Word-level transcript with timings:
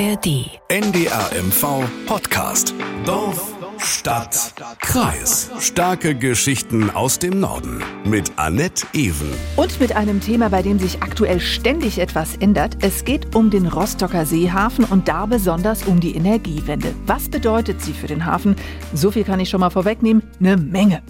ARD. 0.00 0.60
NDRMV 0.68 1.82
Podcast. 2.06 2.72
Dorf, 3.04 3.52
Stadt, 3.78 4.54
Kreis. 4.78 5.50
Starke 5.58 6.14
Geschichten 6.14 6.90
aus 6.90 7.18
dem 7.18 7.40
Norden. 7.40 7.82
Mit 8.04 8.30
Annette 8.36 8.86
Ewen. 8.92 9.32
Und 9.56 9.80
mit 9.80 9.96
einem 9.96 10.20
Thema, 10.20 10.50
bei 10.50 10.62
dem 10.62 10.78
sich 10.78 11.02
aktuell 11.02 11.40
ständig 11.40 11.98
etwas 11.98 12.36
ändert. 12.36 12.76
Es 12.80 13.04
geht 13.04 13.34
um 13.34 13.50
den 13.50 13.66
Rostocker 13.66 14.24
Seehafen 14.24 14.84
und 14.84 15.08
da 15.08 15.26
besonders 15.26 15.82
um 15.82 15.98
die 15.98 16.14
Energiewende. 16.14 16.94
Was 17.06 17.28
bedeutet 17.28 17.82
sie 17.82 17.92
für 17.92 18.06
den 18.06 18.24
Hafen? 18.24 18.54
So 18.94 19.10
viel 19.10 19.24
kann 19.24 19.40
ich 19.40 19.48
schon 19.48 19.60
mal 19.60 19.70
vorwegnehmen. 19.70 20.22
Eine 20.38 20.56
Menge. 20.56 21.02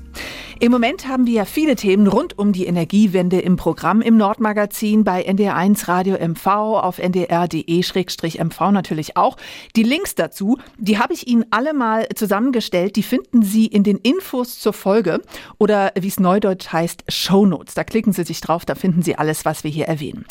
Im 0.60 0.72
Moment 0.72 1.06
haben 1.06 1.24
wir 1.28 1.34
ja 1.34 1.44
viele 1.44 1.76
Themen 1.76 2.08
rund 2.08 2.36
um 2.36 2.52
die 2.52 2.66
Energiewende 2.66 3.38
im 3.38 3.54
Programm 3.54 4.00
im 4.00 4.16
Nordmagazin 4.16 5.04
bei 5.04 5.24
NDR1 5.24 5.86
Radio 5.86 6.16
MV 6.16 6.46
auf 6.48 6.98
ndr.de-mv 6.98 8.72
natürlich 8.72 9.16
auch. 9.16 9.36
Die 9.76 9.84
Links 9.84 10.16
dazu, 10.16 10.58
die 10.76 10.98
habe 10.98 11.12
ich 11.12 11.28
Ihnen 11.28 11.46
alle 11.52 11.74
mal 11.74 12.08
zusammengestellt. 12.12 12.96
Die 12.96 13.04
finden 13.04 13.42
Sie 13.42 13.66
in 13.66 13.84
den 13.84 13.98
Infos 13.98 14.58
zur 14.58 14.72
Folge 14.72 15.22
oder 15.58 15.92
wie 15.96 16.08
es 16.08 16.18
neudeutsch 16.18 16.72
heißt, 16.72 17.04
Shownotes. 17.06 17.74
Da 17.74 17.84
klicken 17.84 18.12
Sie 18.12 18.24
sich 18.24 18.40
drauf, 18.40 18.64
da 18.64 18.74
finden 18.74 19.02
Sie 19.02 19.14
alles, 19.14 19.44
was 19.44 19.62
wir 19.62 19.70
hier 19.70 19.86
erwähnen. 19.86 20.24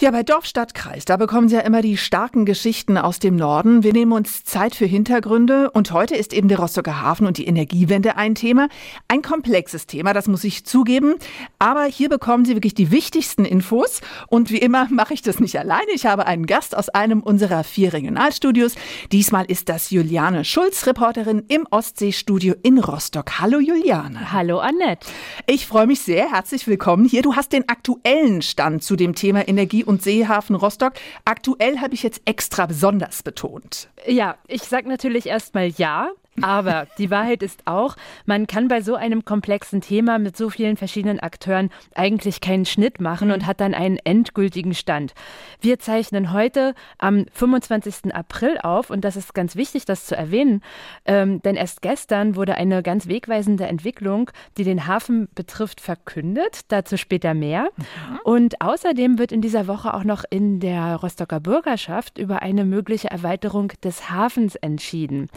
Ja, 0.00 0.12
bei 0.12 0.22
Dorf, 0.22 0.44
Stadt, 0.44 0.74
Kreis, 0.74 1.06
da 1.06 1.16
bekommen 1.16 1.48
Sie 1.48 1.56
ja 1.56 1.62
immer 1.62 1.82
die 1.82 1.96
starken 1.96 2.44
Geschichten 2.44 2.96
aus 2.96 3.18
dem 3.18 3.34
Norden. 3.34 3.82
Wir 3.82 3.92
nehmen 3.92 4.12
uns 4.12 4.44
Zeit 4.44 4.76
für 4.76 4.84
Hintergründe 4.84 5.72
und 5.72 5.90
heute 5.90 6.14
ist 6.14 6.32
eben 6.32 6.46
der 6.46 6.60
Rostocker 6.60 7.02
Hafen 7.02 7.26
und 7.26 7.36
die 7.36 7.48
Energiewende 7.48 8.14
ein 8.14 8.36
Thema. 8.36 8.68
Ein 9.08 9.22
komplexes 9.22 9.88
Thema, 9.88 10.12
das 10.12 10.28
muss 10.28 10.44
ich 10.44 10.64
zugeben. 10.64 11.16
Aber 11.58 11.82
hier 11.82 12.08
bekommen 12.08 12.44
Sie 12.44 12.54
wirklich 12.54 12.74
die 12.74 12.92
wichtigsten 12.92 13.44
Infos 13.44 14.00
und 14.28 14.52
wie 14.52 14.58
immer 14.58 14.86
mache 14.88 15.14
ich 15.14 15.22
das 15.22 15.40
nicht 15.40 15.58
alleine. 15.58 15.90
Ich 15.92 16.06
habe 16.06 16.26
einen 16.26 16.46
Gast 16.46 16.76
aus 16.76 16.90
einem 16.90 17.20
unserer 17.20 17.64
vier 17.64 17.92
Regionalstudios. 17.92 18.76
Diesmal 19.10 19.46
ist 19.46 19.68
das 19.68 19.90
Juliane 19.90 20.44
Schulz, 20.44 20.86
Reporterin 20.86 21.42
im 21.48 21.66
Ostseestudio 21.72 22.54
in 22.62 22.78
Rostock. 22.78 23.40
Hallo 23.40 23.58
Juliane. 23.58 24.32
Hallo 24.32 24.60
Annette. 24.60 25.08
Ich 25.48 25.66
freue 25.66 25.88
mich 25.88 26.02
sehr. 26.02 26.30
Herzlich 26.30 26.68
willkommen 26.68 27.04
hier. 27.04 27.22
Du 27.22 27.34
hast 27.34 27.52
den 27.52 27.68
aktuellen 27.68 28.42
Stand 28.42 28.84
zu 28.84 28.94
dem 28.94 29.16
Thema 29.16 29.48
Energie 29.48 29.86
und 29.88 30.02
Seehafen 30.02 30.54
Rostock. 30.54 30.92
Aktuell 31.24 31.78
habe 31.80 31.94
ich 31.94 32.02
jetzt 32.02 32.20
extra 32.26 32.66
besonders 32.66 33.22
betont. 33.22 33.88
Ja, 34.06 34.36
ich 34.46 34.62
sage 34.62 34.86
natürlich 34.88 35.26
erstmal 35.26 35.68
ja. 35.68 36.10
Aber 36.42 36.86
die 36.98 37.10
Wahrheit 37.10 37.42
ist 37.42 37.62
auch, 37.66 37.96
man 38.26 38.46
kann 38.46 38.68
bei 38.68 38.80
so 38.80 38.94
einem 38.94 39.24
komplexen 39.24 39.80
Thema 39.80 40.18
mit 40.18 40.36
so 40.36 40.50
vielen 40.50 40.76
verschiedenen 40.76 41.20
Akteuren 41.20 41.70
eigentlich 41.94 42.40
keinen 42.40 42.64
Schnitt 42.64 43.00
machen 43.00 43.30
und 43.30 43.46
hat 43.46 43.60
dann 43.60 43.74
einen 43.74 43.98
endgültigen 44.04 44.74
Stand. 44.74 45.14
Wir 45.60 45.78
zeichnen 45.78 46.32
heute 46.32 46.74
am 46.98 47.26
25. 47.32 48.14
April 48.14 48.58
auf 48.58 48.90
und 48.90 49.04
das 49.04 49.16
ist 49.16 49.34
ganz 49.34 49.56
wichtig, 49.56 49.84
das 49.84 50.06
zu 50.06 50.16
erwähnen, 50.16 50.62
ähm, 51.04 51.42
denn 51.42 51.56
erst 51.56 51.82
gestern 51.82 52.36
wurde 52.36 52.54
eine 52.54 52.82
ganz 52.82 53.08
wegweisende 53.08 53.66
Entwicklung, 53.66 54.30
die 54.56 54.64
den 54.64 54.86
Hafen 54.86 55.28
betrifft, 55.34 55.80
verkündet. 55.80 56.60
Dazu 56.68 56.96
später 56.96 57.34
mehr. 57.34 57.68
Mhm. 57.76 58.18
Und 58.24 58.60
außerdem 58.60 59.18
wird 59.18 59.32
in 59.32 59.40
dieser 59.40 59.66
Woche 59.66 59.94
auch 59.94 60.04
noch 60.04 60.24
in 60.30 60.60
der 60.60 60.96
Rostocker 60.96 61.40
Bürgerschaft 61.40 62.18
über 62.18 62.42
eine 62.42 62.64
mögliche 62.64 63.10
Erweiterung 63.10 63.72
des 63.82 64.10
Hafens 64.10 64.54
entschieden. 64.56 65.28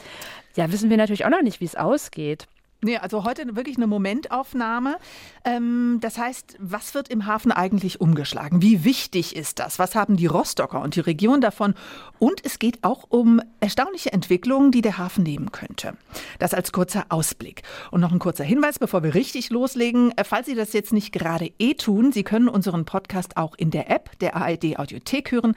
Ja, 0.56 0.72
wissen 0.72 0.90
wir 0.90 0.98
natürlich 0.98 1.26
auch 1.26 1.30
noch 1.30 1.42
nicht, 1.42 1.62
wie 1.62 1.66
es 1.66 1.76
ausgeht. 1.76 2.48
Nee, 2.84 2.98
also 2.98 3.24
heute 3.24 3.56
wirklich 3.56 3.78
eine 3.78 3.86
Momentaufnahme. 3.86 4.98
Ähm, 5.46 6.00
das 6.02 6.18
heißt, 6.18 6.58
was 6.60 6.96
wird 6.96 7.10
im 7.10 7.28
Hafen 7.28 7.52
eigentlich 7.52 8.02
umgeschlagen? 8.02 8.64
Wie 8.64 8.84
wichtig 8.84 9.36
ist 9.36 9.60
das? 9.60 9.78
Was 9.78 9.94
haben 9.94 10.18
die 10.18 10.26
Rostocker 10.26 10.82
und 10.82 10.96
die 10.96 11.02
Region 11.02 11.42
davon? 11.42 11.76
Und 12.18 12.44
es 12.44 12.58
geht 12.58 12.84
auch 12.84 13.06
um 13.10 13.40
erstaunliche 13.60 14.12
Entwicklungen, 14.12 14.72
die 14.72 14.82
der 14.82 14.98
Hafen 14.98 15.24
nehmen 15.24 15.52
könnte. 15.52 15.94
Das 16.40 16.56
als 16.56 16.72
kurzer 16.72 17.06
Ausblick. 17.10 17.62
Und 17.92 18.02
noch 18.02 18.12
ein 18.12 18.18
kurzer 18.18 18.44
Hinweis, 18.44 18.80
bevor 18.80 19.04
wir 19.04 19.14
richtig 19.14 19.52
loslegen. 19.52 20.12
Äh, 20.18 20.24
falls 20.24 20.48
Sie 20.48 20.56
das 20.56 20.74
jetzt 20.74 20.92
nicht 20.92 21.12
gerade 21.12 21.52
eh 21.60 21.76
tun, 21.76 22.12
Sie 22.12 22.24
können 22.24 22.50
unseren 22.50 22.86
Podcast 22.86 23.38
auch 23.38 23.54
in 23.54 23.70
der 23.70 23.92
App 23.92 24.18
der 24.22 24.36
ARD 24.36 24.80
Audiothek 24.80 25.32
hören. 25.32 25.54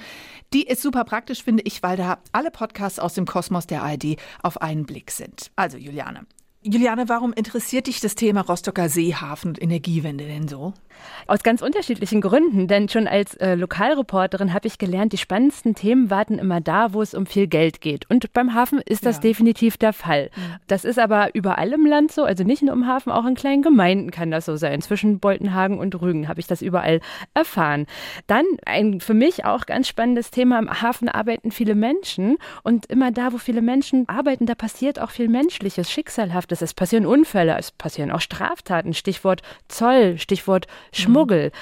Die 0.52 0.64
ist 0.64 0.82
super 0.82 1.04
praktisch, 1.04 1.42
finde 1.42 1.62
ich, 1.62 1.82
weil 1.82 1.96
da 1.96 2.18
alle 2.32 2.50
Podcasts 2.50 2.98
aus 2.98 3.14
dem 3.14 3.24
Kosmos 3.24 3.66
der 3.66 3.82
ARD 3.82 4.16
auf 4.42 4.60
einen 4.60 4.84
Blick 4.84 5.10
sind. 5.10 5.50
Also, 5.56 5.78
Juliane, 5.78 6.26
Juliane, 6.66 7.10
warum 7.10 7.34
interessiert 7.34 7.88
dich 7.88 8.00
das 8.00 8.14
Thema 8.14 8.40
Rostocker 8.40 8.88
Seehafen 8.88 9.50
und 9.50 9.62
Energiewende 9.62 10.24
denn 10.24 10.48
so? 10.48 10.72
Aus 11.26 11.42
ganz 11.42 11.60
unterschiedlichen 11.60 12.22
Gründen, 12.22 12.68
denn 12.68 12.88
schon 12.88 13.06
als 13.06 13.34
äh, 13.34 13.54
Lokalreporterin 13.54 14.54
habe 14.54 14.66
ich 14.68 14.78
gelernt, 14.78 15.12
die 15.12 15.18
spannendsten 15.18 15.74
Themen 15.74 16.08
warten 16.08 16.38
immer 16.38 16.62
da, 16.62 16.94
wo 16.94 17.02
es 17.02 17.12
um 17.12 17.26
viel 17.26 17.48
Geld 17.48 17.82
geht. 17.82 18.08
Und 18.08 18.32
beim 18.32 18.54
Hafen 18.54 18.80
ist 18.80 19.04
das 19.04 19.16
ja. 19.16 19.22
definitiv 19.22 19.76
der 19.76 19.92
Fall. 19.92 20.30
Mhm. 20.34 20.54
Das 20.66 20.86
ist 20.86 20.98
aber 20.98 21.34
überall 21.34 21.72
im 21.72 21.84
Land 21.84 22.12
so, 22.12 22.24
also 22.24 22.44
nicht 22.44 22.62
nur 22.62 22.72
im 22.72 22.86
Hafen, 22.86 23.12
auch 23.12 23.26
in 23.26 23.34
kleinen 23.34 23.62
Gemeinden 23.62 24.10
kann 24.10 24.30
das 24.30 24.46
so 24.46 24.56
sein. 24.56 24.80
Zwischen 24.80 25.18
Boltenhagen 25.18 25.78
und 25.78 26.00
Rügen 26.00 26.28
habe 26.28 26.40
ich 26.40 26.46
das 26.46 26.62
überall 26.62 27.00
erfahren. 27.34 27.84
Dann 28.26 28.46
ein 28.64 29.00
für 29.00 29.14
mich 29.14 29.44
auch 29.44 29.66
ganz 29.66 29.86
spannendes 29.86 30.30
Thema, 30.30 30.60
im 30.60 30.80
Hafen 30.80 31.10
arbeiten 31.10 31.50
viele 31.50 31.74
Menschen 31.74 32.38
und 32.62 32.86
immer 32.86 33.10
da, 33.10 33.34
wo 33.34 33.38
viele 33.38 33.60
Menschen 33.60 34.08
arbeiten, 34.08 34.46
da 34.46 34.54
passiert 34.54 34.98
auch 34.98 35.10
viel 35.10 35.28
Menschliches, 35.28 35.90
Schicksalhaftes. 35.90 36.53
Es 36.62 36.74
passieren 36.74 37.06
Unfälle, 37.06 37.56
es 37.58 37.70
passieren 37.70 38.10
auch 38.10 38.20
Straftaten, 38.20 38.94
Stichwort 38.94 39.42
Zoll, 39.68 40.18
Stichwort 40.18 40.66
Schmuggel. 40.92 41.52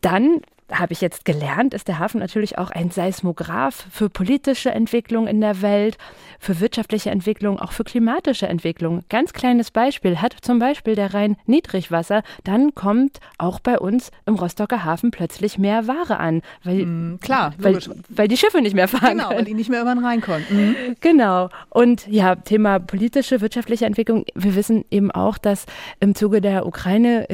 Dann 0.00 0.42
habe 0.72 0.92
ich 0.92 1.00
jetzt 1.00 1.24
gelernt, 1.24 1.74
ist 1.74 1.88
der 1.88 1.98
Hafen 1.98 2.20
natürlich 2.20 2.58
auch 2.58 2.70
ein 2.70 2.90
Seismograph 2.90 3.86
für 3.90 4.10
politische 4.10 4.70
Entwicklung 4.70 5.26
in 5.26 5.40
der 5.40 5.62
Welt, 5.62 5.96
für 6.38 6.60
wirtschaftliche 6.60 7.10
Entwicklung, 7.10 7.58
auch 7.58 7.72
für 7.72 7.84
klimatische 7.84 8.46
Entwicklung. 8.46 9.02
Ganz 9.08 9.32
kleines 9.32 9.70
Beispiel 9.70 10.20
hat 10.20 10.36
zum 10.42 10.58
Beispiel 10.58 10.94
der 10.94 11.14
Rhein 11.14 11.36
Niedrigwasser, 11.46 12.22
dann 12.44 12.74
kommt 12.74 13.18
auch 13.38 13.60
bei 13.60 13.78
uns 13.78 14.10
im 14.26 14.34
Rostocker 14.34 14.84
Hafen 14.84 15.10
plötzlich 15.10 15.58
mehr 15.58 15.86
Ware 15.86 16.18
an, 16.18 16.42
weil 16.64 16.84
mm, 16.84 17.20
klar, 17.20 17.54
weil, 17.58 17.78
weil, 18.08 18.28
die 18.28 18.36
Schiffe 18.36 18.60
nicht 18.60 18.74
mehr 18.74 18.88
fahren. 18.88 19.16
Genau, 19.16 19.28
können. 19.28 19.38
weil 19.38 19.44
die 19.46 19.54
nicht 19.54 19.70
mehr 19.70 19.80
über 19.80 19.94
den 19.94 20.04
Rhein 20.04 20.20
konnten. 20.20 20.68
Mhm. 20.68 20.96
Genau. 21.00 21.48
Und 21.70 22.06
ja, 22.06 22.36
Thema 22.36 22.78
politische, 22.78 23.40
wirtschaftliche 23.40 23.86
Entwicklung. 23.86 24.24
Wir 24.34 24.54
wissen 24.54 24.84
eben 24.90 25.10
auch, 25.10 25.38
dass 25.38 25.66
im 26.00 26.14
Zuge 26.14 26.40
der 26.40 26.66
Ukraine 26.66 27.26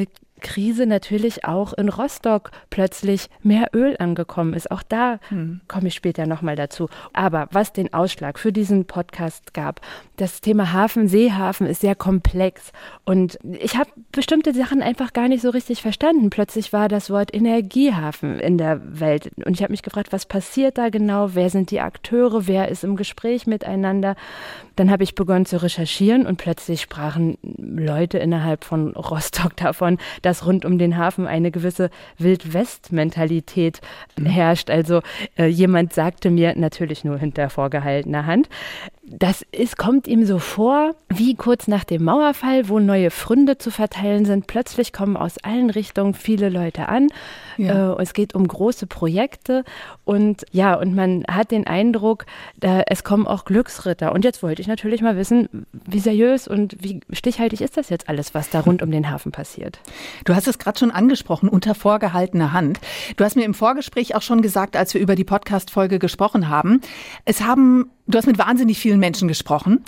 Krise 0.44 0.86
natürlich 0.86 1.44
auch 1.44 1.72
in 1.72 1.88
Rostock 1.88 2.52
plötzlich 2.70 3.28
mehr 3.42 3.70
Öl 3.74 3.96
angekommen 3.98 4.54
ist. 4.54 4.70
Auch 4.70 4.82
da 4.84 5.18
hm. 5.30 5.62
komme 5.66 5.88
ich 5.88 5.94
später 5.94 6.26
nochmal 6.26 6.54
dazu. 6.54 6.88
Aber 7.12 7.48
was 7.50 7.72
den 7.72 7.92
Ausschlag 7.92 8.38
für 8.38 8.52
diesen 8.52 8.84
Podcast 8.84 9.54
gab, 9.54 9.80
das 10.16 10.40
Thema 10.40 10.72
Hafen, 10.72 11.08
Seehafen 11.08 11.66
ist 11.66 11.80
sehr 11.80 11.96
komplex 11.96 12.72
und 13.04 13.38
ich 13.42 13.76
habe 13.76 13.90
bestimmte 14.12 14.54
Sachen 14.54 14.82
einfach 14.82 15.12
gar 15.12 15.28
nicht 15.28 15.42
so 15.42 15.50
richtig 15.50 15.82
verstanden. 15.82 16.30
Plötzlich 16.30 16.72
war 16.72 16.88
das 16.88 17.10
Wort 17.10 17.34
Energiehafen 17.34 18.38
in 18.38 18.58
der 18.58 18.80
Welt 19.00 19.30
und 19.44 19.54
ich 19.54 19.62
habe 19.62 19.72
mich 19.72 19.82
gefragt, 19.82 20.12
was 20.12 20.26
passiert 20.26 20.78
da 20.78 20.90
genau? 20.90 21.34
Wer 21.34 21.50
sind 21.50 21.70
die 21.70 21.80
Akteure? 21.80 22.46
Wer 22.46 22.68
ist 22.68 22.84
im 22.84 22.96
Gespräch 22.96 23.46
miteinander? 23.46 24.14
Dann 24.76 24.90
habe 24.90 25.04
ich 25.04 25.14
begonnen 25.14 25.46
zu 25.46 25.62
recherchieren 25.62 26.26
und 26.26 26.36
plötzlich 26.36 26.82
sprachen 26.82 27.38
Leute 27.42 28.18
innerhalb 28.18 28.64
von 28.64 28.94
Rostock 28.94 29.56
davon, 29.56 29.98
dass 30.22 30.33
rund 30.42 30.64
um 30.64 30.78
den 30.78 30.96
Hafen 30.96 31.26
eine 31.26 31.50
gewisse 31.50 31.90
Wildwest-Mentalität 32.18 33.80
mhm. 34.18 34.26
herrscht. 34.26 34.70
Also 34.70 35.00
äh, 35.38 35.46
jemand 35.46 35.92
sagte 35.92 36.30
mir 36.30 36.54
natürlich 36.56 37.04
nur 37.04 37.18
hinter 37.18 37.50
vorgehaltener 37.50 38.26
Hand, 38.26 38.48
das 39.06 39.42
ist, 39.52 39.76
kommt 39.76 40.06
ihm 40.08 40.24
so 40.24 40.38
vor, 40.38 40.94
wie 41.08 41.34
kurz 41.34 41.68
nach 41.68 41.84
dem 41.84 42.04
Mauerfall, 42.04 42.68
wo 42.68 42.80
neue 42.80 43.10
Fründe 43.10 43.58
zu 43.58 43.70
verteilen 43.70 44.24
sind. 44.24 44.46
Plötzlich 44.46 44.92
kommen 44.92 45.16
aus 45.16 45.38
allen 45.38 45.70
Richtungen 45.70 46.14
viele 46.14 46.48
Leute 46.48 46.88
an. 46.88 47.08
Ja. 47.56 47.94
Äh, 47.94 48.02
es 48.02 48.12
geht 48.12 48.34
um 48.34 48.46
große 48.46 48.86
Projekte 48.86 49.64
und 50.04 50.44
ja, 50.52 50.74
und 50.74 50.94
man 50.94 51.24
hat 51.30 51.50
den 51.50 51.66
Eindruck, 51.66 52.26
äh, 52.60 52.82
es 52.86 53.04
kommen 53.04 53.26
auch 53.26 53.44
Glücksritter. 53.44 54.12
Und 54.12 54.24
jetzt 54.24 54.42
wollte 54.42 54.60
ich 54.62 54.68
natürlich 54.68 55.02
mal 55.02 55.16
wissen, 55.16 55.66
wie 55.72 56.00
seriös 56.00 56.48
und 56.48 56.76
wie 56.82 57.00
stichhaltig 57.12 57.60
ist 57.60 57.76
das 57.76 57.90
jetzt 57.90 58.08
alles, 58.08 58.34
was 58.34 58.50
da 58.50 58.60
rund 58.60 58.82
um 58.82 58.90
den 58.90 59.10
Hafen 59.10 59.32
passiert? 59.32 59.78
Du 60.24 60.34
hast 60.34 60.48
es 60.48 60.58
gerade 60.58 60.78
schon 60.78 60.90
angesprochen, 60.90 61.48
unter 61.48 61.74
vorgehaltener 61.74 62.52
Hand. 62.52 62.80
Du 63.16 63.24
hast 63.24 63.36
mir 63.36 63.44
im 63.44 63.54
Vorgespräch 63.54 64.14
auch 64.14 64.22
schon 64.22 64.42
gesagt, 64.42 64.76
als 64.76 64.94
wir 64.94 65.00
über 65.00 65.14
die 65.14 65.24
Podcast-Folge 65.24 65.98
gesprochen 65.98 66.48
haben, 66.48 66.80
es 67.24 67.42
haben, 67.42 67.90
du 68.06 68.18
hast 68.18 68.26
mit 68.26 68.38
wahnsinnig 68.38 68.78
vielen 68.78 69.00
Menschen 69.00 69.28
gesprochen 69.28 69.84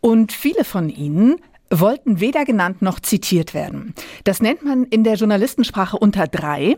und 0.00 0.32
viele 0.32 0.64
von 0.64 0.88
ihnen 0.88 1.36
wollten 1.70 2.20
weder 2.20 2.44
genannt 2.44 2.82
noch 2.82 3.00
zitiert 3.00 3.54
werden. 3.54 3.94
Das 4.24 4.40
nennt 4.40 4.64
man 4.64 4.84
in 4.84 5.04
der 5.04 5.14
Journalistensprache 5.14 5.98
unter 5.98 6.26
drei. 6.26 6.76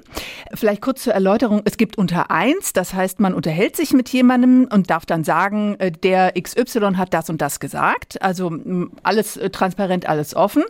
Vielleicht 0.54 0.80
kurz 0.80 1.02
zur 1.02 1.12
Erläuterung. 1.12 1.62
Es 1.64 1.76
gibt 1.76 1.98
unter 1.98 2.30
eins, 2.30 2.72
das 2.72 2.94
heißt, 2.94 3.20
man 3.20 3.34
unterhält 3.34 3.76
sich 3.76 3.92
mit 3.92 4.08
jemandem 4.08 4.68
und 4.72 4.90
darf 4.90 5.04
dann 5.06 5.24
sagen, 5.24 5.76
äh, 5.78 5.92
der 5.92 6.32
XY 6.40 6.94
hat 6.96 7.12
das 7.12 7.28
und 7.28 7.40
das 7.40 7.60
gesagt. 7.60 8.20
Also 8.22 8.52
alles 9.02 9.36
äh, 9.36 9.50
transparent, 9.50 10.08
alles 10.08 10.34
offen. 10.34 10.64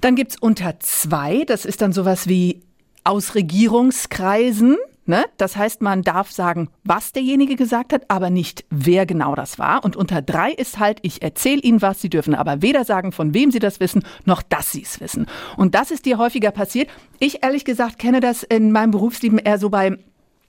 Dann 0.00 0.14
gibt's 0.14 0.36
unter 0.38 0.78
zwei, 0.80 1.44
das 1.44 1.64
ist 1.64 1.82
dann 1.82 1.92
sowas 1.92 2.28
wie 2.28 2.60
aus 3.04 3.34
Regierungskreisen 3.34 4.76
Ne? 5.08 5.24
Das 5.38 5.56
heißt, 5.56 5.80
man 5.80 6.02
darf 6.02 6.30
sagen, 6.30 6.68
was 6.84 7.12
derjenige 7.12 7.56
gesagt 7.56 7.94
hat, 7.94 8.02
aber 8.08 8.28
nicht, 8.28 8.66
wer 8.68 9.06
genau 9.06 9.34
das 9.34 9.58
war. 9.58 9.82
Und 9.82 9.96
unter 9.96 10.20
drei 10.20 10.52
ist 10.52 10.78
halt, 10.78 10.98
ich 11.00 11.22
erzähle 11.22 11.62
Ihnen 11.62 11.80
was, 11.80 12.02
Sie 12.02 12.10
dürfen 12.10 12.34
aber 12.34 12.60
weder 12.60 12.84
sagen, 12.84 13.10
von 13.10 13.32
wem 13.32 13.50
Sie 13.50 13.58
das 13.58 13.80
wissen, 13.80 14.02
noch 14.26 14.42
dass 14.42 14.70
Sie 14.70 14.82
es 14.82 15.00
wissen. 15.00 15.24
Und 15.56 15.74
das 15.74 15.90
ist 15.90 16.04
dir 16.04 16.18
häufiger 16.18 16.50
passiert. 16.50 16.90
Ich 17.20 17.42
ehrlich 17.42 17.64
gesagt 17.64 17.98
kenne 17.98 18.20
das 18.20 18.42
in 18.42 18.70
meinem 18.70 18.90
Berufsleben 18.90 19.38
eher 19.38 19.58
so 19.58 19.70
bei 19.70 19.96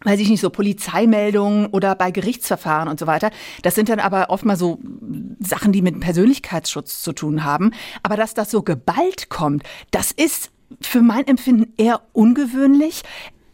weiß 0.04 0.20
ich 0.20 0.30
nicht, 0.30 0.42
so 0.42 0.50
Polizeimeldungen 0.50 1.68
oder 1.68 1.94
bei 1.96 2.12
Gerichtsverfahren 2.12 2.88
und 2.88 3.00
so 3.00 3.08
weiter. 3.08 3.32
Das 3.64 3.76
sind 3.76 3.90
dann 3.90 4.00
aber 4.00 4.30
oft 4.30 4.46
mal 4.46 4.56
so 4.56 4.80
Sachen, 5.40 5.74
die 5.74 5.82
mit 5.82 6.00
Persönlichkeitsschutz 6.00 7.02
zu 7.02 7.12
tun 7.12 7.44
haben. 7.44 7.72
Aber 8.02 8.16
dass 8.16 8.34
das 8.34 8.50
so 8.52 8.62
geballt 8.62 9.30
kommt, 9.30 9.64
das 9.92 10.12
ist 10.12 10.52
für 10.82 11.02
mein 11.02 11.28
Empfinden 11.28 11.74
eher 11.78 12.02
ungewöhnlich. 12.14 13.04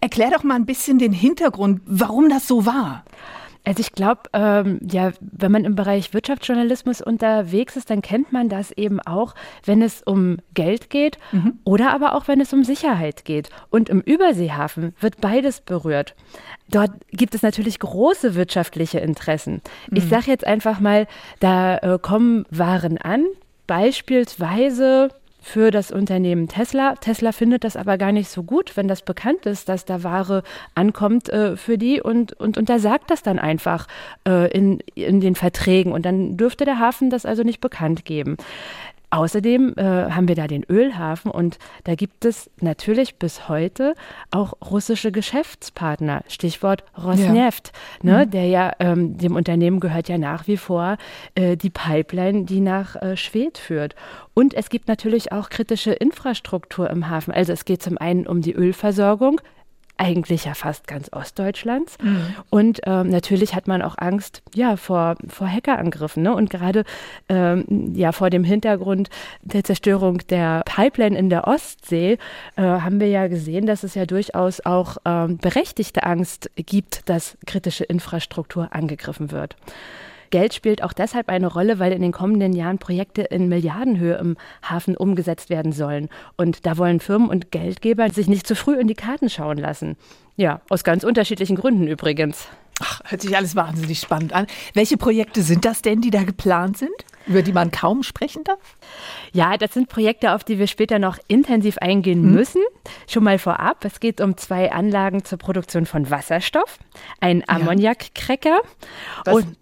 Erklär 0.06 0.30
doch 0.30 0.44
mal 0.44 0.54
ein 0.54 0.68
bisschen 0.68 1.00
den 1.00 1.13
Hintergrund, 1.13 1.81
warum 1.88 2.30
das 2.30 2.48
so 2.48 2.68
war. 2.68 3.04
Also 3.63 3.80
ich 3.80 3.92
glaube, 3.94 4.22
ähm, 4.34 4.80
ja, 4.88 5.13
wenn 5.19 5.52
man 5.52 5.66
im 5.66 5.74
Bereich 5.74 6.13
Wirtschaftsjournalismus 6.13 7.02
unterwegs 7.02 7.75
ist, 7.75 7.90
dann 7.90 8.04
kennt 8.04 8.31
man 8.31 8.48
das 8.48 8.72
eben 8.72 9.00
auch, 9.00 9.34
wenn 9.63 9.81
es 9.81 10.04
um 10.04 10.38
Geld 10.54 10.92
geht 10.92 11.18
mhm. 11.31 11.57
oder 11.63 11.92
aber 11.92 12.13
auch 12.13 12.28
wenn 12.28 12.40
es 12.40 12.54
um 12.54 12.63
Sicherheit 12.63 13.25
geht. 13.25 13.50
Und 13.72 13.90
im 13.90 14.02
Überseehafen 14.02 14.94
wird 15.00 15.19
beides 15.22 15.62
berührt. 15.62 16.13
Dort 16.69 16.92
gibt 17.10 17.34
es 17.34 17.42
natürlich 17.42 17.80
große 17.80 18.36
wirtschaftliche 18.36 19.00
Interessen. 19.00 19.63
Mhm. 19.90 19.98
Ich 19.98 20.07
sage 20.07 20.28
jetzt 20.28 20.46
einfach 20.46 20.80
mal, 20.80 21.07
da 21.40 21.78
äh, 21.78 21.98
kommen 22.00 22.46
Waren 22.52 23.00
an, 23.00 23.25
beispielsweise 23.66 25.10
für 25.45 25.69
das 25.69 25.92
Unternehmen 25.92 26.47
Tesla. 26.47 26.95
Tesla 26.95 27.31
findet 27.31 27.63
das 27.63 27.77
aber 27.77 28.00
gar 28.00 28.12
nicht 28.12 28.30
so 28.30 28.42
gut, 28.42 28.75
wenn 28.75 28.88
das 28.88 29.03
bekannt 29.03 29.45
ist, 29.45 29.69
dass 29.69 29.86
da 29.86 30.01
Ware 30.01 30.42
ankommt 30.74 31.30
äh, 31.30 31.56
für 31.56 31.77
die 31.77 32.01
und, 32.01 32.33
und 32.33 32.57
untersagt 32.57 33.12
das 33.12 33.21
dann 33.21 33.38
einfach 33.38 33.88
äh, 34.27 34.51
in, 34.51 34.80
in 34.95 35.21
den 35.21 35.36
Verträgen. 35.36 35.92
Und 35.92 36.03
dann 36.03 36.36
dürfte 36.36 36.65
der 36.65 36.80
Hafen 36.80 37.12
das 37.12 37.27
also 37.27 37.44
nicht 37.44 37.62
bekannt 37.62 38.06
geben. 38.06 38.38
Außerdem 39.15 39.75
äh, 39.77 39.81
haben 40.12 40.27
wir 40.27 40.35
da 40.35 40.45
den 40.45 40.65
Ölhafen 40.69 41.31
und 41.31 41.57
da 41.85 41.95
gibt 41.95 42.25
es 42.25 42.50
natürlich 42.59 43.15
bis 43.15 43.47
heute 43.47 43.95
auch 44.29 44.56
russische 44.69 45.13
Geschäftspartner. 45.13 46.25
Stichwort 46.27 46.83
Rosneft, 47.01 47.71
ja. 48.03 48.12
ne, 48.12 48.25
mhm. 48.25 48.31
der 48.31 48.47
ja 48.47 48.73
ähm, 48.79 49.17
dem 49.17 49.38
Unternehmen 49.38 49.79
gehört 49.79 50.09
ja 50.09 50.17
nach 50.17 50.47
wie 50.47 50.57
vor 50.57 50.97
äh, 51.35 51.56
die 51.56 51.69
Pipeline, 51.69 52.44
die 52.44 52.59
nach 52.59 52.97
äh, 52.97 53.15
Schwedt 53.15 53.57
führt. 53.57 53.95
Und 54.33 54.53
es 54.53 54.67
gibt 54.67 54.89
natürlich 54.89 55.31
auch 55.31 55.47
kritische 55.47 55.94
Infrastruktur 55.94 56.89
im 56.89 57.09
Hafen. 57.09 57.33
Also 57.33 57.53
es 57.53 57.63
geht 57.63 57.81
zum 57.81 57.97
einen 57.97 58.27
um 58.27 58.41
die 58.41 58.51
Ölversorgung, 58.51 59.39
eigentlich 59.97 60.45
ja 60.45 60.53
fast 60.53 60.88
ganz 60.88 61.12
Ostdeutschlands. 61.12 61.97
Mhm. 62.01 62.36
Und 62.50 62.81
ähm, 62.86 63.09
natürlich 63.09 63.56
hat 63.56 63.68
man 63.68 63.81
auch 63.81 63.95
Angst 63.97 64.42
ja, 64.53 64.77
vor, 64.77 65.15
vor 65.27 65.47
Hackerangriffen. 65.47 66.24
Ne? 66.24 66.33
Und 66.33 66.50
gerade 66.50 66.83
ähm, 67.30 67.94
ja, 67.95 68.12
vor 68.12 68.30
dem 68.30 68.44
Hintergrund 68.44 69.09
der 69.42 69.63
Zerstörung 69.63 70.19
der 70.30 70.63
Pipeline 70.65 71.18
in 71.18 71.30
der 71.30 71.47
Ostsee 71.47 72.18
äh, 72.56 72.62
haben 72.62 73.00
wir 73.00 73.07
ja 73.07 73.27
gesehen, 73.27 73.65
dass 73.65 73.83
es 73.83 73.95
ja 73.95 74.06
durchaus 74.06 74.59
auch 74.65 74.97
ähm, 75.06 75.38
berechtigte 75.38 76.03
Angst 76.03 76.50
gibt, 76.56 77.07
dass 77.09 77.38
kritische 77.45 77.83
Infrastruktur 77.83 78.69
angegriffen 78.71 79.31
wird. 79.31 79.56
Geld 80.30 80.54
spielt 80.54 80.83
auch 80.83 80.94
deshalb 80.94 81.30
eine 81.30 81.48
Rolle, 81.48 81.80
weil 81.80 81.92
in 81.92 82.01
den 82.01 82.12
kommenden 82.12 82.54
Jahren 82.54 82.77
Projekte 82.77 83.22
in 83.24 83.48
Milliardenhöhe 83.50 84.16
im 84.16 84.38
Hafen 84.63 84.95
umgesetzt 84.98 85.50
werden 85.50 85.72
sollen. 85.72 86.10
Und 86.38 86.66
da 86.66 86.77
wollen 86.77 87.00
Firmen 87.00 87.30
und 87.30 87.51
Geldgeber 87.51 88.10
sich 88.10 88.27
nicht 88.27 88.48
zu 88.48 88.56
früh 88.56 88.77
in 88.77 88.88
die 88.88 88.95
Karten 88.95 89.30
schauen 89.30 89.57
lassen. 89.57 89.98
Ja, 90.36 90.62
aus 90.69 90.83
ganz 90.83 91.04
unterschiedlichen 91.04 91.56
Gründen 91.56 91.88
übrigens. 91.88 92.48
Ach, 92.81 93.00
hört 93.06 93.22
sich 93.22 93.36
alles 93.38 93.56
wahnsinnig 93.56 94.00
spannend 94.00 94.33
an. 94.33 94.48
Welche 94.74 94.98
Projekte 94.98 95.42
sind 95.44 95.63
das 95.63 95.81
denn, 95.81 96.01
die 96.01 96.10
da 96.10 96.24
geplant 96.24 96.78
sind, 96.78 96.92
über 97.25 97.42
die 97.42 97.54
man 97.54 97.71
kaum 97.71 98.04
sprechen 98.04 98.44
darf? 98.44 98.78
Ja, 99.31 99.56
das 99.56 99.74
sind 99.74 99.88
Projekte, 99.88 100.33
auf 100.33 100.44
die 100.44 100.60
wir 100.60 100.68
später 100.68 101.00
noch 101.00 101.18
intensiv 101.30 101.78
eingehen 101.78 102.21
mhm. 102.21 102.33
müssen. 102.33 102.62
Schon 103.07 103.24
mal 103.24 103.39
vorab, 103.39 103.86
es 103.86 104.01
geht 104.01 104.19
um 104.19 104.36
zwei 104.36 104.74
Anlagen 104.74 105.24
zur 105.24 105.38
Produktion 105.38 105.86
von 105.86 106.10
Wasserstoff, 106.10 106.80
ein 107.21 107.48
Ammoniakcracker. 107.48 108.60
Ja. 109.25 109.31
Und 109.31 109.56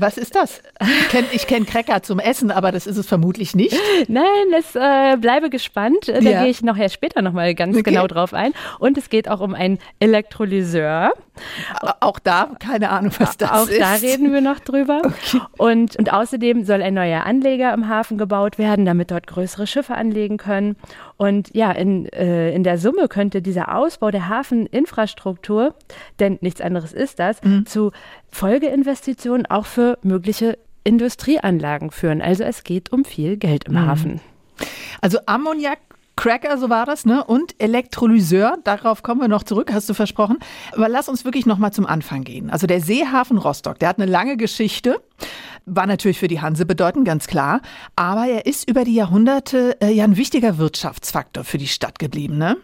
was 0.00 0.18
ist 0.18 0.34
das? 0.34 0.62
Ich 0.80 1.08
kenne 1.08 1.26
kenn 1.28 1.66
Cracker 1.66 2.02
zum 2.02 2.18
Essen, 2.18 2.50
aber 2.50 2.72
das 2.72 2.86
ist 2.86 2.96
es 2.96 3.06
vermutlich 3.06 3.54
nicht. 3.54 3.76
Nein, 4.08 4.24
es 4.58 4.74
äh, 4.74 5.16
bleibe 5.16 5.50
gespannt. 5.50 6.08
Da 6.08 6.18
ja. 6.18 6.42
gehe 6.42 6.50
ich 6.50 6.62
nachher 6.62 6.88
später 6.88 7.22
nochmal 7.22 7.54
ganz 7.54 7.76
okay. 7.76 7.90
genau 7.90 8.06
drauf 8.06 8.34
ein. 8.34 8.52
Und 8.78 8.98
es 8.98 9.08
geht 9.08 9.28
auch 9.28 9.40
um 9.40 9.54
einen 9.54 9.78
Elektrolyseur. 9.98 11.12
Auch 12.00 12.18
da, 12.18 12.50
keine 12.58 12.90
Ahnung, 12.90 13.12
was 13.18 13.36
das 13.36 13.50
auch 13.50 13.68
ist. 13.68 13.74
Auch 13.74 13.78
da 13.78 13.94
reden 13.94 14.32
wir 14.32 14.40
noch 14.40 14.60
drüber. 14.60 15.02
Okay. 15.04 15.40
Und, 15.56 15.96
und 15.96 16.12
außerdem 16.12 16.64
soll 16.64 16.82
ein 16.82 16.94
neuer 16.94 17.24
Anleger 17.24 17.72
im 17.72 17.88
Hafen 17.88 18.18
gebaut 18.18 18.58
werden, 18.58 18.84
damit 18.84 19.10
dort 19.10 19.26
größere 19.26 19.66
Schiffe 19.66 19.94
anlegen 19.94 20.36
können. 20.36 20.76
Und 21.16 21.54
ja, 21.54 21.72
in, 21.72 22.06
äh, 22.06 22.52
in 22.52 22.62
der 22.62 22.78
Summe 22.78 23.08
könnte 23.08 23.42
dieser 23.42 23.74
Ausbau 23.74 24.10
der 24.10 24.28
Hafeninfrastruktur, 24.28 25.74
denn 26.20 26.38
nichts 26.40 26.60
anderes 26.60 26.92
ist 26.92 27.18
das, 27.18 27.42
mhm. 27.42 27.66
zu 27.66 27.92
Folgeinvestitionen 28.30 29.46
auch 29.46 29.66
für 29.66 29.98
mögliche 30.02 30.58
Industrieanlagen 30.84 31.90
führen. 31.90 32.22
Also 32.22 32.44
es 32.44 32.64
geht 32.64 32.92
um 32.92 33.04
viel 33.04 33.36
Geld 33.36 33.64
im 33.64 33.74
mhm. 33.74 33.86
Hafen. 33.86 34.20
Also 35.00 35.18
Ammoniak 35.26 35.78
Cracker, 36.18 36.58
so 36.58 36.68
war 36.68 36.84
das, 36.84 37.06
ne? 37.06 37.22
Und 37.22 37.54
Elektrolyseur, 37.58 38.56
darauf 38.64 39.04
kommen 39.04 39.20
wir 39.20 39.28
noch 39.28 39.44
zurück, 39.44 39.72
hast 39.72 39.88
du 39.88 39.94
versprochen. 39.94 40.38
Aber 40.72 40.88
lass 40.88 41.08
uns 41.08 41.24
wirklich 41.24 41.46
noch 41.46 41.58
mal 41.58 41.70
zum 41.70 41.86
Anfang 41.86 42.24
gehen. 42.24 42.50
Also 42.50 42.66
der 42.66 42.80
Seehafen 42.80 43.38
Rostock, 43.38 43.78
der 43.78 43.88
hat 43.88 44.00
eine 44.00 44.10
lange 44.10 44.36
Geschichte, 44.36 45.00
war 45.64 45.86
natürlich 45.86 46.18
für 46.18 46.26
die 46.26 46.40
Hanse 46.40 46.66
bedeutend, 46.66 47.04
ganz 47.04 47.28
klar. 47.28 47.60
Aber 47.94 48.26
er 48.26 48.46
ist 48.46 48.68
über 48.68 48.82
die 48.82 48.96
Jahrhunderte 48.96 49.80
äh, 49.80 49.92
ja 49.92 50.02
ein 50.02 50.16
wichtiger 50.16 50.58
Wirtschaftsfaktor 50.58 51.44
für 51.44 51.56
die 51.58 51.68
Stadt 51.68 52.00
geblieben, 52.00 52.36
ne? 52.36 52.56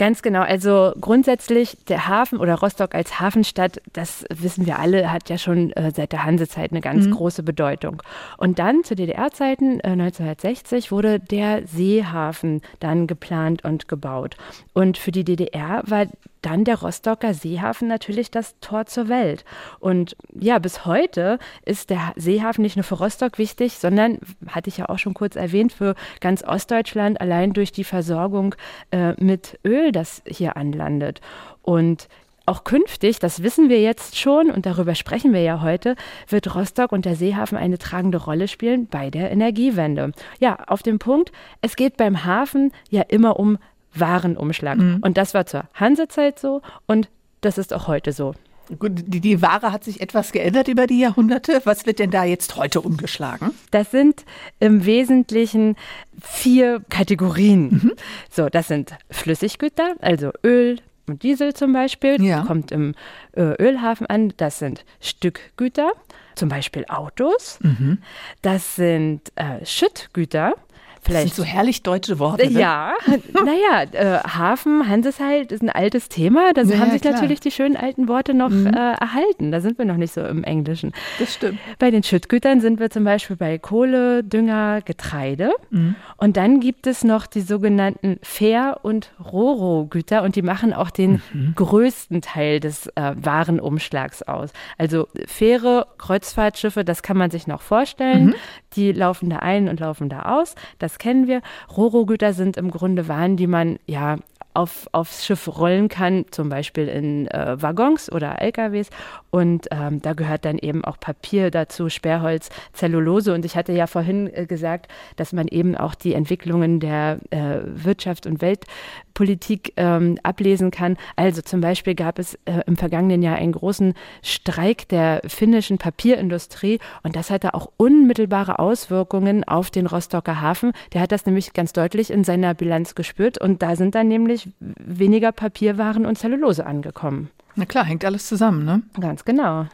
Ganz 0.00 0.22
genau. 0.22 0.40
Also 0.40 0.94
grundsätzlich 0.98 1.76
der 1.90 2.08
Hafen 2.08 2.38
oder 2.38 2.54
Rostock 2.54 2.94
als 2.94 3.20
Hafenstadt, 3.20 3.82
das 3.92 4.24
wissen 4.30 4.64
wir 4.64 4.78
alle, 4.78 5.12
hat 5.12 5.28
ja 5.28 5.36
schon 5.36 5.72
äh, 5.72 5.92
seit 5.94 6.12
der 6.12 6.24
Hansezeit 6.24 6.70
eine 6.70 6.80
ganz 6.80 7.04
mhm. 7.04 7.10
große 7.10 7.42
Bedeutung. 7.42 8.02
Und 8.38 8.58
dann 8.58 8.82
zu 8.82 8.96
DDR-Zeiten 8.96 9.78
äh, 9.80 9.88
1960 9.88 10.90
wurde 10.90 11.20
der 11.20 11.66
Seehafen 11.66 12.62
dann 12.78 13.08
geplant 13.08 13.62
und 13.62 13.88
gebaut. 13.88 14.38
Und 14.72 14.96
für 14.96 15.12
die 15.12 15.22
DDR 15.22 15.82
war 15.84 16.06
dann 16.42 16.64
der 16.64 16.80
Rostocker 16.80 17.34
Seehafen 17.34 17.88
natürlich 17.88 18.30
das 18.30 18.58
Tor 18.60 18.86
zur 18.86 19.08
Welt. 19.08 19.44
Und 19.78 20.16
ja, 20.38 20.58
bis 20.58 20.84
heute 20.84 21.38
ist 21.64 21.90
der 21.90 22.12
Seehafen 22.16 22.62
nicht 22.62 22.76
nur 22.76 22.84
für 22.84 22.96
Rostock 22.96 23.38
wichtig, 23.38 23.78
sondern, 23.78 24.18
hatte 24.48 24.68
ich 24.68 24.78
ja 24.78 24.88
auch 24.88 24.98
schon 24.98 25.14
kurz 25.14 25.36
erwähnt, 25.36 25.72
für 25.72 25.94
ganz 26.20 26.42
Ostdeutschland 26.42 27.20
allein 27.20 27.52
durch 27.52 27.72
die 27.72 27.84
Versorgung 27.84 28.54
äh, 28.90 29.12
mit 29.22 29.58
Öl, 29.64 29.92
das 29.92 30.22
hier 30.26 30.56
anlandet. 30.56 31.20
Und 31.62 32.08
auch 32.50 32.64
künftig, 32.64 33.20
das 33.20 33.44
wissen 33.44 33.68
wir 33.68 33.80
jetzt 33.80 34.18
schon 34.18 34.50
und 34.50 34.66
darüber 34.66 34.96
sprechen 34.96 35.32
wir 35.32 35.40
ja 35.40 35.62
heute, 35.62 35.94
wird 36.28 36.52
Rostock 36.54 36.90
und 36.90 37.04
der 37.04 37.14
Seehafen 37.14 37.56
eine 37.56 37.78
tragende 37.78 38.18
Rolle 38.18 38.48
spielen 38.48 38.88
bei 38.88 39.08
der 39.08 39.30
Energiewende. 39.30 40.10
Ja, 40.40 40.56
auf 40.66 40.82
dem 40.82 40.98
Punkt, 40.98 41.30
es 41.60 41.76
geht 41.76 41.96
beim 41.96 42.24
Hafen 42.24 42.72
ja 42.88 43.02
immer 43.02 43.38
um 43.38 43.58
Warenumschlag. 43.94 44.78
Mhm. 44.78 44.98
Und 45.02 45.16
das 45.16 45.34
war 45.34 45.46
zur 45.46 45.64
Hansezeit 45.74 46.38
so 46.38 46.62
und 46.86 47.08
das 47.40 47.58
ist 47.58 47.72
auch 47.72 47.86
heute 47.88 48.12
so. 48.12 48.34
Gut, 48.78 48.92
die, 49.06 49.20
die, 49.20 49.42
Ware 49.42 49.72
hat 49.72 49.82
sich 49.82 50.00
etwas 50.00 50.30
geändert 50.30 50.68
über 50.68 50.86
die 50.86 51.00
Jahrhunderte. 51.00 51.60
Was 51.64 51.86
wird 51.86 51.98
denn 51.98 52.12
da 52.12 52.22
jetzt 52.22 52.54
heute 52.54 52.80
umgeschlagen? 52.80 53.50
Das 53.72 53.90
sind 53.90 54.24
im 54.60 54.84
Wesentlichen 54.84 55.74
vier 56.22 56.80
Kategorien. 56.88 57.62
Mhm. 57.62 57.92
So, 58.30 58.48
das 58.48 58.68
sind 58.68 58.92
Flüssiggüter, 59.10 59.96
also 60.00 60.30
Öl, 60.44 60.78
und 61.10 61.24
Diesel 61.24 61.54
zum 61.54 61.72
Beispiel, 61.72 62.22
ja. 62.22 62.44
kommt 62.44 62.70
im 62.70 62.94
äh, 63.32 63.60
Ölhafen 63.60 64.06
an. 64.06 64.32
Das 64.36 64.60
sind 64.60 64.84
Stückgüter, 65.00 65.90
zum 66.36 66.48
Beispiel 66.48 66.84
Autos. 66.88 67.58
Mhm. 67.62 67.98
Das 68.42 68.76
sind 68.76 69.32
äh, 69.34 69.66
Schüttgüter, 69.66 70.54
Vielleicht. 71.02 71.28
Das 71.28 71.36
sind 71.36 71.46
so 71.46 71.50
herrlich 71.50 71.82
deutsche 71.82 72.18
Worte. 72.18 72.50
Ne? 72.50 72.60
Ja, 72.60 72.92
naja, 73.32 73.82
äh, 73.92 74.20
Hafen, 74.28 74.88
Hanseshalt 74.88 75.50
ist 75.50 75.62
ein 75.62 75.70
altes 75.70 76.08
Thema. 76.08 76.52
Da 76.52 76.62
ja, 76.62 76.78
haben 76.78 76.90
sich 76.90 77.00
klar. 77.00 77.14
natürlich 77.14 77.40
die 77.40 77.50
schönen 77.50 77.76
alten 77.76 78.08
Worte 78.08 78.34
noch 78.34 78.50
mhm. 78.50 78.66
äh, 78.66 78.92
erhalten. 78.92 79.50
Da 79.50 79.60
sind 79.60 79.78
wir 79.78 79.84
noch 79.84 79.96
nicht 79.96 80.12
so 80.12 80.20
im 80.20 80.44
Englischen. 80.44 80.92
Das 81.18 81.34
stimmt. 81.34 81.58
Bei 81.78 81.90
den 81.90 82.02
Schüttgütern 82.02 82.60
sind 82.60 82.80
wir 82.80 82.90
zum 82.90 83.04
Beispiel 83.04 83.36
bei 83.36 83.58
Kohle, 83.58 84.22
Dünger, 84.22 84.82
Getreide. 84.82 85.52
Mhm. 85.70 85.94
Und 86.16 86.36
dann 86.36 86.60
gibt 86.60 86.86
es 86.86 87.02
noch 87.04 87.26
die 87.26 87.40
sogenannten 87.40 88.18
Fähr- 88.22 88.80
und 88.82 89.12
Roro-Güter 89.24 90.22
und 90.22 90.36
die 90.36 90.42
machen 90.42 90.72
auch 90.72 90.90
den 90.90 91.22
mhm. 91.32 91.54
größten 91.56 92.20
Teil 92.20 92.60
des 92.60 92.88
äh, 92.88 93.14
Warenumschlags 93.16 94.22
aus. 94.22 94.50
Also 94.76 95.08
Fähre, 95.26 95.86
Kreuzfahrtschiffe, 95.98 96.84
das 96.84 97.02
kann 97.02 97.16
man 97.16 97.30
sich 97.30 97.46
noch 97.46 97.62
vorstellen. 97.62 98.26
Mhm. 98.26 98.34
Die 98.74 98.92
laufen 98.92 99.30
da 99.30 99.36
ein 99.36 99.68
und 99.68 99.80
laufen 99.80 100.08
da 100.08 100.22
aus. 100.22 100.54
Das 100.78 100.89
kennen 100.98 101.26
wir. 101.26 101.42
Roro-Güter 101.76 102.32
sind 102.32 102.56
im 102.56 102.70
Grunde 102.70 103.08
Waren, 103.08 103.36
die 103.36 103.46
man 103.46 103.78
ja 103.86 104.18
auf, 104.54 104.88
aufs 104.92 105.24
Schiff 105.24 105.48
rollen 105.48 105.88
kann, 105.88 106.24
zum 106.30 106.48
Beispiel 106.48 106.88
in 106.88 107.28
äh, 107.28 107.60
Waggons 107.60 108.10
oder 108.10 108.40
LKWs. 108.40 108.90
Und 109.30 109.68
ähm, 109.70 110.02
da 110.02 110.12
gehört 110.12 110.44
dann 110.44 110.58
eben 110.58 110.84
auch 110.84 110.98
Papier 110.98 111.50
dazu, 111.50 111.88
Sperrholz, 111.88 112.48
Zellulose. 112.72 113.32
Und 113.32 113.44
ich 113.44 113.56
hatte 113.56 113.72
ja 113.72 113.86
vorhin 113.86 114.28
äh, 114.34 114.46
gesagt, 114.46 114.90
dass 115.16 115.32
man 115.32 115.46
eben 115.46 115.76
auch 115.76 115.94
die 115.94 116.14
Entwicklungen 116.14 116.80
der 116.80 117.18
äh, 117.30 117.60
Wirtschaft 117.64 118.26
und 118.26 118.42
Weltpolitik 118.42 119.72
ähm, 119.76 120.18
ablesen 120.24 120.72
kann. 120.72 120.96
Also 121.14 121.42
zum 121.42 121.60
Beispiel 121.60 121.94
gab 121.94 122.18
es 122.18 122.34
äh, 122.44 122.62
im 122.66 122.76
vergangenen 122.76 123.22
Jahr 123.22 123.36
einen 123.36 123.52
großen 123.52 123.94
Streik 124.22 124.88
der 124.88 125.20
finnischen 125.26 125.78
Papierindustrie 125.78 126.80
und 127.02 127.14
das 127.14 127.30
hatte 127.30 127.54
auch 127.54 127.70
unmittelbare 127.76 128.58
Auswirkungen 128.58 129.44
auf 129.44 129.70
den 129.70 129.86
Rostocker 129.86 130.40
Hafen. 130.40 130.72
Der 130.92 131.02
hat 131.02 131.12
das 131.12 131.26
nämlich 131.26 131.52
ganz 131.52 131.72
deutlich 131.72 132.10
in 132.10 132.24
seiner 132.24 132.54
Bilanz 132.54 132.94
gespürt 132.94 133.40
und 133.40 133.62
da 133.62 133.76
sind 133.76 133.94
dann 133.94 134.08
nämlich 134.08 134.39
weniger 134.58 135.32
Papierwaren 135.32 136.06
und 136.06 136.16
Zellulose 136.16 136.66
angekommen. 136.66 137.30
Na 137.56 137.64
klar, 137.64 137.84
hängt 137.84 138.04
alles 138.04 138.26
zusammen, 138.26 138.64
ne? 138.64 138.82
Ganz 138.98 139.24
genau. 139.24 139.66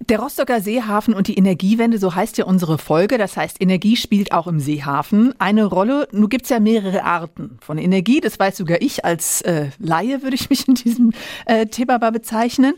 Der 0.00 0.20
Rostocker 0.20 0.60
Seehafen 0.60 1.12
und 1.12 1.26
die 1.26 1.36
Energiewende, 1.36 1.98
so 1.98 2.14
heißt 2.14 2.38
ja 2.38 2.44
unsere 2.44 2.78
Folge. 2.78 3.18
Das 3.18 3.36
heißt, 3.36 3.60
Energie 3.60 3.96
spielt 3.96 4.32
auch 4.32 4.46
im 4.46 4.60
Seehafen 4.60 5.34
eine 5.38 5.64
Rolle. 5.64 6.08
Nun 6.12 6.30
gibt 6.30 6.44
es 6.44 6.50
ja 6.50 6.60
mehrere 6.60 7.04
Arten 7.04 7.58
von 7.60 7.78
Energie. 7.78 8.20
Das 8.20 8.38
weiß 8.38 8.56
sogar 8.56 8.80
ich 8.80 9.04
als 9.04 9.42
äh, 9.42 9.70
Laie, 9.78 10.22
würde 10.22 10.36
ich 10.36 10.48
mich 10.50 10.66
in 10.68 10.74
diesem 10.74 11.12
äh, 11.46 11.66
Thema 11.66 11.98
mal 11.98 12.12
bezeichnen. 12.12 12.74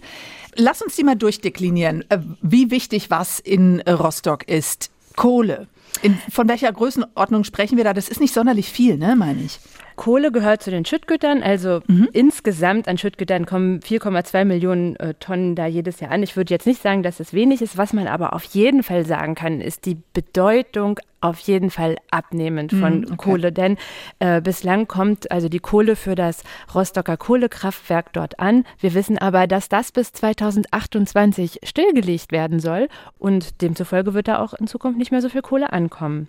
Lass 0.57 0.83
uns 0.83 0.97
die 0.97 1.04
mal 1.04 1.14
durchdeklinieren, 1.14 2.04
äh, 2.09 2.19
wie 2.42 2.71
wichtig 2.71 3.11
was 3.11 3.38
in 3.38 3.80
Rostock 3.83 4.49
ist. 4.49 4.90
Kohle. 5.14 5.69
In, 6.02 6.19
von 6.30 6.49
welcher 6.49 6.73
Größenordnung 6.73 7.45
sprechen 7.45 7.76
wir 7.76 7.85
da? 7.85 7.92
Das 7.92 8.09
ist 8.09 8.21
nicht 8.21 8.33
sonderlich 8.33 8.71
viel, 8.71 8.97
ne, 8.97 9.14
meine 9.14 9.42
ich. 9.42 9.61
Kohle 10.00 10.33
gehört 10.33 10.62
zu 10.62 10.71
den 10.71 10.87
Schüttgütern. 10.87 11.42
Also 11.42 11.83
mhm. 11.87 12.09
insgesamt 12.14 12.88
an 12.88 12.97
Schüttgütern 12.97 13.45
kommen 13.45 13.80
4,2 13.80 14.47
Millionen 14.47 14.97
äh, 14.97 15.12
Tonnen 15.21 15.54
da 15.54 15.66
jedes 15.66 16.00
Jahr 16.00 16.11
an. 16.11 16.23
Ich 16.23 16.38
würde 16.38 16.54
jetzt 16.54 16.66
nicht 16.66 16.80
sagen, 16.80 17.02
dass 17.02 17.21
es 17.21 17.35
wenig 17.35 17.61
ist. 17.61 17.76
Was 17.76 17.92
man 17.92 18.07
aber 18.07 18.33
auf 18.33 18.45
jeden 18.45 18.83
Fall 18.83 19.04
sagen 19.04 19.35
kann, 19.35 19.61
ist 19.61 19.85
die 19.85 19.99
Bedeutung 20.14 20.99
auf 21.21 21.38
jeden 21.40 21.69
Fall 21.69 21.97
abnehmend 22.11 22.73
von 22.73 23.00
mhm, 23.00 23.04
okay. 23.04 23.16
Kohle. 23.19 23.52
Denn 23.52 23.76
äh, 24.21 24.40
bislang 24.40 24.88
kommt 24.88 25.30
also 25.30 25.50
die 25.50 25.59
Kohle 25.59 25.97
für 25.97 26.14
das 26.14 26.45
Rostocker 26.75 27.19
Kohlekraftwerk 27.19 28.14
dort 28.14 28.40
an. 28.40 28.64
Wir 28.78 28.95
wissen 28.95 29.19
aber, 29.19 29.47
dass 29.47 29.69
das 29.69 29.92
bis 29.92 30.12
2028 30.12 31.59
stillgelegt 31.62 32.33
werden 32.33 32.59
soll 32.59 32.88
und 33.19 33.61
demzufolge 33.61 34.14
wird 34.14 34.28
da 34.28 34.38
auch 34.38 34.54
in 34.54 34.66
Zukunft 34.66 34.99
nicht 34.99 35.11
mehr 35.11 35.21
so 35.21 35.28
viel 35.28 35.42
Kohle 35.42 35.75
ankommen. 35.75 36.28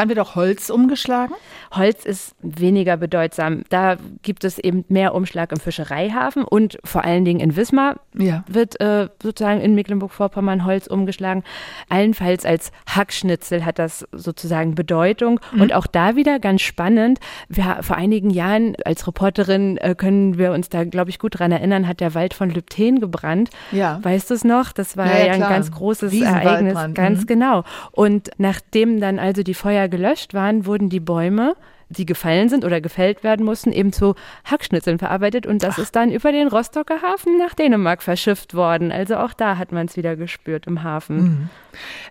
Dann 0.00 0.08
wird 0.08 0.18
auch 0.18 0.34
Holz 0.34 0.70
umgeschlagen? 0.70 1.34
Holz 1.72 2.06
ist 2.06 2.34
weniger 2.40 2.96
bedeutsam. 2.96 3.64
Da 3.68 3.98
gibt 4.22 4.44
es 4.44 4.58
eben 4.58 4.86
mehr 4.88 5.14
Umschlag 5.14 5.52
im 5.52 5.60
Fischereihafen 5.60 6.42
und 6.42 6.78
vor 6.84 7.04
allen 7.04 7.26
Dingen 7.26 7.38
in 7.38 7.54
Wismar 7.54 7.96
ja. 8.16 8.42
wird 8.48 8.80
äh, 8.80 9.10
sozusagen 9.22 9.60
in 9.60 9.74
Mecklenburg-Vorpommern 9.74 10.64
Holz 10.64 10.86
umgeschlagen. 10.86 11.44
Allenfalls 11.90 12.46
als 12.46 12.72
Hackschnitzel 12.86 13.66
hat 13.66 13.78
das 13.78 14.08
sozusagen 14.10 14.74
Bedeutung. 14.74 15.38
Mhm. 15.52 15.60
Und 15.60 15.74
auch 15.74 15.86
da 15.86 16.16
wieder 16.16 16.38
ganz 16.38 16.62
spannend. 16.62 17.20
Wir, 17.50 17.80
vor 17.82 17.96
einigen 17.96 18.30
Jahren 18.30 18.76
als 18.86 19.06
Reporterin 19.06 19.76
äh, 19.76 19.94
können 19.94 20.38
wir 20.38 20.52
uns 20.52 20.70
da, 20.70 20.84
glaube 20.84 21.10
ich, 21.10 21.18
gut 21.18 21.38
dran 21.38 21.52
erinnern, 21.52 21.86
hat 21.86 22.00
der 22.00 22.14
Wald 22.14 22.32
von 22.32 22.48
Lübten 22.48 23.00
gebrannt. 23.00 23.50
Ja. 23.70 23.98
Weißt 24.00 24.30
du 24.30 24.34
es 24.34 24.44
noch? 24.44 24.72
Das 24.72 24.96
war 24.96 25.06
ja, 25.06 25.26
ja 25.26 25.32
ein 25.34 25.40
ganz 25.40 25.70
großes 25.70 26.18
Ereignis. 26.18 26.78
Ganz 26.94 27.20
mhm. 27.20 27.26
genau. 27.26 27.64
Und 27.92 28.30
nachdem 28.38 28.98
dann 28.98 29.18
also 29.18 29.42
die 29.42 29.52
Feuer 29.52 29.89
gelöscht 29.90 30.32
waren, 30.34 30.64
wurden 30.66 30.88
die 30.88 31.00
Bäume 31.00 31.54
die 31.90 32.06
gefallen 32.06 32.48
sind 32.48 32.64
oder 32.64 32.80
gefällt 32.80 33.22
werden 33.22 33.44
mussten, 33.44 33.72
eben 33.72 33.92
zu 33.92 34.14
Hackschnitzeln 34.44 34.98
verarbeitet 34.98 35.44
und 35.44 35.62
das 35.62 35.74
Ach. 35.74 35.82
ist 35.82 35.96
dann 35.96 36.10
über 36.10 36.32
den 36.32 36.48
Rostocker 36.48 37.02
Hafen 37.02 37.36
nach 37.36 37.54
Dänemark 37.54 38.02
verschifft 38.02 38.54
worden. 38.54 38.92
Also 38.92 39.16
auch 39.16 39.32
da 39.32 39.58
hat 39.58 39.72
man 39.72 39.86
es 39.86 39.96
wieder 39.96 40.16
gespürt 40.16 40.66
im 40.66 40.82
Hafen. 40.82 41.16
Mhm. 41.16 41.50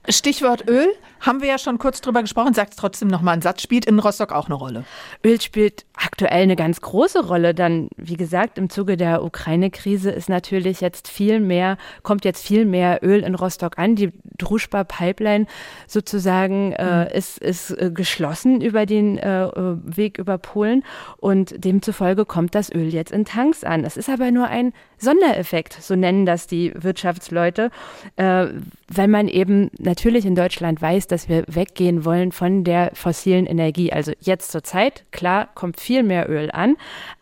Stichwort 0.09 0.67
Öl, 0.69 0.88
haben 1.21 1.41
wir 1.41 1.50
ja 1.50 1.57
schon 1.57 1.77
kurz 1.77 2.01
drüber 2.01 2.21
gesprochen, 2.21 2.53
sagt 2.53 2.71
es 2.71 2.75
trotzdem 2.77 3.07
nochmal 3.07 3.36
ein 3.36 3.41
Satz, 3.41 3.62
spielt 3.62 3.86
in 3.86 4.00
Rostock 4.00 4.31
auch 4.31 4.45
eine 4.45 4.55
Rolle? 4.55 4.83
Öl 5.25 5.39
spielt 5.41 5.86
aktuell 5.95 6.43
eine 6.43 6.55
ganz 6.55 6.81
große 6.81 7.25
Rolle, 7.25 7.53
dann, 7.53 7.89
wie 7.98 8.15
gesagt, 8.15 8.57
im 8.57 8.69
Zuge 8.69 8.98
der 8.98 9.24
Ukraine-Krise 9.24 10.12
ist 10.12 10.29
natürlich 10.29 10.81
jetzt 10.81 11.07
viel 11.07 11.39
mehr, 11.39 11.77
kommt 12.03 12.25
jetzt 12.25 12.45
viel 12.45 12.65
mehr 12.65 13.00
Öl 13.03 13.21
in 13.24 13.36
Rostock 13.36 13.77
an. 13.77 13.95
Die 13.95 14.12
Druschba-Pipeline 14.38 15.45
sozusagen 15.88 16.71
äh, 16.74 17.05
mhm. 17.05 17.12
ist, 17.12 17.38
ist 17.39 17.71
äh, 17.71 17.91
geschlossen 17.93 18.62
über 18.62 18.86
den 18.86 19.17
äh, 19.17 19.50
Weg 19.83 20.17
über 20.17 20.38
Polen 20.38 20.83
und 21.17 21.63
demzufolge 21.63 22.25
kommt 22.25 22.55
das 22.55 22.73
Öl 22.73 22.89
jetzt 22.89 23.11
in 23.11 23.25
Tanks 23.25 23.63
an. 23.63 23.83
Es 23.83 23.97
ist 23.97 24.09
aber 24.09 24.31
nur 24.31 24.47
ein 24.47 24.73
Sondereffekt, 24.97 25.73
so 25.73 25.95
nennen 25.95 26.25
das 26.25 26.47
die 26.47 26.73
Wirtschaftsleute, 26.75 27.71
äh, 28.17 28.47
weil 28.88 29.07
man 29.07 29.27
eben 29.27 29.69
natürlich 29.77 30.25
in 30.25 30.35
Deutschland 30.35 30.81
weiß, 30.81 31.07
dass 31.07 31.29
wir 31.29 31.43
weggehen 31.47 32.05
wollen 32.05 32.31
von 32.31 32.63
der 32.63 32.91
fossilen 32.93 33.45
Energie. 33.45 33.93
Also 33.93 34.11
jetzt 34.19 34.51
zur 34.51 34.63
Zeit, 34.63 35.05
klar, 35.11 35.49
kommt 35.55 35.79
viel 35.79 36.03
mehr 36.03 36.29
Öl 36.29 36.49
an, 36.51 36.75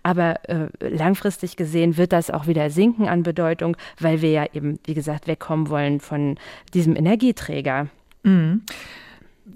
aber 0.03 0.49
äh, 0.49 0.67
langfristig 0.79 1.55
gesehen 1.55 1.97
wird 1.97 2.13
das 2.13 2.31
auch 2.31 2.47
wieder 2.47 2.69
sinken 2.69 3.07
an 3.07 3.23
Bedeutung, 3.23 3.77
weil 3.99 4.21
wir 4.21 4.31
ja 4.31 4.45
eben, 4.53 4.79
wie 4.85 4.93
gesagt, 4.93 5.27
wegkommen 5.27 5.69
wollen 5.69 5.99
von 5.99 6.37
diesem 6.73 6.95
Energieträger. 6.95 7.87
Mhm. 8.23 8.63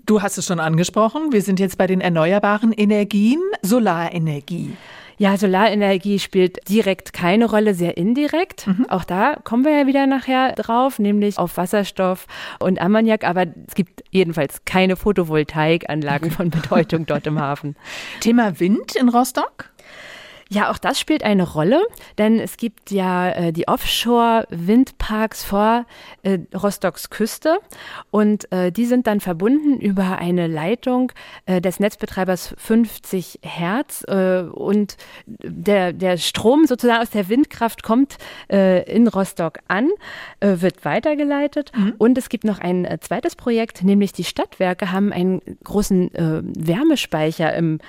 Du 0.05 0.21
hast 0.21 0.37
es 0.37 0.45
schon 0.45 0.61
angesprochen. 0.61 1.33
Wir 1.33 1.41
sind 1.41 1.59
jetzt 1.59 1.77
bei 1.77 1.85
den 1.85 1.99
erneuerbaren 1.99 2.71
Energien, 2.71 3.41
Solarenergie. 3.61 4.77
Ja, 5.17 5.35
Solarenergie 5.37 6.17
spielt 6.19 6.57
direkt 6.69 7.11
keine 7.11 7.45
Rolle, 7.45 7.73
sehr 7.73 7.97
indirekt. 7.97 8.67
Mhm. 8.67 8.85
Auch 8.89 9.03
da 9.03 9.35
kommen 9.43 9.65
wir 9.65 9.77
ja 9.77 9.87
wieder 9.87 10.07
nachher 10.07 10.53
drauf, 10.53 10.97
nämlich 10.97 11.37
auf 11.37 11.57
Wasserstoff 11.57 12.25
und 12.59 12.79
Ammoniak. 12.79 13.25
Aber 13.25 13.45
es 13.67 13.75
gibt 13.75 14.01
jedenfalls 14.11 14.63
keine 14.63 14.95
Photovoltaikanlagen 14.95 16.31
von 16.31 16.49
Bedeutung 16.49 17.05
dort 17.05 17.27
im 17.27 17.39
Hafen. 17.39 17.75
Thema 18.21 18.59
Wind 18.61 18.95
in 18.95 19.09
Rostock? 19.09 19.69
Ja, 20.53 20.69
auch 20.69 20.77
das 20.77 20.99
spielt 20.99 21.23
eine 21.23 21.49
Rolle, 21.49 21.81
denn 22.17 22.37
es 22.37 22.57
gibt 22.57 22.91
ja 22.91 23.29
äh, 23.29 23.53
die 23.53 23.69
Offshore-Windparks 23.69 25.45
vor 25.45 25.85
äh, 26.23 26.39
Rostocks 26.53 27.09
Küste 27.09 27.59
und 28.09 28.51
äh, 28.51 28.69
die 28.69 28.83
sind 28.83 29.07
dann 29.07 29.21
verbunden 29.21 29.79
über 29.79 30.17
eine 30.17 30.47
Leitung 30.47 31.13
äh, 31.45 31.61
des 31.61 31.79
Netzbetreibers 31.79 32.53
50 32.57 33.39
Hertz 33.43 34.03
äh, 34.09 34.41
und 34.41 34.97
der, 35.25 35.93
der 35.93 36.17
Strom 36.17 36.65
sozusagen 36.65 37.01
aus 37.01 37.11
der 37.11 37.29
Windkraft 37.29 37.81
kommt 37.81 38.17
äh, 38.51 38.83
in 38.93 39.07
Rostock 39.07 39.59
an, 39.69 39.87
wird 40.41 40.83
weitergeleitet 40.83 41.71
mhm. 41.77 41.93
und 41.97 42.17
es 42.17 42.27
gibt 42.27 42.43
noch 42.43 42.59
ein 42.59 42.97
zweites 42.99 43.35
Projekt, 43.35 43.83
nämlich 43.83 44.11
die 44.11 44.23
Stadtwerke 44.23 44.91
haben 44.91 45.13
einen 45.13 45.41
großen 45.63 46.09
Wärmespeicher 46.13 47.53
im 47.53 47.79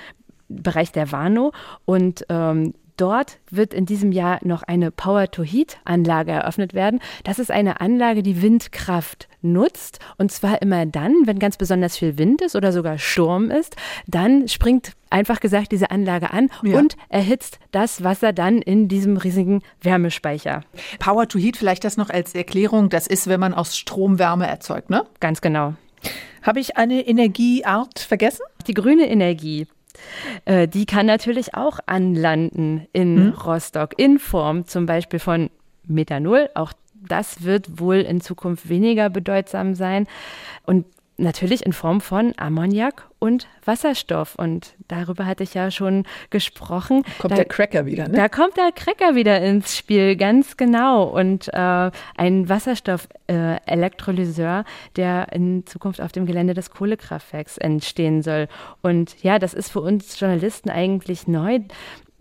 Bereich 0.61 0.91
der 0.91 1.11
Warnow 1.11 1.53
und 1.85 2.25
ähm, 2.29 2.73
Dort 2.97 3.39
wird 3.49 3.73
in 3.73 3.85
diesem 3.85 4.11
Jahr 4.11 4.39
noch 4.43 4.61
eine 4.63 4.91
Power-to-Heat-Anlage 4.91 6.31
eröffnet 6.31 6.73
werden. 6.73 6.99
Das 7.23 7.39
ist 7.39 7.49
eine 7.49 7.81
Anlage, 7.81 8.21
die 8.21 8.41
Windkraft 8.41 9.27
nutzt. 9.41 9.99
Und 10.17 10.31
zwar 10.31 10.61
immer 10.61 10.85
dann, 10.85 11.13
wenn 11.25 11.39
ganz 11.39 11.57
besonders 11.57 11.97
viel 11.97 12.17
Wind 12.17 12.41
ist 12.41 12.55
oder 12.55 12.71
sogar 12.71 12.99
Sturm 12.99 13.49
ist. 13.49 13.75
Dann 14.05 14.47
springt 14.47 14.93
einfach 15.09 15.39
gesagt 15.39 15.71
diese 15.71 15.89
Anlage 15.89 16.31
an 16.31 16.49
ja. 16.61 16.77
und 16.77 16.95
erhitzt 17.09 17.59
das 17.71 18.03
Wasser 18.03 18.31
dann 18.31 18.61
in 18.61 18.87
diesem 18.87 19.17
riesigen 19.17 19.63
Wärmespeicher. 19.81 20.63
Power-to-Heat, 20.99 21.57
vielleicht 21.57 21.83
das 21.83 21.97
noch 21.97 22.11
als 22.11 22.35
Erklärung. 22.35 22.89
Das 22.89 23.07
ist, 23.07 23.27
wenn 23.27 23.39
man 23.39 23.55
aus 23.55 23.75
Strom 23.75 24.19
Wärme 24.19 24.47
erzeugt, 24.47 24.91
ne? 24.91 25.05
Ganz 25.19 25.41
genau. 25.41 25.73
Habe 26.43 26.59
ich 26.59 26.77
eine 26.77 27.07
Energieart 27.07 27.99
vergessen? 27.99 28.43
Die 28.67 28.73
grüne 28.73 29.09
Energie. 29.09 29.67
Äh, 30.45 30.67
die 30.67 30.85
kann 30.85 31.05
natürlich 31.05 31.55
auch 31.55 31.79
anlanden 31.85 32.87
in 32.93 33.17
hm. 33.17 33.29
Rostock 33.33 33.97
in 33.97 34.19
Form 34.19 34.65
zum 34.65 34.85
Beispiel 34.85 35.19
von 35.19 35.49
Methanol. 35.85 36.49
Auch 36.55 36.73
das 37.07 37.43
wird 37.43 37.79
wohl 37.79 37.97
in 37.97 38.21
Zukunft 38.21 38.69
weniger 38.69 39.09
bedeutsam 39.09 39.75
sein. 39.75 40.07
Und 40.65 40.85
natürlich 41.17 41.65
in 41.65 41.73
Form 41.73 42.01
von 42.01 42.33
Ammoniak 42.37 43.07
und 43.23 43.47
Wasserstoff. 43.63 44.35
Und 44.35 44.75
darüber 44.89 45.25
hatte 45.25 45.43
ich 45.43 45.53
ja 45.53 45.71
schon 45.71 46.03
gesprochen. 46.29 47.03
Kommt 47.19 47.31
da, 47.31 47.37
der 47.37 47.45
Cracker 47.45 47.85
wieder, 47.85 48.09
ne? 48.09 48.17
Da 48.17 48.27
kommt 48.27 48.57
der 48.57 48.73
Cracker 48.73 49.15
wieder 49.15 49.39
ins 49.39 49.77
Spiel, 49.77 50.17
ganz 50.17 50.57
genau. 50.57 51.05
Und 51.05 51.47
äh, 51.53 51.89
ein 52.17 52.49
Wasserstoff-Elektrolyseur, 52.49 54.59
äh, 54.59 54.63
der 54.97 55.31
in 55.31 55.65
Zukunft 55.65 56.01
auf 56.01 56.11
dem 56.11 56.25
Gelände 56.25 56.53
des 56.53 56.71
Kohlekraftwerks 56.71 57.57
entstehen 57.57 58.23
soll. 58.23 58.49
Und 58.81 59.23
ja, 59.23 59.39
das 59.39 59.53
ist 59.53 59.71
für 59.71 59.79
uns 59.79 60.19
Journalisten 60.19 60.69
eigentlich 60.69 61.25
neu. 61.25 61.59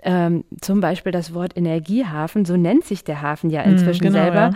Ähm, 0.04 0.44
zum 0.60 0.80
Beispiel 0.80 1.10
das 1.10 1.34
Wort 1.34 1.56
Energiehafen, 1.56 2.44
so 2.44 2.56
nennt 2.56 2.84
sich 2.84 3.02
der 3.02 3.22
Hafen 3.22 3.50
ja 3.50 3.64
mhm, 3.64 3.72
inzwischen 3.72 4.04
mm, 4.04 4.08
genau, 4.08 4.18
selber. 4.18 4.36
Ja. 4.36 4.52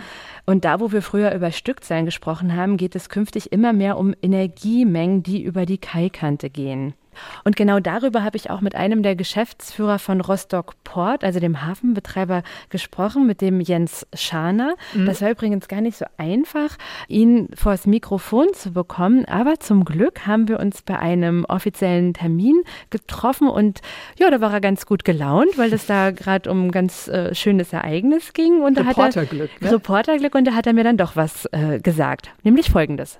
Und 0.49 0.63
da, 0.63 0.79
wo 0.79 0.93
wir 0.93 1.01
früher 1.01 1.35
über 1.35 1.51
Stückzahlen 1.51 2.05
gesprochen 2.05 2.55
haben, 2.55 2.77
geht 2.77 2.95
es 2.95 3.09
künftig 3.09 3.51
immer 3.51 3.73
mehr 3.73 3.97
um 3.97 4.15
Energiemengen, 4.21 5.21
die 5.21 5.43
über 5.43 5.65
die 5.65 5.77
Kaikante 5.77 6.49
gehen. 6.49 6.93
Und 7.43 7.55
genau 7.55 7.79
darüber 7.79 8.23
habe 8.23 8.37
ich 8.37 8.49
auch 8.49 8.61
mit 8.61 8.75
einem 8.75 9.03
der 9.03 9.15
Geschäftsführer 9.15 9.99
von 9.99 10.21
Rostock 10.21 10.75
Port, 10.83 11.23
also 11.23 11.39
dem 11.39 11.65
Hafenbetreiber, 11.65 12.43
gesprochen, 12.69 13.25
mit 13.25 13.41
dem 13.41 13.61
Jens 13.61 14.05
Scharner. 14.13 14.75
Mhm. 14.93 15.05
Das 15.05 15.21
war 15.21 15.31
übrigens 15.31 15.67
gar 15.67 15.81
nicht 15.81 15.97
so 15.97 16.05
einfach, 16.17 16.77
ihn 17.07 17.49
vor 17.55 17.71
das 17.73 17.85
Mikrofon 17.85 18.47
zu 18.53 18.71
bekommen. 18.71 19.25
Aber 19.25 19.59
zum 19.59 19.85
Glück 19.85 20.25
haben 20.25 20.47
wir 20.47 20.59
uns 20.59 20.81
bei 20.81 20.97
einem 20.99 21.45
offiziellen 21.45 22.13
Termin 22.13 22.61
getroffen 22.89 23.47
und 23.47 23.81
ja, 24.17 24.29
da 24.29 24.41
war 24.41 24.53
er 24.53 24.61
ganz 24.61 24.85
gut 24.85 25.03
gelaunt, 25.03 25.57
weil 25.57 25.73
es 25.73 25.85
da 25.85 26.11
gerade 26.11 26.49
um 26.49 26.67
ein 26.67 26.71
ganz 26.71 27.07
äh, 27.07 27.33
schönes 27.35 27.73
Ereignis 27.73 28.33
ging. 28.33 28.61
Und 28.61 28.77
da 28.77 28.81
Reporterglück. 28.81 29.51
Hat 29.51 29.61
er, 29.61 29.67
ne? 29.67 29.73
Reporterglück 29.73 30.35
und 30.35 30.45
da 30.45 30.53
hat 30.53 30.67
er 30.67 30.73
mir 30.73 30.83
dann 30.83 30.97
doch 30.97 31.15
was 31.15 31.45
äh, 31.51 31.79
gesagt, 31.79 32.29
nämlich 32.43 32.69
folgendes. 32.69 33.19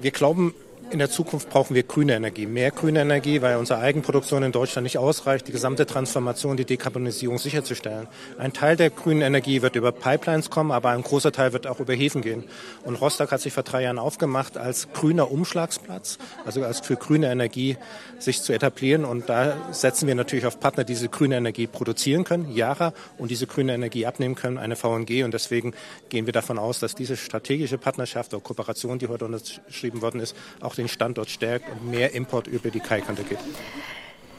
Wir 0.00 0.10
glauben, 0.10 0.54
in 0.90 0.98
der 0.98 1.10
Zukunft 1.10 1.50
brauchen 1.50 1.74
wir 1.74 1.82
grüne 1.82 2.14
Energie, 2.14 2.46
mehr 2.46 2.70
grüne 2.70 3.00
Energie, 3.00 3.42
weil 3.42 3.56
unsere 3.56 3.80
Eigenproduktion 3.80 4.42
in 4.42 4.52
Deutschland 4.52 4.84
nicht 4.84 4.98
ausreicht, 4.98 5.46
die 5.46 5.52
gesamte 5.52 5.86
Transformation, 5.86 6.56
die 6.56 6.64
Dekarbonisierung 6.64 7.38
sicherzustellen. 7.38 8.08
Ein 8.38 8.52
Teil 8.52 8.76
der 8.76 8.90
grünen 8.90 9.22
Energie 9.22 9.62
wird 9.62 9.76
über 9.76 9.92
Pipelines 9.92 10.50
kommen, 10.50 10.70
aber 10.70 10.90
ein 10.90 11.02
großer 11.02 11.32
Teil 11.32 11.52
wird 11.52 11.66
auch 11.66 11.80
über 11.80 11.94
Häfen 11.94 12.22
gehen. 12.22 12.44
Und 12.84 12.96
Rostock 12.96 13.32
hat 13.32 13.40
sich 13.40 13.52
vor 13.52 13.62
drei 13.62 13.82
Jahren 13.82 13.98
aufgemacht 13.98 14.56
als 14.56 14.88
grüner 14.92 15.30
Umschlagsplatz, 15.30 16.18
also 16.44 16.64
als 16.64 16.80
für 16.80 16.96
grüne 16.96 17.30
Energie 17.30 17.76
sich 18.18 18.42
zu 18.42 18.52
etablieren. 18.52 19.04
Und 19.04 19.28
da 19.28 19.56
setzen 19.72 20.08
wir 20.08 20.14
natürlich 20.14 20.46
auf 20.46 20.58
Partner, 20.58 20.84
die 20.84 20.94
diese 20.94 21.08
grüne 21.08 21.36
Energie 21.36 21.66
produzieren 21.66 22.24
können, 22.24 22.50
Yara, 22.54 22.92
und 23.18 23.30
diese 23.30 23.46
grüne 23.46 23.74
Energie 23.74 24.06
abnehmen 24.06 24.34
können, 24.34 24.58
eine 24.58 24.74
VNG. 24.74 25.22
Und 25.24 25.34
deswegen 25.34 25.74
gehen 26.08 26.26
wir 26.26 26.32
davon 26.32 26.58
aus, 26.58 26.80
dass 26.80 26.94
diese 26.94 27.16
strategische 27.16 27.78
Partnerschaft 27.78 28.34
oder 28.34 28.42
Kooperation, 28.42 28.98
die 28.98 29.06
heute 29.06 29.26
unterschrieben 29.26 30.02
worden 30.02 30.20
ist, 30.20 30.34
auch 30.60 30.77
den 30.78 30.88
Standort 30.88 31.28
stärkt 31.28 31.70
und 31.70 31.90
mehr 31.90 32.14
Import 32.14 32.46
über 32.46 32.70
die 32.70 32.80
Kaikante 32.80 33.24
geht. 33.24 33.38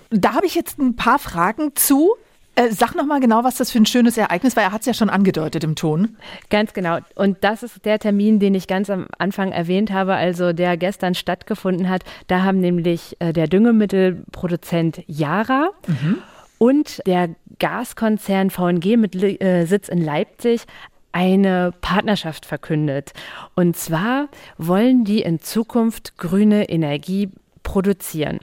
Da 0.10 0.34
habe 0.34 0.46
ich 0.46 0.56
jetzt 0.56 0.80
ein 0.80 0.96
paar 0.96 1.20
Fragen 1.20 1.76
zu. 1.76 2.16
Äh, 2.56 2.72
sag 2.72 2.96
noch 2.96 3.06
mal 3.06 3.20
genau, 3.20 3.44
was 3.44 3.56
das 3.56 3.72
für 3.72 3.78
ein 3.78 3.86
schönes 3.86 4.18
Ereignis 4.18 4.56
war. 4.56 4.64
Er 4.64 4.72
hat 4.72 4.82
es 4.82 4.88
ja 4.88 4.94
schon 4.94 5.10
angedeutet 5.10 5.64
im 5.64 5.76
Ton. 5.76 6.18
Ganz 6.50 6.74
genau. 6.74 6.98
Und 7.16 7.38
das 7.42 7.64
ist 7.64 7.86
der 7.86 8.00
Termin, 8.00 8.40
den 8.40 8.56
ich 8.56 8.68
ganz 8.68 8.90
am 8.90 9.08
Anfang 9.18 9.52
erwähnt 9.52 9.92
habe, 9.92 10.16
also 10.16 10.52
der 10.52 10.76
gestern 10.76 11.14
stattgefunden 11.14 11.90
hat. 11.90 12.04
Da 12.28 12.44
haben 12.44 12.60
nämlich 12.60 13.16
äh, 13.20 13.34
der 13.34 13.48
Düngemittelproduzent 13.48 15.04
Yara 15.06 15.70
mhm. 15.88 16.18
und 16.58 17.06
der 17.06 17.30
Gaskonzern 17.60 18.50
VNG 18.50 18.98
mit 18.98 19.16
äh, 19.16 19.66
Sitz 19.66 19.88
in 19.88 20.04
Leipzig 20.04 20.66
eine 21.12 21.74
Partnerschaft 21.82 22.46
verkündet. 22.46 23.14
Und 23.56 23.76
zwar 23.76 24.28
wollen 24.58 25.04
die 25.04 25.22
in 25.22 25.40
Zukunft 25.40 26.18
grüne 26.18 26.70
Energie 26.70 27.30
produzieren. 27.64 28.40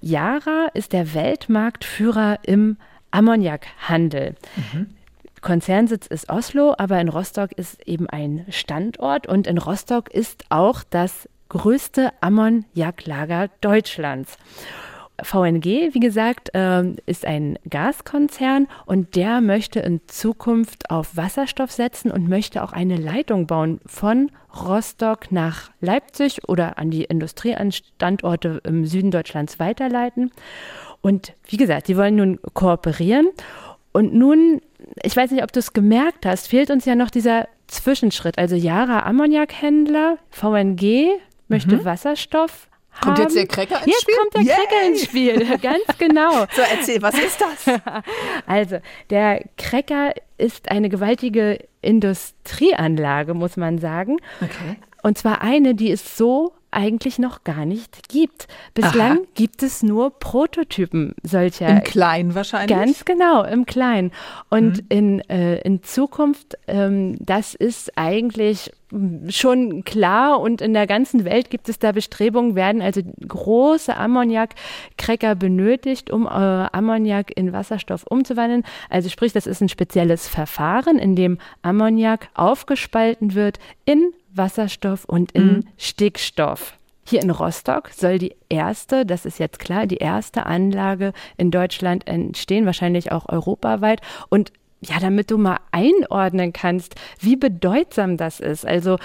Yara 0.00 0.68
ist 0.74 0.92
der 0.92 1.14
Weltmarktführer 1.14 2.38
im 2.42 2.76
Ammoniakhandel. 3.10 4.34
Mhm. 4.56 4.86
Konzernsitz 5.42 6.06
ist 6.06 6.30
Oslo, 6.30 6.74
aber 6.78 7.00
in 7.00 7.08
Rostock 7.08 7.52
ist 7.52 7.86
eben 7.86 8.08
ein 8.08 8.46
Standort 8.48 9.26
und 9.26 9.46
in 9.46 9.58
Rostock 9.58 10.10
ist 10.10 10.44
auch 10.50 10.84
das 10.88 11.28
größte 11.48 12.12
Ammoniaklager 12.20 13.48
Deutschlands. 13.60 14.38
VNG, 15.22 15.94
wie 15.94 16.00
gesagt, 16.00 16.50
ähm, 16.54 16.96
ist 17.06 17.24
ein 17.24 17.58
Gaskonzern 17.68 18.68
und 18.86 19.16
der 19.16 19.40
möchte 19.40 19.80
in 19.80 20.00
Zukunft 20.06 20.90
auf 20.90 21.16
Wasserstoff 21.16 21.72
setzen 21.72 22.10
und 22.10 22.28
möchte 22.28 22.62
auch 22.62 22.72
eine 22.72 22.96
Leitung 22.96 23.46
bauen 23.46 23.80
von 23.86 24.30
Rostock 24.54 25.32
nach 25.32 25.70
Leipzig 25.80 26.48
oder 26.48 26.78
an 26.78 26.90
die 26.90 27.04
Industrieanstandorte 27.04 28.60
im 28.64 28.84
Süden 28.86 29.10
Deutschlands 29.10 29.58
weiterleiten. 29.58 30.30
Und 31.00 31.34
wie 31.46 31.56
gesagt, 31.56 31.88
die 31.88 31.96
wollen 31.96 32.16
nun 32.16 32.38
kooperieren. 32.54 33.28
Und 33.92 34.14
nun, 34.14 34.60
ich 35.02 35.16
weiß 35.16 35.30
nicht, 35.30 35.42
ob 35.42 35.52
du 35.52 35.60
es 35.60 35.72
gemerkt 35.72 36.26
hast, 36.26 36.48
fehlt 36.48 36.70
uns 36.70 36.84
ja 36.84 36.94
noch 36.94 37.10
dieser 37.10 37.48
Zwischenschritt. 37.66 38.38
Also 38.38 38.56
Yara 38.56 39.04
Ammoniakhändler, 39.06 40.18
VNG 40.30 41.08
möchte 41.48 41.76
mhm. 41.76 41.84
Wasserstoff 41.84 42.68
Kommt 43.00 43.18
jetzt 43.18 43.36
der 43.36 43.46
Cracker 43.46 43.78
ins 43.78 43.86
jetzt 43.86 44.02
Spiel? 44.02 44.14
Jetzt 44.14 44.20
kommt 44.20 44.34
der 44.34 44.42
Yay. 44.42 44.54
Cracker 44.54 44.86
ins 44.86 45.04
Spiel, 45.04 45.58
ganz 45.62 45.98
genau. 45.98 46.46
so, 46.52 46.62
erzähl, 46.62 47.02
was 47.02 47.14
ist 47.14 47.40
das? 47.40 47.80
Also, 48.46 48.78
der 49.10 49.44
Cracker 49.56 50.12
ist 50.38 50.70
eine 50.70 50.88
gewaltige 50.88 51.58
Industrieanlage, 51.80 53.34
muss 53.34 53.56
man 53.56 53.78
sagen. 53.78 54.18
Okay. 54.40 54.76
Und 55.02 55.18
zwar 55.18 55.42
eine, 55.42 55.74
die 55.74 55.90
es 55.90 56.16
so 56.16 56.52
eigentlich 56.72 57.18
noch 57.18 57.44
gar 57.44 57.64
nicht 57.64 58.08
gibt. 58.08 58.48
Bislang 58.74 59.18
Aha. 59.18 59.26
gibt 59.34 59.62
es 59.62 59.82
nur 59.82 60.18
Prototypen 60.18 61.14
solcher. 61.22 61.68
Im 61.68 61.82
Kleinen 61.82 62.34
wahrscheinlich? 62.34 62.76
Ganz 62.76 63.04
genau, 63.04 63.44
im 63.44 63.66
Kleinen. 63.66 64.10
Und 64.50 64.78
mhm. 64.78 64.86
in, 64.88 65.20
äh, 65.28 65.58
in 65.60 65.82
Zukunft, 65.82 66.56
ähm, 66.66 67.16
das 67.20 67.54
ist 67.54 67.96
eigentlich 67.96 68.72
schon 69.28 69.84
klar 69.84 70.40
und 70.40 70.60
in 70.60 70.74
der 70.74 70.86
ganzen 70.86 71.24
Welt 71.24 71.48
gibt 71.48 71.68
es 71.68 71.78
da 71.78 71.92
Bestrebungen, 71.92 72.54
werden 72.54 72.82
also 72.82 73.00
große 73.26 73.96
Ammoniak-Cracker 73.96 75.34
benötigt, 75.34 76.10
um 76.10 76.26
äh, 76.26 76.28
Ammoniak 76.28 77.34
in 77.36 77.52
Wasserstoff 77.52 78.04
umzuwandeln. 78.06 78.64
Also 78.90 79.08
sprich, 79.08 79.32
das 79.32 79.46
ist 79.46 79.62
ein 79.62 79.70
spezielles 79.70 80.28
Verfahren, 80.28 80.98
in 80.98 81.16
dem 81.16 81.38
Ammoniak 81.62 82.28
aufgespalten 82.34 83.34
wird 83.34 83.58
in 83.86 84.12
Wasserstoff 84.34 85.04
und 85.04 85.32
in 85.32 85.46
mhm. 85.46 85.64
Stickstoff. 85.76 86.78
Hier 87.04 87.20
in 87.20 87.30
Rostock 87.30 87.90
soll 87.90 88.18
die 88.18 88.36
erste, 88.48 89.04
das 89.04 89.26
ist 89.26 89.38
jetzt 89.38 89.58
klar, 89.58 89.86
die 89.86 89.96
erste 89.96 90.46
Anlage 90.46 91.12
in 91.36 91.50
Deutschland 91.50 92.06
entstehen, 92.06 92.64
wahrscheinlich 92.64 93.10
auch 93.10 93.28
europaweit. 93.28 94.00
Und 94.28 94.52
ja, 94.84 94.98
damit 95.00 95.30
du 95.30 95.38
mal 95.38 95.58
einordnen 95.70 96.52
kannst, 96.52 96.96
wie 97.20 97.36
bedeutsam 97.36 98.16
das 98.16 98.40
ist. 98.40 98.66
Also 98.66 98.96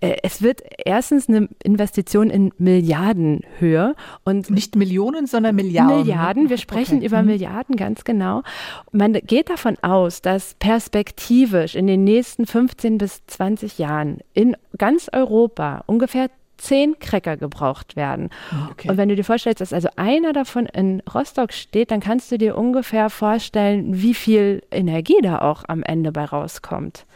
äh, 0.00 0.16
es 0.22 0.40
wird 0.42 0.62
erstens 0.84 1.28
eine 1.28 1.48
Investition 1.62 2.30
in 2.30 2.52
Milliardenhöhe 2.56 3.94
und 4.24 4.50
nicht 4.50 4.74
Millionen, 4.74 5.26
sondern 5.26 5.54
Milliarden. 5.54 5.98
Milliarden. 5.98 6.48
Wir 6.48 6.56
sprechen 6.56 6.98
okay. 6.98 7.06
über 7.06 7.20
mhm. 7.20 7.28
Milliarden 7.28 7.76
ganz 7.76 8.04
genau. 8.04 8.42
Man 8.90 9.12
geht 9.12 9.50
davon 9.50 9.76
aus, 9.82 10.22
dass 10.22 10.54
perspektivisch 10.54 11.74
in 11.74 11.86
den 11.86 12.04
nächsten 12.04 12.46
15 12.46 12.96
bis 12.96 13.26
20 13.26 13.78
Jahren 13.78 14.18
in 14.32 14.56
ganz 14.78 15.10
Europa 15.12 15.84
ungefähr 15.86 16.30
zehn 16.58 16.98
Cracker 16.98 17.36
gebraucht 17.36 17.96
werden. 17.96 18.30
Okay. 18.70 18.90
Und 18.90 18.96
wenn 18.96 19.08
du 19.08 19.16
dir 19.16 19.24
vorstellst, 19.24 19.60
dass 19.60 19.72
also 19.72 19.88
einer 19.96 20.32
davon 20.32 20.66
in 20.66 21.02
Rostock 21.12 21.52
steht, 21.52 21.90
dann 21.90 22.00
kannst 22.00 22.30
du 22.30 22.38
dir 22.38 22.56
ungefähr 22.56 23.10
vorstellen, 23.10 24.02
wie 24.02 24.14
viel 24.14 24.62
Energie 24.70 25.20
da 25.22 25.38
auch 25.38 25.64
am 25.68 25.82
Ende 25.82 26.12
bei 26.12 26.24
rauskommt. 26.24 27.06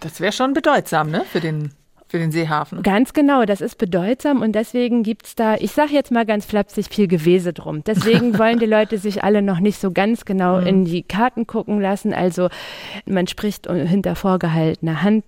Das 0.00 0.20
wäre 0.20 0.32
schon 0.32 0.52
bedeutsam, 0.52 1.10
ne, 1.10 1.24
für 1.30 1.40
den 1.40 1.70
für 2.10 2.18
den 2.18 2.32
Seehafen. 2.32 2.82
Ganz 2.82 3.12
genau, 3.12 3.44
das 3.44 3.60
ist 3.60 3.78
bedeutsam 3.78 4.42
und 4.42 4.52
deswegen 4.52 5.04
gibt 5.04 5.26
es 5.26 5.34
da, 5.36 5.54
ich 5.54 5.70
sage 5.70 5.92
jetzt 5.92 6.10
mal 6.10 6.26
ganz 6.26 6.44
flapsig, 6.44 6.88
viel 6.90 7.06
Gewese 7.06 7.52
drum. 7.52 7.84
Deswegen 7.84 8.36
wollen 8.38 8.58
die 8.58 8.66
Leute 8.66 8.98
sich 8.98 9.22
alle 9.22 9.42
noch 9.42 9.60
nicht 9.60 9.80
so 9.80 9.92
ganz 9.92 10.24
genau 10.24 10.60
mhm. 10.60 10.66
in 10.66 10.84
die 10.86 11.04
Karten 11.04 11.46
gucken 11.46 11.80
lassen. 11.80 12.12
Also 12.12 12.48
man 13.06 13.28
spricht 13.28 13.70
hinter 13.70 14.16
vorgehaltener 14.16 15.02
Hand 15.04 15.24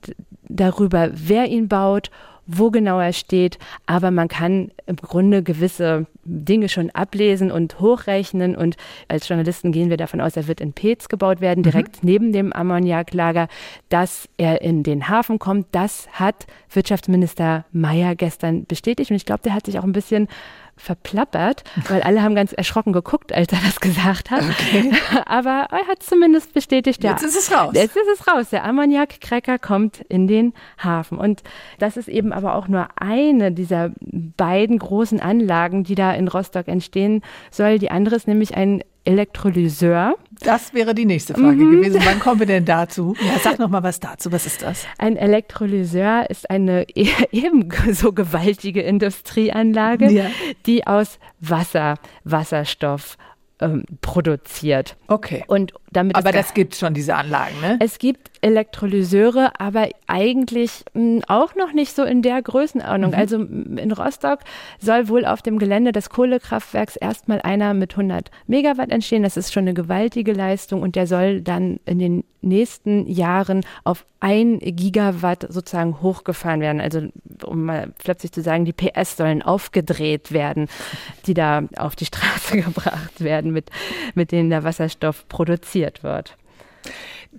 darüber, 0.48 1.10
wer 1.12 1.46
ihn 1.46 1.68
baut 1.68 2.10
wo 2.58 2.70
genau 2.70 2.98
er 3.00 3.12
steht, 3.12 3.58
aber 3.86 4.10
man 4.10 4.28
kann 4.28 4.70
im 4.86 4.96
Grunde 4.96 5.42
gewisse 5.42 6.06
Dinge 6.24 6.68
schon 6.68 6.90
ablesen 6.90 7.50
und 7.50 7.80
hochrechnen 7.80 8.56
und 8.56 8.76
als 9.08 9.28
Journalisten 9.28 9.72
gehen 9.72 9.90
wir 9.90 9.96
davon 9.96 10.20
aus, 10.20 10.36
er 10.36 10.48
wird 10.48 10.60
in 10.60 10.72
Peetz 10.72 11.08
gebaut 11.08 11.40
werden, 11.40 11.60
mhm. 11.60 11.64
direkt 11.64 12.02
mhm. 12.02 12.10
neben 12.10 12.32
dem 12.32 12.52
Ammoniaklager, 12.52 13.48
dass 13.88 14.28
er 14.36 14.62
in 14.62 14.82
den 14.82 15.08
Hafen 15.08 15.38
kommt. 15.38 15.66
Das 15.72 16.08
hat 16.12 16.46
Wirtschaftsminister 16.70 17.64
Mayer 17.72 18.14
gestern 18.14 18.64
bestätigt 18.66 19.10
und 19.10 19.16
ich 19.16 19.26
glaube, 19.26 19.42
der 19.42 19.54
hat 19.54 19.66
sich 19.66 19.78
auch 19.78 19.84
ein 19.84 19.92
bisschen 19.92 20.28
verplappert, 20.82 21.62
weil 21.88 22.02
alle 22.02 22.22
haben 22.22 22.34
ganz 22.34 22.52
erschrocken 22.52 22.92
geguckt, 22.92 23.32
als 23.32 23.52
er 23.52 23.60
das 23.64 23.80
gesagt 23.80 24.32
hat. 24.32 24.42
Okay. 24.42 24.92
Aber 25.26 25.68
er 25.70 25.86
hat 25.86 26.02
zumindest 26.02 26.52
bestätigt, 26.52 27.04
ja. 27.04 27.12
Jetzt 27.12 27.22
ist 27.22 27.36
es 27.36 27.56
raus. 27.56 27.70
Jetzt 27.72 27.96
ist 27.96 28.08
es 28.12 28.26
raus. 28.26 28.50
Der 28.50 28.64
Ammoniak-Cracker 28.64 29.60
kommt 29.60 30.00
in 30.08 30.26
den 30.26 30.52
Hafen. 30.82 31.18
Und 31.18 31.44
das 31.78 31.96
ist 31.96 32.08
eben 32.08 32.32
aber 32.32 32.56
auch 32.56 32.66
nur 32.66 32.88
eine 32.96 33.52
dieser 33.52 33.92
beiden 34.00 34.78
großen 34.78 35.20
Anlagen, 35.20 35.84
die 35.84 35.94
da 35.94 36.12
in 36.12 36.26
Rostock 36.26 36.66
entstehen 36.66 37.22
soll. 37.52 37.78
Die 37.78 37.92
andere 37.92 38.16
ist 38.16 38.26
nämlich 38.26 38.56
ein 38.56 38.82
Elektrolyseur. 39.04 40.14
Das 40.40 40.74
wäre 40.74 40.94
die 40.94 41.04
nächste 41.04 41.34
Frage 41.34 41.56
mhm. 41.64 41.72
gewesen. 41.72 42.00
Wann 42.04 42.20
kommen 42.20 42.40
wir 42.40 42.46
denn 42.46 42.64
dazu? 42.64 43.14
Ja, 43.20 43.38
sag 43.38 43.58
noch 43.58 43.68
mal 43.68 43.82
was 43.82 44.00
dazu. 44.00 44.32
Was 44.32 44.46
ist 44.46 44.62
das? 44.62 44.86
Ein 44.98 45.16
Elektrolyseur 45.16 46.28
ist 46.30 46.50
eine 46.50 46.86
e 46.94 47.08
ebenso 47.30 48.12
gewaltige 48.12 48.82
Industrieanlage, 48.82 50.10
ja. 50.10 50.26
die 50.66 50.86
aus 50.86 51.18
Wasser, 51.40 51.98
Wasserstoff 52.24 53.16
ähm, 53.60 53.84
produziert. 54.00 54.96
Okay. 55.08 55.44
Und 55.46 55.72
Damit 55.92 56.16
aber 56.16 56.32
das 56.32 56.54
gibt 56.54 56.74
schon 56.74 56.94
diese 56.94 57.14
Anlagen, 57.14 57.60
ne? 57.60 57.76
Es 57.80 57.98
gibt 57.98 58.30
Elektrolyseure, 58.40 59.52
aber 59.58 59.88
eigentlich 60.06 60.84
mh, 60.94 61.00
hm, 61.00 61.22
auch 61.28 61.54
noch 61.54 61.72
nicht 61.72 61.94
so 61.94 62.02
in 62.02 62.22
der 62.22 62.42
Größenordnung. 62.42 63.10
Mhm. 63.10 63.16
Also 63.16 63.36
in 63.36 63.92
Rostock 63.92 64.40
soll 64.80 65.08
wohl 65.08 65.24
auf 65.24 65.42
dem 65.42 65.58
Gelände 65.58 65.92
des 65.92 66.10
Kohlekraftwerks 66.10 66.96
erstmal 66.96 67.40
einer 67.42 67.74
mit 67.74 67.92
100 67.92 68.30
Megawatt 68.46 68.90
entstehen. 68.90 69.22
Das 69.22 69.36
ist 69.36 69.52
schon 69.52 69.62
eine 69.62 69.74
gewaltige 69.74 70.32
Leistung 70.32 70.82
und 70.82 70.96
der 70.96 71.06
soll 71.06 71.40
dann 71.40 71.78
in 71.84 71.98
den 71.98 72.24
nächsten 72.42 73.06
Jahren 73.06 73.64
auf 73.84 74.04
ein 74.18 74.58
Gigawatt 74.58 75.46
sozusagen 75.48 76.00
hochgefahren 76.02 76.60
werden. 76.60 76.80
Also 76.80 77.08
um 77.44 77.64
mal 77.64 77.92
flapsig 77.98 78.32
zu 78.32 78.42
sagen, 78.42 78.64
die 78.64 78.72
PS 78.72 79.16
sollen 79.16 79.42
aufgedreht 79.42 80.32
werden, 80.32 80.68
die 81.26 81.34
da 81.34 81.62
auf 81.76 81.96
die 81.96 82.06
Straße 82.06 82.56
gebracht 82.62 83.20
werden, 83.20 83.52
mit, 83.52 83.70
mit 84.14 84.32
denen 84.32 84.50
der 84.50 84.64
Wasserstoff 84.64 85.28
produziert 85.28 85.81
wird. 86.02 86.36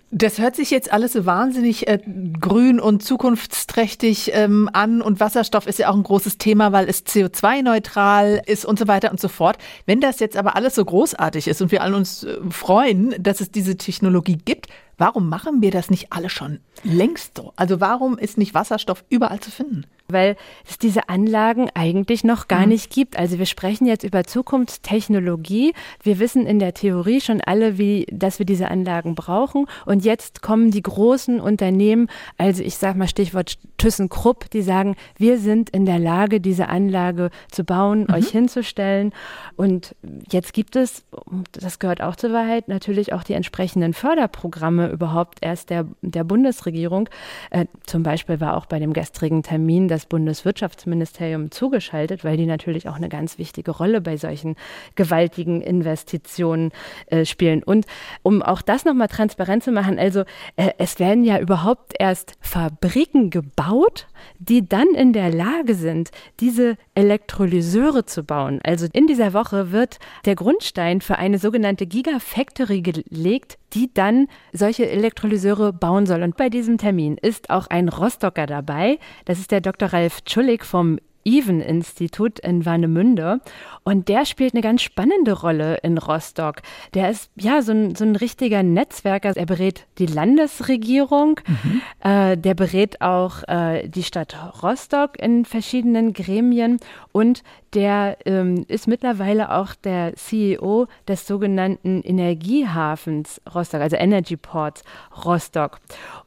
Das 0.10 0.40
hört 0.40 0.56
sich 0.56 0.72
jetzt 0.72 0.92
alles 0.92 1.14
so 1.14 1.26
wahnsinnig 1.26 1.88
äh, 1.88 2.00
grün 2.40 2.80
und 2.80 3.04
zukunftsträchtig 3.04 4.32
ähm, 4.34 4.70
an 4.74 5.02
und 5.02 5.20
Wasserstoff 5.20 5.68
ist 5.68 5.80
ja 5.80 5.90
auch 5.90 5.96
ein 5.96 6.04
großes 6.04 6.38
Thema, 6.38 6.72
weil 6.72 6.88
es 6.88 7.06
CO2-neutral 7.06 8.42
ist 8.46 8.66
und 8.66 8.80
so 8.80 8.88
weiter 8.88 9.12
und 9.12 9.20
so 9.20 9.28
fort. 9.28 9.58
Wenn 9.86 10.02
das 10.02 10.20
jetzt 10.20 10.38
aber 10.38 10.56
alles 10.56 10.76
so 10.76 10.86
großartig 10.86 11.48
ist 11.48 11.62
und 11.62 11.72
wir 11.72 11.82
alle 11.84 11.96
uns 11.96 12.24
äh, 12.24 12.38
freuen, 12.50 13.16
dass 13.20 13.42
es 13.42 13.52
diese 13.52 13.76
Technologie 13.76 14.38
gibt, 14.38 14.68
warum 14.98 15.30
machen 15.30 15.62
wir 15.62 15.72
das 15.72 15.90
nicht 15.90 16.12
alle 16.12 16.30
schon 16.30 16.60
längst 16.84 17.38
so? 17.38 17.54
Also 17.56 17.80
warum 17.80 18.18
ist 18.18 18.38
nicht 18.38 18.54
Wasserstoff 18.54 19.04
überall 19.10 19.40
zu 19.40 19.52
finden? 19.52 19.86
weil 20.08 20.36
es 20.68 20.78
diese 20.78 21.10
Anlagen 21.10 21.70
eigentlich 21.74 22.24
noch 22.24 22.48
gar 22.48 22.62
mhm. 22.62 22.70
nicht 22.70 22.92
gibt. 22.92 23.18
Also 23.18 23.40
wir 23.40 23.46
sprechen 23.46 23.86
jetzt 23.86 24.04
über 24.04 24.24
Zukunftstechnologie. 24.24 25.74
Wir 26.02 26.20
wissen 26.20 26.46
in 26.46 26.60
der 26.60 26.74
Theorie 26.74 27.22
schon 27.22 27.42
alle, 27.42 27.78
wie, 27.78 28.06
dass 28.12 28.40
wir 28.40 28.46
diese 28.46 28.70
Anlagen 28.70 29.16
brauchen. 29.16 29.66
Und 29.86 30.06
jetzt 30.06 30.42
kommen 30.42 30.72
die 30.72 30.84
großen 30.84 31.40
Unternehmen, 31.40 32.08
also 32.38 32.64
ich 32.64 32.78
sage 32.78 32.98
mal 32.98 33.08
Stichwort 33.08 33.58
ThyssenKrupp, 33.78 34.50
die 34.52 34.62
sagen, 34.62 34.96
wir 35.18 35.38
sind 35.40 35.70
in 35.72 35.86
der 35.86 36.00
Lage, 36.00 36.40
diese 36.40 36.70
Anlage 36.70 37.30
zu 37.52 37.64
bauen, 37.64 38.06
mhm. 38.08 38.14
euch 38.14 38.30
hinzustellen. 38.30 39.14
Und 39.56 39.96
jetzt 40.30 40.54
gibt 40.54 40.76
es, 40.76 41.06
das 41.52 41.80
gehört 41.80 42.02
auch 42.02 42.16
zur 42.16 42.34
Wahrheit, 42.34 42.68
natürlich 42.68 43.14
auch 43.14 43.24
die 43.24 43.34
entsprechenden 43.34 43.94
Förderprogramme 43.94 44.83
überhaupt 44.92 45.40
erst 45.42 45.70
der, 45.70 45.86
der 46.02 46.24
Bundesregierung. 46.24 47.10
Äh, 47.50 47.66
zum 47.86 48.04
Beispiel 48.04 48.40
war 48.40 48.58
auch 48.58 48.66
bei 48.66 48.80
dem 48.80 48.94
gestrigen 48.94 49.44
Termin 49.44 49.88
das 49.88 50.06
Bundeswirtschaftsministerium 50.06 51.52
zugeschaltet, 51.52 52.24
weil 52.24 52.38
die 52.38 52.46
natürlich 52.46 52.88
auch 52.88 52.96
eine 52.96 53.10
ganz 53.10 53.38
wichtige 53.38 53.72
Rolle 53.72 54.02
bei 54.02 54.18
solchen 54.18 54.56
gewaltigen 54.96 55.62
Investitionen 55.62 56.72
äh, 57.08 57.26
spielen. 57.26 57.64
Und 57.64 57.86
um 58.22 58.42
auch 58.42 58.62
das 58.62 58.86
nochmal 58.86 59.08
transparent 59.08 59.64
zu 59.64 59.72
machen, 59.72 60.00
also 60.00 60.22
äh, 60.56 60.72
es 60.78 61.00
werden 61.00 61.24
ja 61.24 61.40
überhaupt 61.40 61.94
erst 62.00 62.34
Fabriken 62.40 63.30
gebaut, 63.30 64.08
die 64.40 64.68
dann 64.68 64.88
in 64.96 65.14
der 65.14 65.32
Lage 65.32 65.76
sind, 65.76 66.12
diese 66.40 66.78
Elektrolyseure 66.96 68.06
zu 68.06 68.24
bauen. 68.24 68.60
Also 68.64 68.88
in 68.94 69.08
dieser 69.08 69.34
Woche 69.34 69.72
wird 69.72 70.00
der 70.26 70.36
Grundstein 70.36 71.02
für 71.02 71.18
eine 71.18 71.40
sogenannte 71.40 71.86
Gigafactory 71.86 72.82
gelegt, 72.82 73.58
die 73.74 73.94
dann 73.94 74.28
solche 74.52 74.90
Elektrolyseure 74.90 75.74
bauen 75.74 76.06
soll. 76.06 76.24
Und 76.24 76.38
bei 76.38 76.50
diesem 76.50 76.78
Termin 76.78 77.18
ist 77.18 77.50
auch 77.50 77.68
ein 77.68 77.90
Rostocker 77.90 78.46
dabei. 78.46 79.00
Das 79.26 79.40
ist 79.40 79.52
der 79.52 79.62
Dr. 79.62 79.90
Ralf 79.90 80.22
Tschulik 80.24 80.66
vom 80.66 81.00
Even-Institut 81.26 82.40
in 82.40 82.66
Warnemünde. 82.66 83.42
Und 83.84 84.08
der 84.08 84.26
spielt 84.26 84.54
eine 84.54 84.62
ganz 84.62 84.82
spannende 84.82 85.34
Rolle 85.34 85.78
in 85.84 85.98
Rostock. 85.98 86.62
Der 86.94 87.10
ist 87.10 87.32
ja 87.36 87.62
so 87.62 87.72
ein, 87.72 87.96
so 87.96 88.06
ein 88.06 88.16
richtiger 88.16 88.64
Netzwerker. 88.64 89.36
Er 89.36 89.46
berät 89.46 89.86
die 89.98 90.06
Landesregierung, 90.06 91.40
mhm. 91.48 91.82
äh, 92.00 92.38
der 92.38 92.54
berät 92.54 93.02
auch 93.02 93.44
äh, 93.48 93.88
die 93.88 94.04
Stadt 94.04 94.36
Rostock 94.62 95.20
in 95.20 95.46
verschiedenen 95.46 96.14
Gremien 96.14 96.80
und 97.12 97.44
der 97.74 98.18
ähm, 98.26 98.66
ist 98.68 98.88
mittlerweile 98.88 99.52
auch 99.52 99.74
der 99.74 100.16
CEO 100.16 100.88
des 101.08 101.26
sogenannten 101.26 102.02
Energiehafens 102.02 103.42
Rostock, 103.54 103.82
also 103.82 103.96
Energy 103.96 104.38
Ports 104.38 104.84
Rostock. 105.26 105.80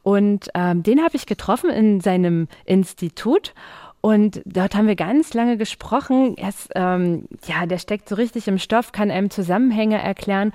Und 0.03 0.49
ähm, 0.55 0.83
den 0.83 1.03
habe 1.03 1.17
ich 1.17 1.27
getroffen 1.27 1.71
in 1.71 2.01
seinem 2.01 2.49
Institut. 2.65 3.55
Und 4.07 4.41
dort 4.45 4.77
haben 4.77 4.87
wir 4.87 4.95
ganz 4.95 5.35
lange 5.35 5.57
gesprochen. 5.57 6.37
Er 6.37 6.51
ist, 6.51 6.71
ähm, 6.77 7.27
ja, 7.45 7.67
der 7.67 7.79
steckt 7.79 8.09
so 8.09 8.15
richtig 8.15 8.47
im 8.47 8.57
Stoff, 8.57 8.93
kann 8.93 9.11
einem 9.11 9.31
Zusammenhänge 9.31 10.01
erklären. 10.01 10.53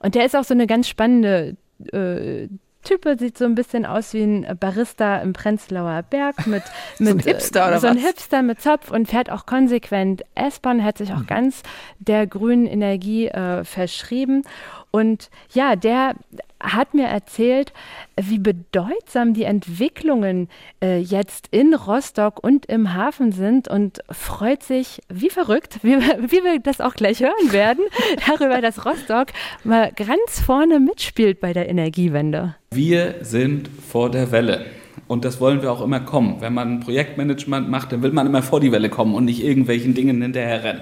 Und 0.00 0.16
der 0.16 0.26
ist 0.26 0.34
auch 0.34 0.42
so 0.42 0.52
eine 0.52 0.66
ganz 0.66 0.88
spannende 0.88 1.56
äh, 1.92 2.48
Type, 2.82 3.16
sieht 3.16 3.38
so 3.38 3.44
ein 3.44 3.54
bisschen 3.54 3.86
aus 3.86 4.14
wie 4.14 4.24
ein 4.24 4.58
Barista 4.58 5.18
im 5.18 5.32
Prenzlauer 5.32 6.02
Berg 6.10 6.48
mit, 6.48 6.64
mit 6.98 7.08
so 7.08 7.14
ein 7.14 7.18
Hipster 7.20 7.68
oder 7.68 7.78
so 7.78 7.86
ein 7.86 7.98
Hipster 7.98 8.42
mit 8.42 8.60
Zopf 8.60 8.90
und 8.90 9.06
fährt 9.06 9.30
auch 9.30 9.46
konsequent 9.46 10.24
S-Bahn, 10.34 10.82
hat 10.82 10.98
sich 10.98 11.12
auch 11.12 11.20
mhm. 11.20 11.26
ganz 11.28 11.62
der 12.00 12.26
grünen 12.26 12.66
Energie 12.66 13.28
äh, 13.28 13.62
verschrieben. 13.62 14.42
Und 14.90 15.30
ja, 15.52 15.76
der 15.76 16.16
hat 16.60 16.94
mir 16.94 17.06
erzählt, 17.06 17.72
wie 18.20 18.38
bedeutsam 18.38 19.34
die 19.34 19.44
Entwicklungen 19.44 20.48
äh, 20.82 20.98
jetzt 20.98 21.48
in 21.50 21.74
Rostock 21.74 22.42
und 22.42 22.66
im 22.66 22.94
Hafen 22.94 23.32
sind 23.32 23.68
und 23.68 24.00
freut 24.10 24.62
sich 24.62 25.00
wie 25.08 25.30
verrückt, 25.30 25.80
wie, 25.82 25.96
wie 25.96 26.44
wir 26.44 26.58
das 26.60 26.80
auch 26.80 26.94
gleich 26.94 27.20
hören 27.20 27.52
werden, 27.52 27.84
darüber, 28.26 28.60
dass 28.60 28.84
Rostock 28.84 29.28
mal 29.64 29.92
ganz 29.92 30.40
vorne 30.40 30.80
mitspielt 30.80 31.40
bei 31.40 31.52
der 31.52 31.68
Energiewende. 31.68 32.56
Wir 32.70 33.16
sind 33.22 33.68
vor 33.68 34.10
der 34.10 34.32
Welle. 34.32 34.66
Und 35.06 35.24
das 35.24 35.40
wollen 35.40 35.62
wir 35.62 35.72
auch 35.72 35.80
immer 35.80 36.00
kommen. 36.00 36.40
Wenn 36.40 36.52
man 36.52 36.80
Projektmanagement 36.80 37.70
macht, 37.70 37.92
dann 37.92 38.02
will 38.02 38.12
man 38.12 38.26
immer 38.26 38.42
vor 38.42 38.60
die 38.60 38.72
Welle 38.72 38.90
kommen 38.90 39.14
und 39.14 39.24
nicht 39.24 39.42
irgendwelchen 39.42 39.94
Dingen 39.94 40.20
hinterher 40.20 40.64
rennen. 40.64 40.80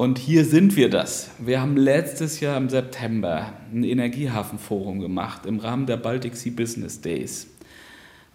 Und 0.00 0.18
hier 0.18 0.46
sind 0.46 0.76
wir 0.76 0.88
das. 0.88 1.30
Wir 1.38 1.60
haben 1.60 1.76
letztes 1.76 2.40
Jahr 2.40 2.56
im 2.56 2.70
September 2.70 3.52
ein 3.70 3.84
Energiehafenforum 3.84 4.98
gemacht 4.98 5.44
im 5.44 5.58
Rahmen 5.58 5.84
der 5.84 5.98
Baltic 5.98 6.36
Sea 6.36 6.54
Business 6.56 7.02
Days. 7.02 7.48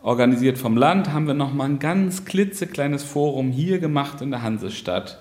Organisiert 0.04 0.60
vom 0.60 0.78
Land 0.78 1.12
haben 1.12 1.26
wir 1.26 1.34
nochmal 1.34 1.70
ein 1.70 1.80
ganz 1.80 2.24
klitzekleines 2.24 3.04
Forum 3.04 3.50
hier 3.50 3.80
gemacht 3.80 4.22
in 4.22 4.30
der 4.30 4.44
Hansestadt 4.44 5.20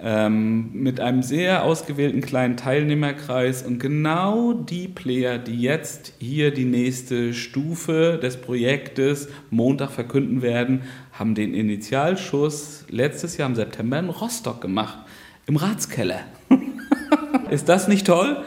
ähm, 0.00 0.70
mit 0.72 0.98
einem 0.98 1.22
sehr 1.22 1.62
ausgewählten 1.62 2.22
kleinen 2.22 2.56
Teilnehmerkreis 2.56 3.62
und 3.62 3.78
genau 3.78 4.54
die 4.54 4.88
Player, 4.88 5.36
die 5.36 5.60
jetzt 5.60 6.14
hier 6.18 6.54
die 6.54 6.64
nächste 6.64 7.34
Stufe 7.34 8.18
des 8.22 8.38
Projektes 8.38 9.28
Montag 9.50 9.90
verkünden 9.90 10.40
werden, 10.40 10.84
haben 11.12 11.34
den 11.34 11.52
Initialschuss 11.52 12.86
letztes 12.88 13.36
Jahr 13.36 13.50
im 13.50 13.56
September 13.56 13.98
in 13.98 14.08
Rostock 14.08 14.62
gemacht 14.62 15.00
im 15.46 15.56
Ratskeller. 15.56 16.20
Ist 17.50 17.68
das 17.68 17.88
nicht 17.88 18.06
toll? 18.06 18.42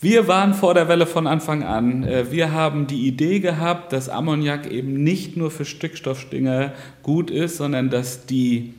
Wir 0.00 0.28
waren 0.28 0.52
vor 0.52 0.74
der 0.74 0.88
Welle 0.88 1.06
von 1.06 1.26
Anfang 1.26 1.62
an. 1.62 2.04
Äh, 2.04 2.30
wir 2.30 2.52
haben 2.52 2.86
die 2.86 3.06
Idee 3.06 3.40
gehabt, 3.40 3.92
dass 3.92 4.08
Ammoniak 4.08 4.70
eben 4.70 5.02
nicht 5.02 5.36
nur 5.36 5.50
für 5.50 5.64
Stickstoffstinger 5.64 6.72
gut 7.02 7.30
ist, 7.30 7.56
sondern 7.56 7.88
dass 7.88 8.26
die 8.26 8.74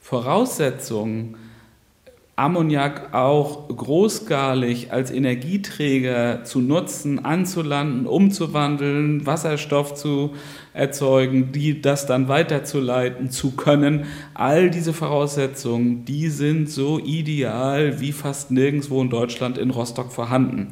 Voraussetzungen 0.00 1.36
Ammoniak 2.36 3.14
auch 3.14 3.68
großskalig 3.68 4.92
als 4.92 5.12
Energieträger 5.12 6.42
zu 6.42 6.60
nutzen, 6.60 7.24
anzulanden, 7.24 8.06
umzuwandeln, 8.06 9.24
Wasserstoff 9.24 9.94
zu 9.94 10.34
erzeugen, 10.74 11.52
die 11.52 11.80
das 11.80 12.06
dann 12.06 12.28
weiterzuleiten 12.28 13.30
zu 13.30 13.52
können. 13.52 14.06
All 14.34 14.70
diese 14.70 14.92
Voraussetzungen, 14.92 16.04
die 16.04 16.28
sind 16.28 16.68
so 16.68 16.98
ideal 16.98 18.00
wie 18.00 18.12
fast 18.12 18.50
nirgendwo 18.50 19.00
in 19.00 19.08
Deutschland 19.08 19.56
in 19.56 19.70
Rostock 19.70 20.12
vorhanden. 20.12 20.68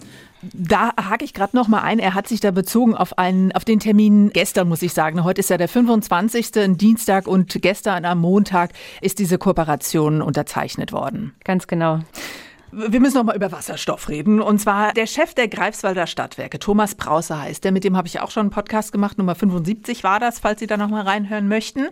Da 0.52 0.90
hake 0.96 1.24
ich 1.24 1.34
gerade 1.34 1.56
noch 1.56 1.68
mal 1.68 1.82
ein. 1.82 2.00
Er 2.00 2.14
hat 2.14 2.26
sich 2.26 2.40
da 2.40 2.50
bezogen 2.50 2.96
auf 2.96 3.16
einen, 3.16 3.52
auf 3.52 3.64
den 3.64 3.78
Termin 3.78 4.30
gestern, 4.30 4.68
muss 4.68 4.82
ich 4.82 4.92
sagen. 4.92 5.22
Heute 5.22 5.38
ist 5.38 5.50
ja 5.50 5.56
der 5.56 5.68
25. 5.68 6.56
ein 6.56 6.76
Dienstag 6.76 7.28
und 7.28 7.62
gestern 7.62 8.04
am 8.04 8.20
Montag 8.20 8.72
ist 9.00 9.20
diese 9.20 9.38
Kooperation 9.38 10.20
unterzeichnet 10.20 10.90
worden. 10.90 11.32
Ganz 11.44 11.68
genau. 11.68 12.00
Wir 12.74 13.00
müssen 13.00 13.18
noch 13.18 13.24
mal 13.24 13.36
über 13.36 13.52
Wasserstoff 13.52 14.08
reden. 14.08 14.40
Und 14.40 14.58
zwar 14.58 14.94
der 14.94 15.06
Chef 15.06 15.34
der 15.34 15.46
Greifswalder 15.46 16.06
Stadtwerke, 16.06 16.58
Thomas 16.58 16.94
Brause 16.94 17.38
heißt 17.38 17.64
der. 17.64 17.70
Mit 17.70 17.84
dem 17.84 17.98
habe 17.98 18.08
ich 18.08 18.20
auch 18.20 18.30
schon 18.30 18.44
einen 18.44 18.50
Podcast 18.50 18.92
gemacht. 18.92 19.18
Nummer 19.18 19.34
75 19.34 20.02
war 20.04 20.18
das, 20.18 20.38
falls 20.38 20.60
Sie 20.60 20.66
da 20.66 20.78
noch 20.78 20.88
mal 20.88 21.02
reinhören 21.02 21.48
möchten. 21.48 21.88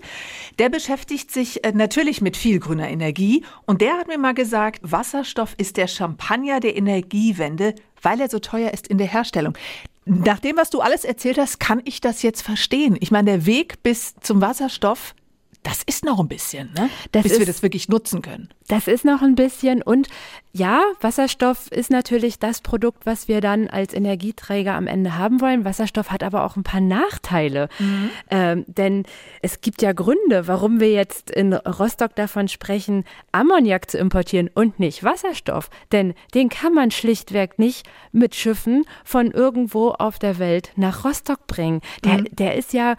Der 0.58 0.70
beschäftigt 0.70 1.30
sich 1.30 1.64
äh, 1.64 1.72
natürlich 1.72 2.22
mit 2.22 2.34
viel 2.34 2.60
grüner 2.60 2.88
Energie. 2.88 3.44
Und 3.66 3.82
der 3.82 3.98
hat 3.98 4.08
mir 4.08 4.16
mal 4.16 4.32
gesagt, 4.32 4.80
Wasserstoff 4.82 5.54
ist 5.58 5.76
der 5.76 5.86
Champagner 5.86 6.60
der 6.60 6.74
Energiewende, 6.74 7.74
weil 8.00 8.18
er 8.18 8.30
so 8.30 8.38
teuer 8.38 8.70
ist 8.70 8.88
in 8.88 8.96
der 8.96 9.06
Herstellung. 9.06 9.58
Nach 10.06 10.38
dem, 10.38 10.56
was 10.56 10.70
du 10.70 10.80
alles 10.80 11.04
erzählt 11.04 11.36
hast, 11.36 11.60
kann 11.60 11.82
ich 11.84 12.00
das 12.00 12.22
jetzt 12.22 12.40
verstehen. 12.40 12.96
Ich 13.00 13.10
meine, 13.10 13.32
der 13.32 13.44
Weg 13.44 13.82
bis 13.82 14.14
zum 14.20 14.40
Wasserstoff 14.40 15.14
das 15.62 15.82
ist 15.82 16.04
noch 16.04 16.18
ein 16.18 16.28
bisschen, 16.28 16.72
ne? 16.72 16.88
Das 17.12 17.24
bis 17.24 17.32
ist, 17.32 17.38
wir 17.38 17.46
das 17.46 17.62
wirklich 17.62 17.88
nutzen 17.88 18.22
können. 18.22 18.48
Das 18.68 18.88
ist 18.88 19.04
noch 19.04 19.20
ein 19.20 19.34
bisschen. 19.34 19.82
Und 19.82 20.08
ja, 20.52 20.82
Wasserstoff 21.00 21.70
ist 21.70 21.90
natürlich 21.90 22.38
das 22.38 22.62
Produkt, 22.62 23.04
was 23.04 23.28
wir 23.28 23.40
dann 23.42 23.68
als 23.68 23.92
Energieträger 23.92 24.74
am 24.74 24.86
Ende 24.86 25.18
haben 25.18 25.40
wollen. 25.40 25.66
Wasserstoff 25.66 26.10
hat 26.10 26.22
aber 26.22 26.44
auch 26.44 26.56
ein 26.56 26.62
paar 26.62 26.80
Nachteile. 26.80 27.68
Mhm. 27.78 28.10
Ähm, 28.30 28.64
denn 28.68 29.04
es 29.42 29.60
gibt 29.60 29.82
ja 29.82 29.92
Gründe, 29.92 30.46
warum 30.46 30.80
wir 30.80 30.92
jetzt 30.92 31.30
in 31.30 31.52
Rostock 31.52 32.14
davon 32.14 32.48
sprechen, 32.48 33.04
Ammoniak 33.32 33.90
zu 33.90 33.98
importieren 33.98 34.48
und 34.54 34.80
nicht 34.80 35.04
Wasserstoff. 35.04 35.68
Denn 35.92 36.14
den 36.34 36.48
kann 36.48 36.72
man 36.72 36.90
schlichtweg 36.90 37.58
nicht 37.58 37.86
mit 38.12 38.34
Schiffen 38.34 38.84
von 39.04 39.30
irgendwo 39.30 39.90
auf 39.90 40.18
der 40.18 40.38
Welt 40.38 40.72
nach 40.76 41.04
Rostock 41.04 41.46
bringen. 41.46 41.82
Der, 42.04 42.18
mhm. 42.18 42.28
der 42.32 42.54
ist 42.54 42.72
ja 42.72 42.96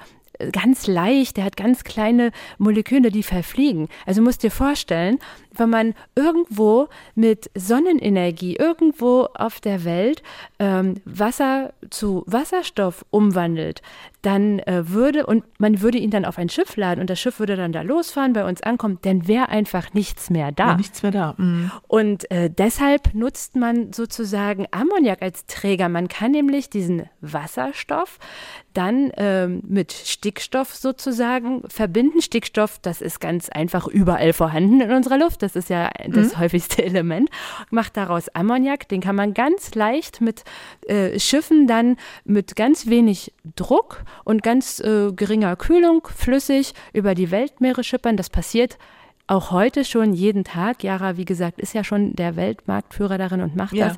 ganz 0.52 0.88
leicht, 0.88 1.38
der 1.38 1.44
hat 1.44 1.58
ganz 1.58 1.84
kleine 1.84 2.32
Moleküle, 2.58 3.12
die 3.12 3.24
verfliegen. 3.24 3.88
Also 4.06 4.22
musst 4.22 4.44
dir 4.44 4.52
vorstellen, 4.52 5.20
wenn 5.54 5.70
man 5.70 5.94
irgendwo 6.16 6.88
mit 7.16 7.50
Sonnenenergie 7.56 8.56
irgendwo 8.56 9.28
auf 9.34 9.60
der 9.60 9.84
Welt 9.84 10.24
ähm, 10.60 10.96
Wasser 11.06 11.74
zu 11.90 12.24
Wasserstoff 12.26 13.06
umwandelt, 13.10 13.82
dann 14.22 14.60
äh, 14.60 14.90
würde 14.90 15.26
und 15.26 15.44
man 15.58 15.82
würde 15.82 15.98
ihn 15.98 16.12
dann 16.12 16.26
auf 16.26 16.38
ein 16.38 16.50
Schiff 16.50 16.76
laden 16.76 17.02
und 17.02 17.10
das 17.10 17.20
Schiff 17.20 17.40
würde 17.40 17.56
dann 17.56 17.72
da 17.72 17.82
losfahren, 17.82 18.34
bei 18.34 18.48
uns 18.48 18.62
ankommen, 18.62 19.00
dann 19.02 19.28
wäre 19.28 19.50
einfach 19.50 19.94
nichts 19.94 20.30
mehr 20.30 20.52
da. 20.52 20.70
Ja, 20.70 20.78
nichts 20.78 21.02
mehr 21.02 21.12
da. 21.12 21.34
Mhm. 21.38 21.72
Und 21.88 22.30
äh, 22.30 22.50
deshalb 22.50 23.14
nutzt 23.14 23.56
man 23.56 23.94
sozusagen 23.94 24.68
Ammoniak 24.72 25.22
als 25.22 25.48
Träger. 25.48 25.90
Man 25.90 26.08
kann 26.08 26.32
nämlich 26.32 26.70
diesen 26.70 27.10
Wasserstoff 27.22 28.20
dann 28.74 29.12
ähm, 29.18 29.62
mit 29.68 29.92
Stickstoff 29.92 30.76
sozusagen 30.76 31.64
verbinden. 31.68 32.22
Stickstoff, 32.22 32.80
das 32.82 33.02
ist 33.02 33.20
ganz 33.20 33.50
einfach 33.50 33.88
überall 33.88 34.34
vorhanden 34.34 34.82
in 34.82 34.92
unserer 34.92 35.18
Luft 35.18 35.41
das 35.42 35.56
ist 35.56 35.70
ja 35.70 35.90
das 36.08 36.34
mhm. 36.34 36.40
häufigste 36.40 36.84
Element, 36.84 37.30
macht 37.70 37.98
daraus 37.98 38.30
Ammoniak, 38.30 38.88
den 38.88 39.02
kann 39.02 39.16
man 39.16 39.34
ganz 39.34 39.76
leicht 39.76 40.22
mit 40.22 40.44
äh, 40.88 41.20
Schiffen 41.20 41.68
dann 41.68 41.98
mit 42.24 42.56
ganz 42.56 42.88
wenig 42.88 43.34
Druck 43.56 44.04
und 44.24 44.44
ganz 44.44 44.80
äh, 44.80 45.12
geringer 45.12 45.56
Kühlung 45.56 46.08
flüssig 46.16 46.74
über 46.94 47.16
die 47.16 47.32
Weltmeere 47.32 47.84
schippern. 47.84 48.18
Das 48.18 48.30
passiert 48.30 48.78
auch 49.28 49.52
heute 49.52 49.86
schon 49.86 50.14
jeden 50.14 50.44
Tag. 50.44 50.84
Yara, 50.84 51.16
wie 51.16 51.26
gesagt, 51.26 51.62
ist 51.62 51.74
ja 51.74 51.84
schon 51.84 52.14
der 52.16 52.36
Weltmarktführer 52.36 53.18
darin 53.18 53.42
und 53.42 53.56
macht 53.56 53.74
ja. 53.74 53.88
das. 53.88 53.98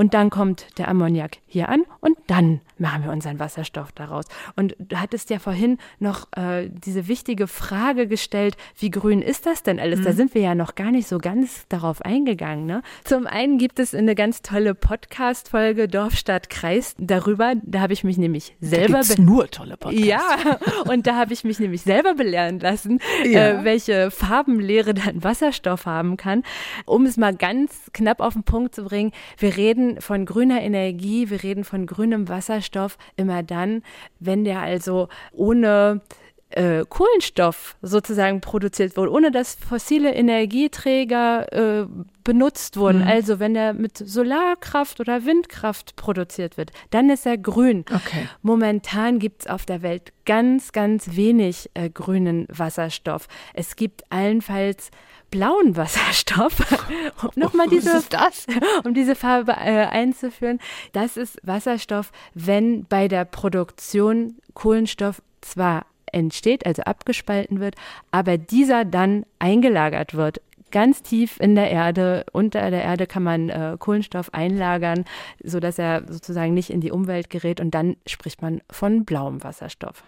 Und 0.00 0.14
dann 0.14 0.30
kommt 0.30 0.78
der 0.78 0.86
Ammoniak 0.86 1.38
hier 1.48 1.68
an 1.68 1.82
und 1.98 2.16
dann 2.28 2.60
machen 2.78 3.02
wir 3.02 3.10
unseren 3.10 3.40
Wasserstoff 3.40 3.90
daraus. 3.90 4.26
Und 4.54 4.76
du 4.78 4.96
hattest 5.00 5.28
ja 5.28 5.40
vorhin 5.40 5.76
noch 5.98 6.28
äh, 6.36 6.68
diese 6.70 7.08
wichtige 7.08 7.48
Frage 7.48 8.06
gestellt, 8.06 8.56
wie 8.78 8.92
grün 8.92 9.22
ist 9.22 9.44
das 9.44 9.64
denn 9.64 9.80
alles? 9.80 9.98
Mhm. 9.98 10.04
Da 10.04 10.12
sind 10.12 10.34
wir 10.36 10.42
ja 10.42 10.54
noch 10.54 10.76
gar 10.76 10.92
nicht 10.92 11.08
so 11.08 11.18
ganz 11.18 11.66
darauf 11.68 12.00
eingegangen. 12.02 12.64
Ne? 12.64 12.82
Zum 13.02 13.26
einen 13.26 13.58
gibt 13.58 13.80
es 13.80 13.92
eine 13.92 14.14
ganz 14.14 14.40
tolle 14.42 14.76
Podcast-Folge 14.76 15.88
Dorf, 15.88 16.14
Stadt, 16.14 16.48
Kreis 16.48 16.94
darüber. 16.98 17.54
Da 17.64 17.80
habe 17.80 17.92
ich 17.92 18.04
mich 18.04 18.18
nämlich 18.18 18.54
selber... 18.60 19.00
Da 19.00 19.20
nur 19.20 19.50
tolle 19.50 19.76
Podcasts. 19.76 20.06
Ja, 20.06 20.60
und 20.88 21.08
da 21.08 21.16
habe 21.16 21.32
ich 21.32 21.42
mich 21.42 21.58
nämlich 21.58 21.82
selber 21.82 22.14
belehren 22.14 22.60
lassen, 22.60 23.00
ja. 23.24 23.48
äh, 23.48 23.64
welche 23.64 24.12
Farbenlehre 24.12 24.94
dann 24.94 25.24
Wasserstoff 25.24 25.86
haben 25.86 26.16
kann. 26.16 26.44
Um 26.86 27.04
es 27.04 27.16
mal 27.16 27.34
ganz 27.34 27.90
knapp 27.92 28.20
auf 28.20 28.34
den 28.34 28.44
Punkt 28.44 28.76
zu 28.76 28.84
bringen, 28.84 29.10
wir 29.38 29.56
reden 29.56 29.87
von 30.00 30.26
grüner 30.26 30.60
Energie, 30.62 31.30
wir 31.30 31.42
reden 31.42 31.64
von 31.64 31.86
grünem 31.86 32.28
Wasserstoff 32.28 32.98
immer 33.16 33.42
dann, 33.42 33.82
wenn 34.20 34.44
der 34.44 34.60
also 34.60 35.08
ohne 35.32 36.02
äh, 36.50 36.84
Kohlenstoff 36.88 37.76
sozusagen 37.82 38.40
produziert 38.40 38.96
wurde, 38.96 39.12
ohne 39.12 39.30
dass 39.30 39.54
fossile 39.54 40.14
Energieträger 40.14 41.52
äh, 41.52 41.86
benutzt 42.24 42.76
wurden. 42.76 43.00
Mhm. 43.00 43.08
Also 43.08 43.38
wenn 43.38 43.54
er 43.54 43.74
mit 43.74 43.98
Solarkraft 43.98 45.00
oder 45.00 45.24
Windkraft 45.24 45.96
produziert 45.96 46.56
wird, 46.56 46.70
dann 46.90 47.10
ist 47.10 47.26
er 47.26 47.36
grün. 47.36 47.84
Okay. 47.94 48.28
Momentan 48.42 49.18
gibt 49.18 49.42
es 49.42 49.46
auf 49.46 49.66
der 49.66 49.82
Welt 49.82 50.12
ganz, 50.24 50.72
ganz 50.72 51.16
wenig 51.16 51.70
äh, 51.74 51.90
grünen 51.90 52.46
Wasserstoff. 52.50 53.28
Es 53.54 53.76
gibt 53.76 54.04
allenfalls 54.10 54.90
blauen 55.30 55.76
Wasserstoff. 55.76 56.60
um 57.22 57.30
nochmal 57.34 57.68
diese, 57.68 58.02
um 58.84 58.94
diese 58.94 59.14
Farbe 59.14 59.52
äh, 59.52 59.86
einzuführen. 59.86 60.60
Das 60.92 61.16
ist 61.16 61.38
Wasserstoff, 61.42 62.10
wenn 62.34 62.84
bei 62.86 63.08
der 63.08 63.24
Produktion 63.26 64.38
Kohlenstoff 64.54 65.22
zwar 65.40 65.86
entsteht, 66.12 66.66
also 66.66 66.82
abgespalten 66.82 67.60
wird, 67.60 67.74
aber 68.10 68.38
dieser 68.38 68.84
dann 68.84 69.24
eingelagert 69.38 70.14
wird 70.14 70.40
ganz 70.70 71.02
tief 71.02 71.38
in 71.40 71.54
der 71.54 71.70
Erde, 71.70 72.24
unter 72.32 72.70
der 72.70 72.82
Erde 72.82 73.06
kann 73.06 73.22
man 73.22 73.48
äh, 73.48 73.76
Kohlenstoff 73.78 74.32
einlagern, 74.32 75.04
sodass 75.42 75.78
er 75.78 76.02
sozusagen 76.08 76.54
nicht 76.54 76.70
in 76.70 76.80
die 76.80 76.90
Umwelt 76.90 77.30
gerät 77.30 77.60
und 77.60 77.72
dann 77.72 77.96
spricht 78.06 78.42
man 78.42 78.60
von 78.70 79.04
blauem 79.04 79.42
Wasserstoff. 79.42 80.02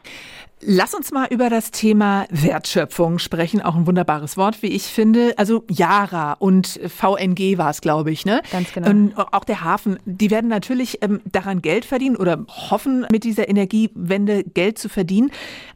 Lass 0.62 0.94
uns 0.94 1.10
mal 1.10 1.26
über 1.30 1.48
das 1.48 1.70
Thema 1.70 2.26
Wertschöpfung 2.28 3.18
sprechen, 3.18 3.62
auch 3.62 3.76
ein 3.76 3.86
wunderbares 3.86 4.36
Wort, 4.36 4.62
wie 4.62 4.66
ich 4.66 4.82
finde. 4.82 5.32
Also 5.38 5.64
Yara 5.70 6.34
und 6.34 6.78
VNG 6.86 7.56
war 7.56 7.70
es, 7.70 7.80
glaube 7.80 8.10
ich, 8.10 8.26
ne? 8.26 8.42
Ganz 8.52 8.70
genau. 8.74 8.90
Und 8.90 9.16
auch 9.16 9.44
der 9.44 9.64
Hafen, 9.64 9.98
die 10.04 10.30
werden 10.30 10.48
natürlich 10.48 10.98
ähm, 11.02 11.22
daran 11.24 11.62
Geld 11.62 11.86
verdienen 11.86 12.16
oder 12.16 12.44
hoffen, 12.46 13.06
mit 13.10 13.24
dieser 13.24 13.48
Energiewende 13.48 14.44
Geld 14.44 14.78
zu 14.78 14.90
verdienen. 14.90 15.30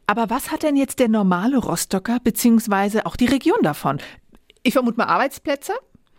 Aber 0.05 0.29
was 0.29 0.51
hat 0.51 0.61
denn 0.61 0.75
jetzt 0.75 0.99
der 0.99 1.09
normale 1.09 1.57
Rostocker 1.57 2.19
beziehungsweise 2.23 3.07
auch 3.07 3.15
die 3.15 3.25
Region 3.25 3.63
davon? 3.63 3.99
Ich 4.65 4.73
vermute 4.73 4.97
mal 4.97 5.05
Arbeitsplätze. 5.05 5.73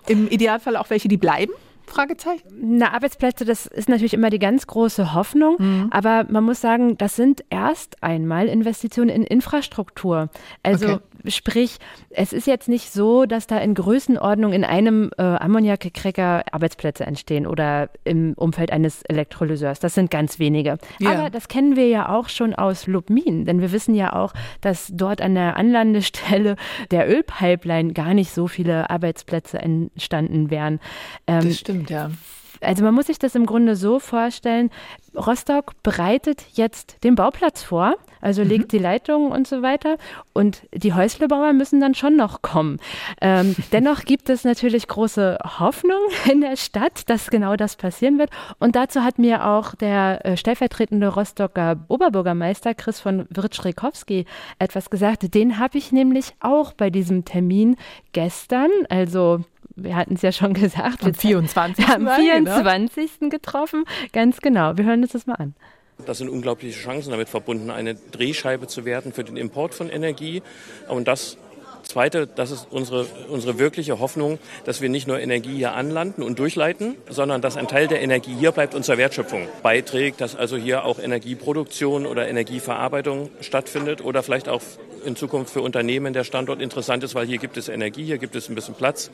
Im 0.06 0.28
Idealfall 0.28 0.76
auch 0.76 0.88
welche, 0.88 1.08
die 1.08 1.16
bleiben. 1.16 1.52
Fragezeichen? 1.84 2.46
Na, 2.60 2.92
Arbeitsplätze, 2.92 3.44
das 3.44 3.66
ist 3.66 3.88
natürlich 3.88 4.14
immer 4.14 4.30
die 4.30 4.38
ganz 4.38 4.68
große 4.68 5.14
Hoffnung. 5.14 5.56
Mhm. 5.58 5.88
Aber 5.90 6.26
man 6.28 6.44
muss 6.44 6.60
sagen, 6.60 6.96
das 6.96 7.16
sind 7.16 7.44
erst 7.50 8.02
einmal 8.04 8.46
Investitionen 8.46 9.08
in 9.08 9.24
Infrastruktur. 9.24 10.30
Also 10.62 10.86
okay. 10.86 10.98
Sprich, 11.28 11.78
es 12.10 12.32
ist 12.32 12.46
jetzt 12.46 12.68
nicht 12.68 12.92
so, 12.92 13.26
dass 13.26 13.46
da 13.46 13.58
in 13.58 13.74
Größenordnung 13.74 14.52
in 14.52 14.64
einem 14.64 15.10
äh, 15.18 15.22
Ammoniakkräger 15.22 16.44
Arbeitsplätze 16.52 17.04
entstehen 17.04 17.46
oder 17.46 17.90
im 18.04 18.34
Umfeld 18.34 18.72
eines 18.72 19.02
Elektrolyseurs. 19.02 19.80
Das 19.80 19.94
sind 19.94 20.10
ganz 20.10 20.38
wenige. 20.38 20.78
Ja. 20.98 21.12
Aber 21.12 21.30
das 21.30 21.48
kennen 21.48 21.76
wir 21.76 21.88
ja 21.88 22.08
auch 22.08 22.28
schon 22.28 22.54
aus 22.54 22.86
Lubmin, 22.86 23.44
denn 23.44 23.60
wir 23.60 23.72
wissen 23.72 23.94
ja 23.94 24.12
auch, 24.12 24.32
dass 24.60 24.90
dort 24.92 25.20
an 25.20 25.34
der 25.34 25.56
Anlandestelle 25.56 26.56
der 26.90 27.08
Ölpipeline 27.08 27.92
gar 27.92 28.14
nicht 28.14 28.32
so 28.32 28.46
viele 28.46 28.90
Arbeitsplätze 28.90 29.58
entstanden 29.58 30.50
wären. 30.50 30.80
Ähm, 31.26 31.44
das 31.44 31.58
stimmt, 31.58 31.90
ja. 31.90 32.10
Also 32.60 32.84
man 32.84 32.94
muss 32.94 33.06
sich 33.06 33.18
das 33.18 33.34
im 33.34 33.46
Grunde 33.46 33.76
so 33.76 33.98
vorstellen, 33.98 34.70
Rostock 35.16 35.72
bereitet 35.82 36.44
jetzt 36.54 37.02
den 37.02 37.14
Bauplatz 37.14 37.62
vor, 37.62 37.94
also 38.20 38.42
mhm. 38.42 38.48
legt 38.48 38.72
die 38.72 38.78
Leitungen 38.78 39.32
und 39.32 39.46
so 39.46 39.62
weiter 39.62 39.96
und 40.32 40.62
die 40.72 40.92
Häuslebauer 40.92 41.52
müssen 41.52 41.80
dann 41.80 41.94
schon 41.94 42.16
noch 42.16 42.42
kommen. 42.42 42.78
Ähm, 43.20 43.56
dennoch 43.72 44.02
gibt 44.02 44.28
es 44.28 44.44
natürlich 44.44 44.88
große 44.88 45.38
Hoffnung 45.58 46.00
in 46.30 46.40
der 46.40 46.56
Stadt, 46.56 47.08
dass 47.08 47.30
genau 47.30 47.56
das 47.56 47.76
passieren 47.76 48.18
wird 48.18 48.30
und 48.58 48.76
dazu 48.76 49.02
hat 49.02 49.18
mir 49.18 49.46
auch 49.46 49.74
der 49.74 50.24
äh, 50.24 50.36
stellvertretende 50.36 51.08
Rostocker 51.08 51.76
Oberbürgermeister 51.88 52.74
Chris 52.74 53.00
von 53.00 53.26
Wirtsch-Rekowski 53.30 54.26
etwas 54.58 54.90
gesagt. 54.90 55.34
Den 55.34 55.58
habe 55.58 55.78
ich 55.78 55.92
nämlich 55.92 56.34
auch 56.40 56.72
bei 56.72 56.90
diesem 56.90 57.24
Termin 57.24 57.76
gestern, 58.12 58.70
also 58.88 59.40
wir 59.76 59.94
hatten 59.94 60.14
es 60.14 60.22
ja 60.22 60.32
schon 60.32 60.54
gesagt. 60.54 61.04
Am 61.04 61.14
24. 61.14 61.86
Am 61.88 62.08
24. 62.08 63.20
Genau. 63.20 63.30
getroffen. 63.30 63.84
Ganz 64.12 64.40
genau. 64.40 64.76
Wir 64.76 64.84
hören 64.84 65.02
uns 65.02 65.12
das 65.12 65.26
mal 65.26 65.34
an. 65.34 65.54
Das 66.04 66.18
sind 66.18 66.28
unglaubliche 66.28 66.78
Chancen 66.78 67.10
damit 67.10 67.28
verbunden, 67.28 67.70
eine 67.70 67.94
Drehscheibe 67.94 68.66
zu 68.66 68.84
werden 68.84 69.12
für 69.12 69.24
den 69.24 69.36
Import 69.38 69.74
von 69.74 69.88
Energie. 69.88 70.42
Und 70.88 71.08
das 71.08 71.38
Zweite, 71.86 72.26
das 72.26 72.50
ist 72.50 72.66
unsere, 72.70 73.06
unsere 73.28 73.58
wirkliche 73.58 74.00
Hoffnung, 74.00 74.38
dass 74.64 74.80
wir 74.80 74.88
nicht 74.88 75.06
nur 75.06 75.20
Energie 75.20 75.56
hier 75.56 75.72
anlanden 75.72 76.22
und 76.22 76.38
durchleiten, 76.38 76.96
sondern 77.08 77.40
dass 77.40 77.56
ein 77.56 77.68
Teil 77.68 77.86
der 77.86 78.02
Energie 78.02 78.34
hier 78.36 78.50
bleibt 78.50 78.74
und 78.74 78.84
zur 78.84 78.98
Wertschöpfung 78.98 79.46
beiträgt, 79.62 80.20
dass 80.20 80.34
also 80.34 80.56
hier 80.56 80.84
auch 80.84 80.98
Energieproduktion 80.98 82.04
oder 82.04 82.28
Energieverarbeitung 82.28 83.30
stattfindet 83.40 84.04
oder 84.04 84.22
vielleicht 84.22 84.48
auch 84.48 84.62
in 85.04 85.16
Zukunft 85.16 85.52
für 85.52 85.60
Unternehmen 85.60 86.12
der 86.12 86.24
Standort 86.24 86.60
interessant 86.60 87.04
ist, 87.04 87.14
weil 87.14 87.26
hier 87.26 87.38
gibt 87.38 87.56
es 87.56 87.68
Energie, 87.68 88.04
hier 88.04 88.18
gibt 88.18 88.34
es 88.36 88.48
ein 88.48 88.54
bisschen 88.54 88.74
Platz 88.74 89.10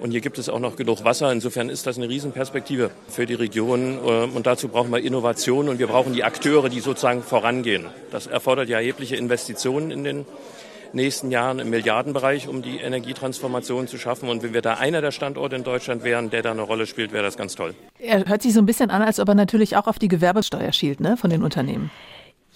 und 0.00 0.10
hier 0.10 0.20
gibt 0.20 0.38
es 0.38 0.48
auch 0.48 0.60
noch 0.60 0.76
genug 0.76 1.04
Wasser. 1.04 1.30
Insofern 1.32 1.68
ist 1.68 1.86
das 1.86 1.96
eine 1.96 2.08
Riesenperspektive 2.08 2.90
für 3.08 3.26
die 3.26 3.34
Region 3.34 3.98
ähm, 4.06 4.32
und 4.34 4.46
dazu 4.46 4.68
brauchen 4.68 4.90
wir 4.90 5.02
Innovation 5.02 5.68
und 5.68 5.78
wir 5.78 5.86
brauchen 5.86 6.12
die 6.12 6.24
Akteure, 6.24 6.68
die 6.68 6.80
sozusagen 6.80 7.22
vorangehen. 7.22 7.86
Das 8.10 8.26
erfordert 8.26 8.68
ja 8.68 8.78
erhebliche 8.78 9.16
Investitionen 9.16 9.90
in 9.90 10.04
den 10.04 10.26
nächsten 10.92 11.30
Jahren 11.30 11.58
im 11.58 11.70
Milliardenbereich, 11.70 12.48
um 12.48 12.62
die 12.62 12.78
Energietransformation 12.78 13.86
zu 13.86 13.98
schaffen. 13.98 14.28
Und 14.28 14.42
wenn 14.42 14.54
wir 14.54 14.62
da 14.62 14.74
einer 14.74 15.00
der 15.00 15.12
Standorte 15.12 15.56
in 15.56 15.64
Deutschland 15.64 16.04
wären, 16.04 16.30
der 16.30 16.42
da 16.42 16.50
eine 16.50 16.62
Rolle 16.62 16.86
spielt, 16.86 17.12
wäre 17.12 17.22
das 17.22 17.36
ganz 17.36 17.54
toll. 17.54 17.74
Er 17.98 18.26
hört 18.26 18.42
sich 18.42 18.52
so 18.52 18.60
ein 18.60 18.66
bisschen 18.66 18.90
an, 18.90 19.02
als 19.02 19.20
ob 19.20 19.28
er 19.28 19.34
natürlich 19.34 19.76
auch 19.76 19.86
auf 19.86 19.98
die 19.98 20.08
Gewerbesteuer 20.08 20.72
schielt, 20.72 21.00
ne, 21.00 21.16
von 21.16 21.30
den 21.30 21.42
Unternehmen. 21.42 21.90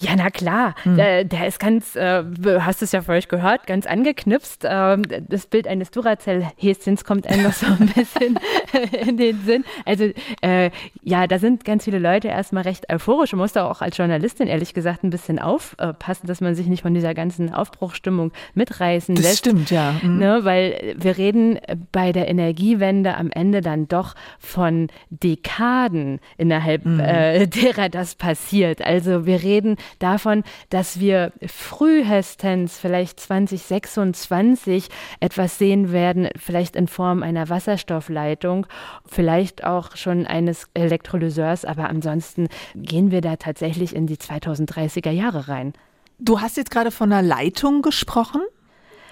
Ja, 0.01 0.17
na 0.17 0.31
klar. 0.31 0.75
Hm. 0.85 0.97
Der, 0.97 1.25
der, 1.25 1.47
ist 1.47 1.61
ganz, 1.61 1.95
äh, 1.95 2.25
hast 2.61 2.81
es 2.81 2.93
ja 2.93 3.03
vorhin 3.03 3.23
gehört, 3.29 3.67
ganz 3.67 3.87
angeknipst. 3.87 4.65
Ähm, 4.67 5.03
das 5.29 5.47
Bild 5.47 5.69
eines 5.69 5.91
Duracell-Häschens 5.91 7.05
kommt 7.05 7.27
einem 7.27 7.43
noch 7.43 7.53
so 7.53 7.67
ein 7.67 7.87
bisschen 7.95 8.39
in 9.07 9.19
den 9.19 9.45
Sinn. 9.45 9.65
Also 9.85 10.11
äh, 10.41 10.71
ja, 11.03 11.27
da 11.27 11.39
sind 11.39 11.67
ganz 11.67 11.85
viele 11.85 11.99
Leute 11.99 12.29
erstmal 12.29 12.63
recht 12.63 12.91
euphorisch. 12.91 13.33
Man 13.33 13.41
muss 13.41 13.53
da 13.53 13.71
auch 13.71 13.83
als 13.83 13.99
Journalistin 13.99 14.49
ehrlich 14.49 14.73
gesagt 14.73 15.05
ein 15.05 15.11
bisschen 15.11 15.39
aufpassen, 15.39 16.27
dass 16.27 16.41
man 16.41 16.55
sich 16.55 16.67
nicht 16.67 16.81
von 16.81 16.95
dieser 16.95 17.13
ganzen 17.13 17.53
Aufbruchstimmung 17.53 18.33
mitreißen 18.55 19.15
das 19.15 19.25
lässt. 19.25 19.47
Das 19.47 19.51
stimmt, 19.51 19.71
ja. 19.71 19.97
Mhm. 20.03 20.19
Ne, 20.19 20.41
weil 20.45 20.95
wir 20.97 21.19
reden 21.19 21.59
bei 21.93 22.13
der 22.13 22.29
Energiewende 22.29 23.19
am 23.19 23.31
Ende 23.31 23.61
dann 23.61 23.87
doch 23.87 24.15
von 24.39 24.89
Dekaden, 25.11 26.21
innerhalb 26.39 26.87
mhm. 26.87 27.01
äh, 27.01 27.47
derer 27.47 27.91
das 27.91 28.15
passiert. 28.15 28.81
Also 28.81 29.27
wir 29.27 29.43
reden 29.43 29.77
davon, 29.99 30.45
dass 30.71 31.01
wir 31.01 31.33
frühestens 31.47 32.79
vielleicht 32.79 33.21
2026 33.21 34.89
etwas 35.21 35.59
sehen 35.59 35.93
werden, 35.93 36.29
vielleicht 36.37 36.77
in 36.77 36.89
Form 36.89 37.23
einer 37.23 37.49
Wasserstoffleitung, 37.49 38.67
vielleicht 39.07 39.65
auch 39.65 39.97
schon 39.97 40.27
eines 40.27 40.69
Elektrolyseurs, 40.75 41.65
aber 41.65 41.89
ansonsten 41.89 42.49
gehen 42.75 43.11
wir 43.11 43.21
da 43.21 43.37
tatsächlich 43.37 43.95
in 43.95 44.07
die 44.07 44.17
2030er 44.17 45.11
Jahre 45.11 45.49
rein. 45.49 45.73
Du 46.19 46.41
hast 46.41 46.57
jetzt 46.57 46.71
gerade 46.71 46.91
von 46.91 47.13
einer 47.13 47.27
Leitung 47.27 47.83
gesprochen. 47.83 48.43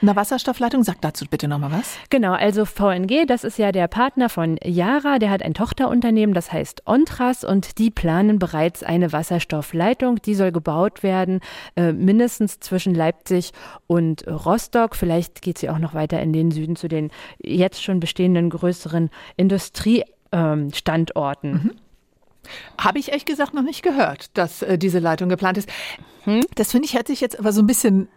Eine 0.01 0.15
Wasserstoffleitung, 0.15 0.85
sag 0.85 1.01
dazu 1.01 1.25
bitte 1.29 1.49
nochmal 1.49 1.73
was. 1.73 1.97
Genau, 2.09 2.33
also 2.33 2.65
VNG, 2.65 3.27
das 3.27 3.43
ist 3.43 3.59
ja 3.59 3.73
der 3.73 3.89
Partner 3.89 4.29
von 4.29 4.57
Yara, 4.63 5.19
der 5.19 5.31
hat 5.31 5.43
ein 5.43 5.55
Tochterunternehmen, 5.55 6.35
das 6.35 6.53
heißt 6.53 6.83
Ontras 6.87 7.43
und 7.43 7.79
die 7.79 7.91
planen 7.91 8.39
bereits 8.39 8.85
eine 8.85 9.13
Wasserstoffleitung, 9.13 10.23
die 10.23 10.35
soll 10.35 10.53
gebaut 10.53 11.03
werden, 11.03 11.41
äh, 11.75 11.93
mindestens 11.93 12.61
zwischen 12.61 12.95
Leipzig 12.95 13.51
und 13.89 14.25
Rostock. 14.29 14.95
Vielleicht 14.95 15.43
geht 15.43 15.59
sie 15.59 15.69
auch 15.69 15.79
noch 15.79 15.95
weiter 15.95 16.21
in 16.21 16.33
den 16.33 16.53
Süden 16.53 16.77
zu 16.77 16.87
den 16.87 17.11
jetzt 17.43 17.83
schon 17.83 17.99
bestehenden 17.99 18.51
größeren 18.51 19.11
Industriestandorten. 19.37 21.51
Ähm, 21.51 21.61
mhm. 21.65 21.73
Habe 22.81 22.99
ich 22.99 23.09
ehrlich 23.09 23.27
gesagt 23.27 23.55
noch 23.55 23.63
nicht 23.63 23.83
gehört, 23.83 24.37
dass 24.37 24.63
äh, 24.63 24.79
diese 24.79 25.01
Leitung 25.01 25.29
geplant 25.29 25.59
ist. 25.59 25.69
Hm? 26.25 26.41
Das 26.55 26.71
finde 26.71 26.87
ich, 26.87 26.95
hört 26.95 27.07
sich 27.07 27.21
jetzt 27.21 27.39
aber 27.39 27.53
so 27.53 27.63
ein 27.63 27.67
bisschen 27.67 28.09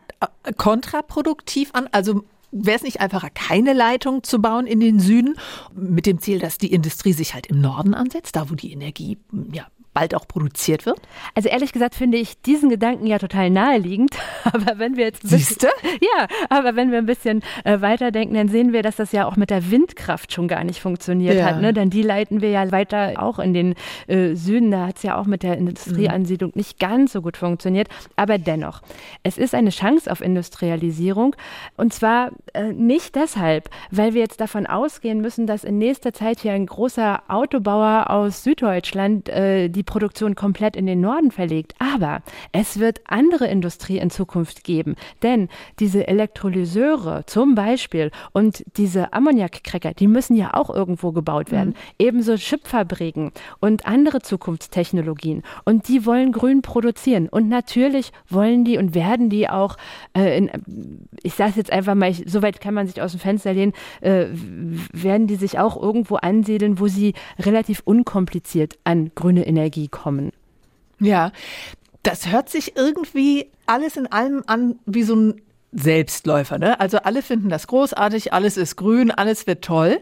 kontraproduktiv 0.58 1.72
an. 1.74 1.88
Also 1.92 2.24
wäre 2.52 2.76
es 2.76 2.84
nicht 2.84 3.00
einfacher, 3.00 3.30
keine 3.30 3.74
Leitung 3.74 4.24
zu 4.24 4.42
bauen 4.42 4.68
in 4.68 4.80
den 4.80 5.00
Süden, 5.00 5.36
mit 5.74 6.06
dem 6.06 6.20
Ziel, 6.20 6.40
dass 6.40 6.58
die 6.58 6.72
Industrie 6.72 7.14
sich 7.14 7.34
halt 7.34 7.48
im 7.48 7.62
Norden 7.62 7.94
ansetzt, 7.94 8.36
da 8.36 8.50
wo 8.50 8.56
die 8.56 8.72
Energie 8.72 9.18
ja, 9.54 9.68
bald 9.94 10.16
auch 10.16 10.28
produziert 10.28 10.86
wird? 10.86 11.00
Also 11.36 11.50
ehrlich 11.50 11.74
gesagt 11.74 11.96
finde 11.96 12.18
ich 12.18 12.42
diesen 12.42 12.70
Gedanken 12.70 13.06
ja 13.08 13.20
total 13.20 13.50
naheliegend. 13.50 14.16
Aber 14.44 14.80
wenn 14.80 14.98
wir 14.98 15.06
jetzt 15.06 15.28
Siehste? 15.28 15.70
Ja, 16.02 16.28
aber 16.50 16.76
wenn 16.76 16.92
wir 16.92 16.98
ein 16.98 17.06
bisschen 17.06 17.42
äh, 17.64 17.80
weiterdenken, 17.82 18.34
dann 18.34 18.48
sehen 18.48 18.74
wir, 18.74 18.82
dass 18.82 18.96
das 18.96 19.12
ja 19.12 19.26
auch 19.26 19.36
mit 19.36 19.50
der 19.50 19.70
Windkraft 19.70 20.34
schon 20.34 20.48
gar 20.48 20.64
nicht 20.64 20.82
funktioniert 20.82 21.36
ja. 21.36 21.46
hat. 21.46 21.62
Ne? 21.62 21.74
Denn 21.74 21.90
die 21.90 22.02
leiten 22.02 22.42
wir 22.42 22.50
ja 22.50 22.72
weiter 22.72 23.14
auch 23.18 23.40
in 23.40 23.54
den 23.54 23.76
äh, 24.08 24.34
Süden. 24.36 24.72
Da 24.72 24.88
hat 24.88 24.98
es 24.98 25.04
ja 25.04 25.18
auch 25.18 25.26
mit 25.26 25.44
der 25.44 25.58
Industrieansiedlung 25.58 26.52
mhm. 26.52 26.58
nicht 26.58 26.80
ganz 26.80 27.14
so 27.14 27.22
gut 27.22 27.38
funktioniert. 27.38 27.88
Aber 28.16 28.38
dennoch, 28.38 28.82
es 29.24 29.38
ist 29.38 29.54
eine 29.54 29.70
Chance 29.70 30.12
auf 30.12 30.22
Industrialisierung. 30.22 31.36
Und 31.78 31.94
zwar 31.94 32.32
äh, 32.54 32.74
nicht 32.74 33.16
deshalb, 33.16 33.70
weil 33.92 34.14
wir 34.14 34.22
jetzt 34.22 34.42
davon 34.42 34.66
ausgehen 34.66 35.22
müssen, 35.22 35.48
dass 35.48 35.64
in 35.64 35.78
nächster 35.78 36.14
Zeit 36.14 36.40
hier 36.40 36.54
ein 36.54 36.66
großer 36.66 37.24
Autobauer 37.28 38.10
aus 38.10 38.44
Süddeutschland 38.44 39.30
äh, 39.30 39.70
die 39.70 39.81
die 39.82 39.84
Produktion 39.84 40.36
komplett 40.36 40.76
in 40.76 40.86
den 40.86 41.02
Norden 41.02 41.32
verlegt. 41.32 41.74
Aber 41.80 42.22
es 42.52 42.80
wird 42.80 43.02
andere 43.06 43.48
Industrie 43.48 43.98
in 43.98 44.12
Zukunft 44.12 44.64
geben. 44.64 44.96
Denn 45.24 45.50
diese 45.80 46.08
Elektrolyseure 46.08 47.26
zum 47.26 47.56
Beispiel 47.56 48.12
und 48.32 48.64
diese 48.78 49.12
Ammoniakkräcker, 49.12 49.96
die 49.96 50.06
müssen 50.06 50.36
ja 50.36 50.54
auch 50.54 50.70
irgendwo 50.70 51.12
gebaut 51.12 51.52
werden. 51.52 51.70
Mhm. 51.70 51.76
Ebenso 51.98 52.36
Chipfabriken 52.36 53.32
und 53.60 53.88
andere 53.88 54.22
Zukunftstechnologien. 54.22 55.42
Und 55.66 55.88
die 55.88 56.06
wollen 56.06 56.32
grün 56.32 56.62
produzieren. 56.62 57.28
Und 57.28 57.50
natürlich 57.50 58.12
wollen 58.30 58.64
die 58.64 58.78
und 58.78 58.94
werden 58.94 59.32
die 59.32 59.50
auch, 59.50 59.78
äh, 60.16 60.38
in, 60.38 60.52
ich 61.24 61.34
sage 61.34 61.50
es 61.52 61.56
jetzt 61.56 61.74
einfach 61.74 61.96
mal, 61.96 62.12
ich, 62.12 62.26
so 62.28 62.44
weit 62.44 62.62
kann 62.62 62.76
man 62.76 62.86
sich 62.86 63.02
aus 63.02 63.12
dem 63.12 63.20
Fenster 63.20 63.52
lehnen, 63.54 63.74
äh, 64.02 64.28
werden 64.94 65.26
die 65.26 65.38
sich 65.38 65.58
auch 65.58 65.82
irgendwo 65.82 66.18
ansiedeln, 66.18 66.80
wo 66.80 66.88
sie 66.88 67.16
relativ 67.40 67.82
unkompliziert 67.84 68.78
an 68.84 69.10
grüne 69.16 69.48
Energie 69.48 69.71
Energie 69.72 69.88
kommen. 69.88 70.32
Ja, 71.00 71.32
das 72.04 72.28
hört 72.28 72.50
sich 72.50 72.76
irgendwie 72.76 73.50
alles 73.66 73.96
in 73.96 74.08
allem 74.08 74.44
an 74.48 74.80
wie 74.86 75.04
so 75.04 75.16
ein 75.16 75.42
Selbstläufer, 75.74 76.60
ne? 76.60 76.80
Also 76.80 76.98
alle 76.98 77.22
finden 77.22 77.48
das 77.48 77.68
großartig, 77.68 78.34
alles 78.34 78.58
ist 78.58 78.76
grün, 78.76 79.10
alles 79.10 79.48
wird 79.48 79.64
toll. 79.64 80.00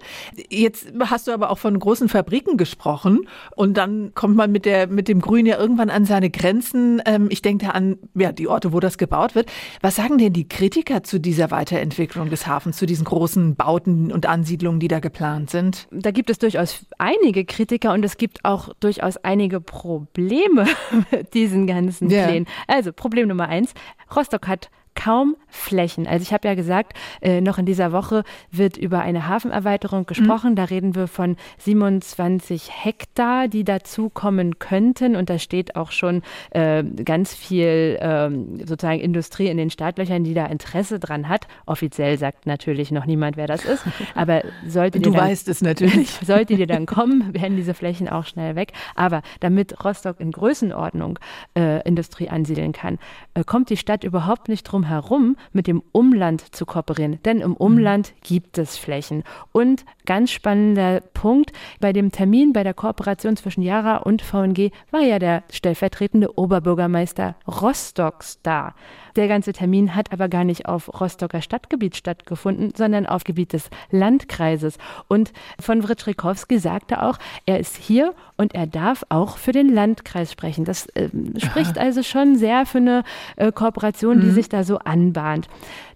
Jetzt 0.50 0.88
hast 1.00 1.28
du 1.28 1.32
aber 1.32 1.52
auch 1.52 1.60
von 1.60 1.78
großen 1.78 2.10
Fabriken 2.10 2.58
gesprochen 2.58 3.28
und 3.56 3.78
dann 3.78 4.14
kommt 4.16 4.36
man 4.36 4.52
mit 4.52 4.66
der 4.66 4.88
mit 4.88 5.08
dem 5.08 5.22
Grün 5.22 5.46
ja 5.46 5.60
irgendwann 5.60 5.92
an 5.92 6.06
seine 6.06 6.32
Grenzen. 6.32 7.02
Ähm, 7.06 7.28
ich 7.30 7.44
denke 7.44 7.68
da 7.68 7.72
an 7.72 7.98
ja, 8.16 8.32
die 8.32 8.48
Orte, 8.48 8.74
wo 8.74 8.80
das 8.80 8.98
gebaut 8.98 9.36
wird. 9.36 9.52
Was 9.82 9.96
sagen 9.96 10.18
denn 10.18 10.34
die 10.34 10.48
Kritiker 10.48 11.04
zu 11.04 11.20
dieser 11.20 11.52
Weiterentwicklung 11.52 12.32
des 12.32 12.48
Hafens, 12.48 12.78
zu 12.78 12.88
diesen 12.88 13.06
großen 13.06 13.56
Bauten 13.56 14.12
und 14.12 14.26
Ansiedlungen, 14.26 14.80
die 14.80 14.88
da 14.88 15.00
geplant 15.00 15.52
sind? 15.52 15.88
Da 15.92 16.10
gibt 16.10 16.32
es 16.32 16.40
durchaus 16.40 16.86
einige 16.98 17.46
Kritiker 17.46 17.94
und 17.94 18.04
es 18.04 18.18
gibt 18.18 18.44
auch 18.44 18.70
durchaus 18.80 19.18
einige 19.18 19.62
Probleme 19.62 20.66
mit 21.12 21.36
diesen 21.36 21.68
ganzen 21.68 22.08
Plänen. 22.08 22.46
Ja. 22.68 22.76
Also 22.76 22.92
Problem 22.92 23.28
Nummer 23.28 23.48
eins: 23.50 23.74
Rostock 24.16 24.48
hat 24.48 24.72
kaum 25.00 25.38
Flächen. 25.48 26.08
Also 26.08 26.24
ich 26.24 26.34
habe 26.34 26.48
ja 26.48 26.56
gesagt, 26.56 26.94
äh, 27.22 27.40
noch 27.40 27.58
in 27.58 27.66
dieser 27.66 27.92
Woche 27.94 28.24
wird 28.52 28.76
über 28.76 29.00
eine 29.00 29.28
Hafenerweiterung 29.28 30.06
gesprochen. 30.06 30.52
Mhm. 30.52 30.56
Da 30.56 30.66
reden 30.66 30.94
wir 30.94 31.08
von 31.08 31.38
27 31.60 32.70
Hektar, 32.84 33.48
die 33.48 33.64
dazukommen 33.64 34.60
könnten. 34.60 35.16
Und 35.16 35.30
da 35.30 35.40
steht 35.40 35.78
auch 35.78 35.92
schon 35.92 36.22
äh, 36.52 36.84
ganz 36.84 37.34
viel 37.34 37.98
äh, 38.02 38.30
sozusagen 38.66 39.00
Industrie 39.00 39.48
in 39.48 39.58
den 39.58 39.70
Startlöchern, 39.70 40.26
die 40.26 40.34
da 40.34 40.46
Interesse 40.46 41.00
dran 41.00 41.30
hat. 41.30 41.48
Offiziell 41.66 42.18
sagt 42.18 42.46
natürlich 42.46 42.92
noch 42.92 43.06
niemand, 43.06 43.38
wer 43.38 43.48
das 43.48 43.64
ist. 43.64 43.84
Aber 44.16 44.44
sollte 44.68 45.00
du 45.00 45.12
dann, 45.12 45.22
weißt 45.22 45.48
es 45.48 45.62
natürlich. 45.62 46.10
sollte 46.26 46.58
dir 46.58 46.68
dann 46.68 46.86
kommen, 46.86 47.34
werden 47.34 47.56
diese 47.56 47.74
Flächen 47.74 48.10
auch 48.10 48.26
schnell 48.26 48.56
weg. 48.56 48.74
Aber 48.96 49.22
damit 49.40 49.84
Rostock 49.84 50.20
in 50.20 50.32
Größenordnung 50.32 51.20
äh, 51.58 51.88
Industrie 51.88 52.28
ansiedeln 52.28 52.74
kann, 52.74 53.00
äh, 53.34 53.46
kommt 53.46 53.70
die 53.70 53.78
Stadt 53.78 54.04
überhaupt 54.04 54.50
nicht 54.50 54.64
drum 54.64 54.89
herum, 54.90 55.36
mit 55.54 55.68
dem 55.68 55.82
Umland 55.92 56.56
zu 56.56 56.66
kooperieren. 56.66 57.20
Denn 57.24 57.42
im 57.42 57.56
Umland 57.56 58.12
mhm. 58.12 58.20
gibt 58.22 58.58
es 58.58 58.78
Flächen. 58.78 59.24
Und 59.52 59.86
ganz 60.06 60.32
spannender 60.32 61.02
Punkt, 61.14 61.52
bei 61.80 61.94
dem 61.94 62.12
Termin 62.12 62.54
bei 62.54 62.64
der 62.64 62.74
Kooperation 62.74 63.38
zwischen 63.38 63.62
Jara 63.62 63.98
und 63.98 64.22
VNG 64.22 64.72
war 64.92 65.02
ja 65.02 65.20
der 65.20 65.44
stellvertretende 65.52 66.38
Oberbürgermeister 66.38 67.36
Rostocks 67.48 68.40
da. 68.42 68.74
Der 69.16 69.28
ganze 69.28 69.54
Termin 69.54 69.96
hat 69.96 70.12
aber 70.12 70.30
gar 70.30 70.44
nicht 70.44 70.66
auf 70.68 71.00
Rostocker 71.00 71.42
Stadtgebiet 71.42 71.96
stattgefunden, 71.96 72.74
sondern 72.76 73.06
auf 73.06 73.24
Gebiet 73.24 73.54
des 73.54 73.70
Landkreises. 73.92 74.78
Und 75.08 75.32
von 75.60 75.84
Writschrikowski 75.84 76.60
sagte 76.60 77.02
auch, 77.04 77.18
er 77.46 77.60
ist 77.60 77.76
hier 77.78 78.14
und 78.38 78.56
er 78.56 78.68
darf 78.68 79.04
auch 79.10 79.38
für 79.38 79.52
den 79.52 79.70
Landkreis 79.70 80.32
sprechen. 80.32 80.66
Das 80.66 80.88
äh, 80.96 81.10
spricht 81.38 81.78
also 81.78 82.04
schon 82.04 82.36
sehr 82.36 82.66
für 82.66 82.78
eine 82.78 83.04
äh, 83.36 83.52
Kooperation, 83.52 84.22
die 84.22 84.28
mhm. 84.28 84.34
sich 84.34 84.50
da 84.50 84.64
so 84.64 84.78
anbahnt. 84.80 85.48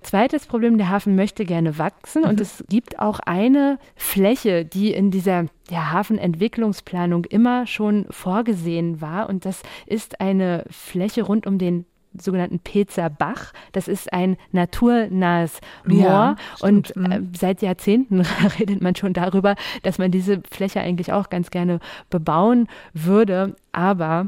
Zweites 0.02 0.46
Problem, 0.48 0.78
der 0.78 0.90
Hafen 0.90 1.16
möchte 1.16 1.46
gerne 1.46 1.78
wachsen 1.78 2.24
mhm. 2.24 2.30
und 2.30 2.42
es 2.42 2.64
gibt 2.70 3.00
auch 3.00 3.20
eine 3.20 3.80
Fläche, 3.96 4.66
die 4.66 4.92
in 4.92 5.12
dieser 5.12 5.46
ja, 5.70 5.92
Hafenentwicklungsplanung 5.92 7.26
immer 7.26 7.66
schon 7.68 8.06
vorgesehen 8.10 9.00
war 9.00 9.30
und 9.30 9.46
das 9.46 9.62
ist 9.86 10.20
eine 10.20 10.66
Fläche 10.70 11.24
rund 11.24 11.48
um 11.48 11.58
den 11.58 11.86
sogenannten 12.20 12.60
Pezer 12.60 13.10
Bach. 13.10 13.54
Das 13.72 13.88
ist 13.88 14.12
ein 14.14 14.38
naturnahes 14.52 15.60
Moor 15.86 16.04
ja, 16.04 16.36
und 16.62 16.96
äh, 16.96 17.20
mhm. 17.20 17.32
seit 17.38 17.62
Jahrzehnten 17.62 18.22
redet 18.60 18.82
man 18.82 18.96
schon 18.96 19.14
darüber, 19.14 19.56
dass 19.84 19.98
man 19.98 20.12
diese 20.12 20.42
Fläche 20.50 20.82
eigentlich 20.82 21.12
auch 21.12 21.30
ganz 21.30 21.50
gerne 21.50 21.80
bebauen 22.10 22.68
würde. 22.94 23.56
Aber 23.72 24.28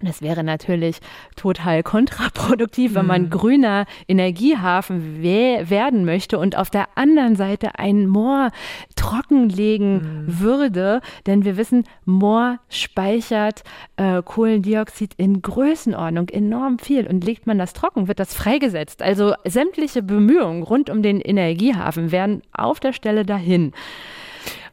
das 0.00 0.20
wäre 0.20 0.44
natürlich 0.44 0.98
total 1.36 1.82
kontraproduktiv, 1.82 2.94
wenn 2.94 3.06
man 3.06 3.22
mhm. 3.22 3.30
grüner 3.30 3.86
Energiehafen 4.06 5.22
werden 5.22 6.04
möchte 6.04 6.38
und 6.38 6.56
auf 6.56 6.68
der 6.68 6.88
anderen 6.96 7.34
Seite 7.34 7.78
ein 7.78 8.06
Moor 8.06 8.50
trockenlegen 8.94 10.26
mhm. 10.26 10.40
würde. 10.40 11.00
Denn 11.26 11.44
wir 11.44 11.56
wissen, 11.56 11.84
Moor 12.04 12.58
speichert 12.68 13.64
äh, 13.96 14.22
Kohlendioxid 14.22 15.14
in 15.16 15.40
Größenordnung 15.40 16.28
enorm 16.28 16.78
viel. 16.78 17.06
Und 17.06 17.24
legt 17.24 17.46
man 17.46 17.58
das 17.58 17.72
trocken, 17.72 18.06
wird 18.06 18.20
das 18.20 18.34
freigesetzt. 18.34 19.00
Also 19.00 19.32
sämtliche 19.44 20.02
Bemühungen 20.02 20.62
rund 20.62 20.90
um 20.90 21.02
den 21.02 21.22
Energiehafen 21.22 22.12
werden 22.12 22.42
auf 22.52 22.80
der 22.80 22.92
Stelle 22.92 23.24
dahin. 23.24 23.72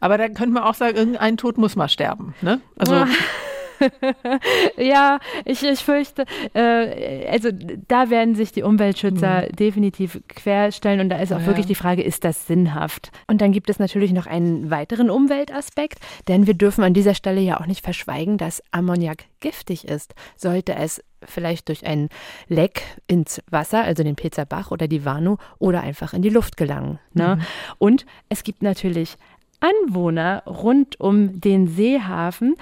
Aber 0.02 0.18
da 0.18 0.28
könnte 0.28 0.50
man 0.50 0.64
auch 0.64 0.74
sagen, 0.74 0.98
irgendein 0.98 1.38
Tod 1.38 1.58
muss 1.58 1.78
mal 1.78 1.88
sterben. 1.88 2.36
Ne? 2.42 2.60
Also 2.78 3.06
ja, 4.78 5.20
ich, 5.46 5.64
ich 5.64 5.80
fürchte, 5.80 6.26
äh, 6.54 7.28
also 7.28 7.50
da 7.88 8.10
werden 8.10 8.36
sich 8.36 8.52
die 8.52 8.64
Umweltschützer 8.64 9.44
mhm. 9.44 9.56
definitiv 9.56 10.22
querstellen 10.28 11.00
und 11.00 11.10
da 11.10 11.18
ist 11.18 11.34
auch 11.34 11.40
ja. 11.40 11.46
wirklich 11.48 11.66
die 11.66 11.76
Frage, 11.76 12.04
ist 12.04 12.24
das 12.24 12.48
sinnhaft? 12.48 13.12
Und 13.28 13.42
dann 13.42 13.52
gibt 13.52 13.70
es 13.70 13.80
natürlich 13.80 14.14
noch 14.14 14.28
einen 14.28 14.70
weiteren 14.70 15.10
Umweltaspekt, 15.10 16.00
denn 16.28 16.48
wir 16.48 16.54
dürfen 16.54 16.84
an 16.84 16.94
dieser 16.94 17.16
Stelle 17.16 17.42
ja 17.42 17.60
auch 17.60 17.66
nicht 17.66 17.84
verschweigen, 17.84 18.38
dass 18.38 18.64
Ammoniak 18.72 19.26
giftig 19.40 19.88
ist. 19.88 20.16
Sollte 20.38 20.76
es 20.76 21.04
vielleicht 21.26 21.70
durch 21.70 21.86
ein 21.86 22.10
Leck 22.48 22.84
ins 23.08 23.42
Wasser, 23.50 23.84
also 23.84 24.04
den 24.04 24.16
Pezer 24.16 24.46
Bach 24.46 24.72
oder 24.72 24.88
die 24.88 25.06
Warnow, 25.06 25.40
oder 25.60 25.82
einfach 25.82 26.14
in 26.14 26.22
die 26.22 26.30
Luft 26.30 26.58
gelangen. 26.58 27.00
Ne? 27.14 27.38
Mhm. 27.38 27.42
Und 27.78 28.06
es 28.30 28.44
gibt 28.44 28.62
natürlich 28.62 29.16
Anwohner 29.64 30.44
rund 30.46 31.00
um 31.00 31.40
den 31.40 31.68
Seehafen. 31.68 32.56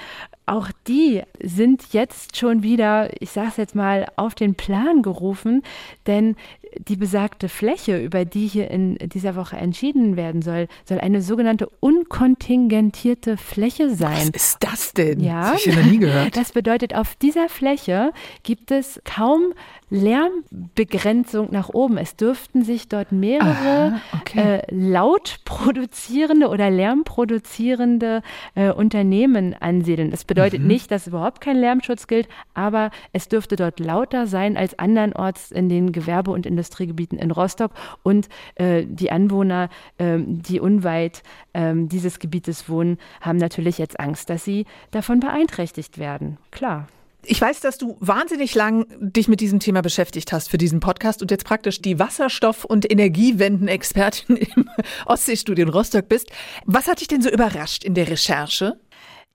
Auch 0.46 0.70
die 0.88 1.24
sind 1.42 1.94
jetzt 1.94 2.38
schon 2.38 2.62
wieder, 2.62 3.10
ich 3.22 3.32
sage 3.32 3.48
es 3.50 3.58
jetzt 3.58 3.76
mal, 3.76 4.08
auf 4.16 4.36
den 4.36 4.56
Plan 4.56 5.02
gerufen, 5.02 5.64
denn 6.08 6.36
die 6.78 6.96
besagte 6.96 7.50
Fläche, 7.50 7.98
über 7.98 8.26
die 8.26 8.48
hier 8.48 8.72
in 8.72 8.98
dieser 8.98 9.36
Woche 9.36 9.58
entschieden 9.58 10.16
werden 10.16 10.42
soll, 10.42 10.68
soll 10.86 11.00
eine 11.00 11.22
sogenannte 11.22 11.70
unkontingentierte 11.80 13.38
Fläche 13.38 13.90
sein. 13.94 14.18
Was 14.18 14.30
ist 14.30 14.58
das 14.62 14.94
denn? 14.94 15.20
Ja, 15.20 15.52
das, 15.52 15.66
ich 15.66 15.76
noch 15.76 15.84
nie 15.84 16.00
gehört. 16.00 16.36
das 16.38 16.52
bedeutet, 16.52 16.96
auf 16.96 17.16
dieser 17.16 17.50
Fläche 17.50 18.12
gibt 18.44 18.72
es 18.72 19.02
kaum 19.04 19.54
Lärmbegrenzung 19.92 21.50
nach 21.52 21.70
oben. 21.70 21.98
Es 21.98 22.16
dürften 22.16 22.64
sich 22.64 22.88
dort 22.88 23.12
mehrere 23.12 23.94
Aha, 23.94 24.02
okay. 24.22 24.40
äh, 24.40 24.62
laut 24.70 25.40
produzierende 25.44 26.48
oder 26.48 26.70
lärmproduzierende 26.70 28.22
äh, 28.56 28.72
Unternehmen 28.72 29.54
ansiedeln. 29.60 30.10
Das 30.10 30.24
bedeutet 30.24 30.62
mhm. 30.62 30.68
nicht, 30.68 30.92
dass 30.92 31.08
überhaupt 31.08 31.42
kein 31.42 31.58
Lärmschutz 31.58 32.08
gilt, 32.08 32.30
aber 32.54 32.90
es 33.12 33.28
dürfte 33.28 33.58
dort 33.58 33.82
lauter 33.82 34.28
sein 34.28 34.56
als 34.56 34.80
andernorts 34.80 35.52
in 35.52 35.68
den 35.68 35.92
Gewerbe- 35.92 36.32
und 36.32 36.46
Industriegebieten 36.62 37.18
in 37.18 37.32
Rostock. 37.32 37.72
Und 38.04 38.30
äh, 38.56 38.86
die 38.88 39.12
Anwohner, 39.12 39.70
ähm, 39.98 40.42
die 40.44 40.60
unweit 40.60 41.24
ähm, 41.54 41.90
dieses 41.90 42.20
Gebietes 42.20 42.70
wohnen, 42.70 42.98
haben 43.20 43.38
natürlich 43.38 43.80
jetzt 43.80 44.00
Angst, 44.00 44.30
dass 44.30 44.46
sie 44.46 44.66
davon 44.92 45.20
beeinträchtigt 45.20 45.98
werden. 45.98 46.38
Klar. 46.52 46.88
Ich 47.24 47.40
weiß, 47.40 47.60
dass 47.60 47.78
du 47.78 47.98
wahnsinnig 48.00 48.56
lang 48.56 48.88
dich 49.00 49.28
mit 49.28 49.42
diesem 49.42 49.60
Thema 49.60 49.82
beschäftigt 49.82 50.34
hast 50.34 50.50
für 50.50 50.58
diesen 50.58 50.80
Podcast 50.80 51.22
und 51.22 51.30
jetzt 51.30 51.46
praktisch 51.46 51.80
die 51.80 52.00
Wasserstoff- 52.00 52.66
und 52.66 52.90
Energiewenden-Expertin 52.92 54.38
im 54.56 54.70
Ostseestudio 55.06 55.66
in 55.66 55.72
Rostock 55.72 56.10
bist. 56.10 56.32
Was 56.66 56.88
hat 56.88 57.00
dich 57.00 57.08
denn 57.08 57.22
so 57.22 57.30
überrascht 57.30 57.84
in 57.84 57.94
der 57.94 58.08
Recherche? 58.08 58.80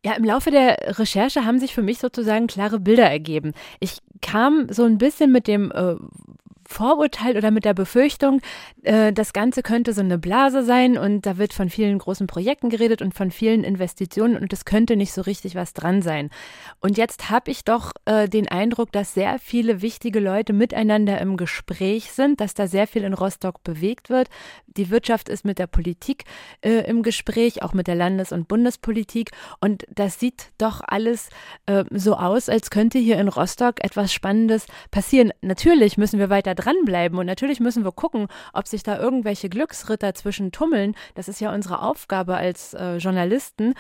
Ja, 0.05 0.13
im 0.13 0.25
Laufe 0.25 0.51
der 0.51 0.99
Recherche 0.99 1.45
haben 1.45 1.59
sich 1.59 1.75
für 1.75 1.83
mich 1.83 1.99
sozusagen 1.99 2.49
klare 2.49 2.81
Bilder 2.81 3.09
ergeben. 3.09 3.53
Ich 3.81 3.99
kam 4.21 4.67
so 4.71 4.85
ein 4.85 4.99
bisschen 4.99 5.33
mit 5.33 5.47
dem 5.47 5.71
äh, 5.73 5.95
Vorurteil 6.69 7.37
oder 7.37 7.51
mit 7.51 7.65
der 7.65 7.75
Befürchtung, 7.75 8.41
äh, 8.83 9.13
das 9.13 9.33
Ganze 9.33 9.63
könnte 9.63 9.93
so 9.93 10.01
eine 10.01 10.19
Blase 10.19 10.65
sein 10.65 10.99
und 10.99 11.27
da 11.27 11.39
wird 11.39 11.53
von 11.53 11.71
vielen 11.71 11.99
großen 11.99 12.27
Projekten 12.27 12.71
geredet 12.71 13.03
und 13.03 13.15
von 13.15 13.31
vielen 13.31 13.65
Investitionen 13.65 14.37
und 14.37 14.53
es 14.53 14.65
könnte 14.65 14.97
nicht 14.97 15.13
so 15.13 15.23
richtig 15.23 15.55
was 15.55 15.73
dran 15.73 16.03
sein. 16.03 16.31
Und 16.81 16.99
jetzt 16.99 17.31
habe 17.31 17.51
ich 17.51 17.65
doch 17.65 17.93
äh, 18.05 18.29
den 18.29 18.49
Eindruck, 18.49 18.93
dass 18.93 19.15
sehr 19.15 19.39
viele 19.39 19.83
wichtige 19.83 20.21
Leute 20.21 20.53
miteinander 20.53 21.21
im 21.21 21.37
Gespräch 21.37 22.13
sind, 22.13 22.41
dass 22.41 22.55
da 22.55 22.67
sehr 22.67 22.87
viel 22.87 23.05
in 23.05 23.15
Rostock 23.15 23.63
bewegt 23.63 24.11
wird. 24.11 24.29
Die 24.67 24.91
Wirtschaft 24.91 25.29
ist 25.29 25.45
mit 25.45 25.59
der 25.59 25.67
Politik 25.67 26.25
äh, 26.63 26.89
im 26.89 27.03
Gespräch, 27.03 27.63
auch 27.63 27.73
mit 27.73 27.87
der 27.87 27.95
Landes- 27.95 28.33
und 28.33 28.49
Bundespolitik 28.49 29.31
und 29.61 29.85
das 29.95 30.19
sieht 30.19 30.51
doch 30.59 30.81
alles 30.87 31.29
äh, 31.67 31.85
so 31.91 32.17
aus, 32.17 32.49
als 32.49 32.71
könnte 32.71 32.99
hier 32.99 33.19
in 33.19 33.29
Rostock 33.29 33.83
etwas 33.85 34.13
Spannendes 34.13 34.67
passieren. 34.91 35.33
Natürlich 35.41 35.97
müssen 35.97 36.19
wir 36.19 36.31
weiter 36.31 36.56
dranbleiben. 36.57 37.19
Und 37.19 37.27
natürlich 37.27 37.61
müssen 37.61 37.85
wir 37.85 37.93
gucken, 37.93 38.27
ob 38.53 38.67
sich 38.67 38.83
da 38.83 38.99
irgendwelche 38.99 39.49
Glücksritter 39.49 40.15
zwischen 40.15 40.51
tummeln. 40.51 40.97
Das 41.15 41.29
ist 41.29 41.41
ja 41.41 41.55
unsere 41.55 41.81
Aufgabe 41.83 42.37
als 42.37 42.75
äh, 42.75 42.97
Journalisten. 42.97 43.75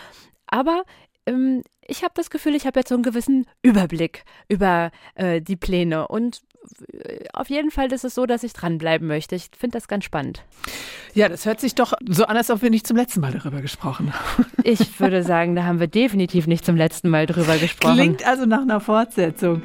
Aber 0.46 0.84
ähm, 1.26 1.62
ich 1.86 2.02
habe 2.02 2.14
das 2.14 2.30
Gefühl, 2.30 2.54
ich 2.54 2.66
habe 2.66 2.80
jetzt 2.80 2.88
so 2.88 2.94
einen 2.94 3.02
gewissen 3.02 3.46
Überblick 3.62 4.24
über 4.48 4.90
äh, 5.14 5.40
die 5.40 5.56
Pläne. 5.56 6.08
Und 6.08 6.42
äh, 6.92 7.24
auf 7.32 7.50
jeden 7.50 7.70
Fall 7.70 7.92
ist 7.92 8.04
es 8.04 8.14
so, 8.14 8.26
dass 8.26 8.42
ich 8.42 8.52
dranbleiben 8.52 9.06
möchte. 9.06 9.34
Ich 9.34 9.50
finde 9.56 9.76
das 9.78 9.88
ganz 9.88 10.04
spannend. 10.04 10.44
Ja, 11.14 11.28
das 11.28 11.46
hört 11.46 11.60
sich 11.60 11.74
doch 11.74 11.92
so 12.08 12.26
an, 12.26 12.36
als 12.36 12.50
ob 12.50 12.62
wir 12.62 12.70
nicht 12.70 12.86
zum 12.86 12.96
letzten 12.96 13.20
Mal 13.20 13.32
darüber 13.32 13.60
gesprochen 13.60 14.12
haben. 14.12 14.46
Ich 14.62 14.98
würde 15.00 15.22
sagen, 15.22 15.54
da 15.54 15.64
haben 15.64 15.80
wir 15.80 15.86
definitiv 15.86 16.46
nicht 16.46 16.64
zum 16.64 16.76
letzten 16.76 17.08
Mal 17.08 17.26
darüber 17.26 17.56
gesprochen. 17.56 17.94
Klingt 17.94 18.26
also 18.26 18.46
nach 18.46 18.62
einer 18.62 18.80
Fortsetzung. 18.80 19.62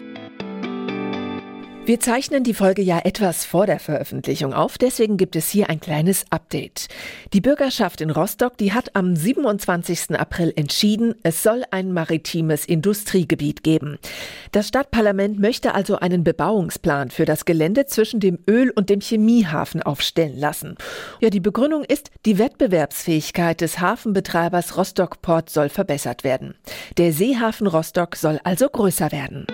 Wir 1.83 1.99
zeichnen 1.99 2.43
die 2.43 2.53
Folge 2.53 2.83
ja 2.83 2.99
etwas 2.99 3.43
vor 3.43 3.65
der 3.65 3.79
Veröffentlichung 3.79 4.53
auf, 4.53 4.77
deswegen 4.77 5.17
gibt 5.17 5.35
es 5.35 5.49
hier 5.49 5.67
ein 5.67 5.79
kleines 5.79 6.25
Update. 6.29 6.87
Die 7.33 7.41
Bürgerschaft 7.41 8.01
in 8.01 8.11
Rostock, 8.11 8.55
die 8.55 8.71
hat 8.71 8.95
am 8.95 9.15
27. 9.15 10.11
April 10.11 10.53
entschieden, 10.55 11.15
es 11.23 11.41
soll 11.41 11.63
ein 11.71 11.91
maritimes 11.91 12.65
Industriegebiet 12.65 13.63
geben. 13.63 13.97
Das 14.51 14.67
Stadtparlament 14.67 15.39
möchte 15.39 15.73
also 15.73 15.95
einen 15.95 16.23
Bebauungsplan 16.23 17.09
für 17.09 17.25
das 17.25 17.45
Gelände 17.45 17.87
zwischen 17.87 18.19
dem 18.19 18.37
Öl- 18.47 18.71
und 18.71 18.91
dem 18.91 19.01
Chemiehafen 19.01 19.81
aufstellen 19.81 20.37
lassen. 20.37 20.75
Ja, 21.19 21.31
die 21.31 21.39
Begründung 21.39 21.83
ist, 21.83 22.11
die 22.27 22.37
Wettbewerbsfähigkeit 22.37 23.59
des 23.59 23.79
Hafenbetreibers 23.79 24.77
Rostock 24.77 25.23
Port 25.23 25.49
soll 25.49 25.69
verbessert 25.69 26.23
werden. 26.23 26.53
Der 26.99 27.11
Seehafen 27.11 27.65
Rostock 27.65 28.17
soll 28.17 28.39
also 28.43 28.69
größer 28.69 29.11
werden. 29.11 29.47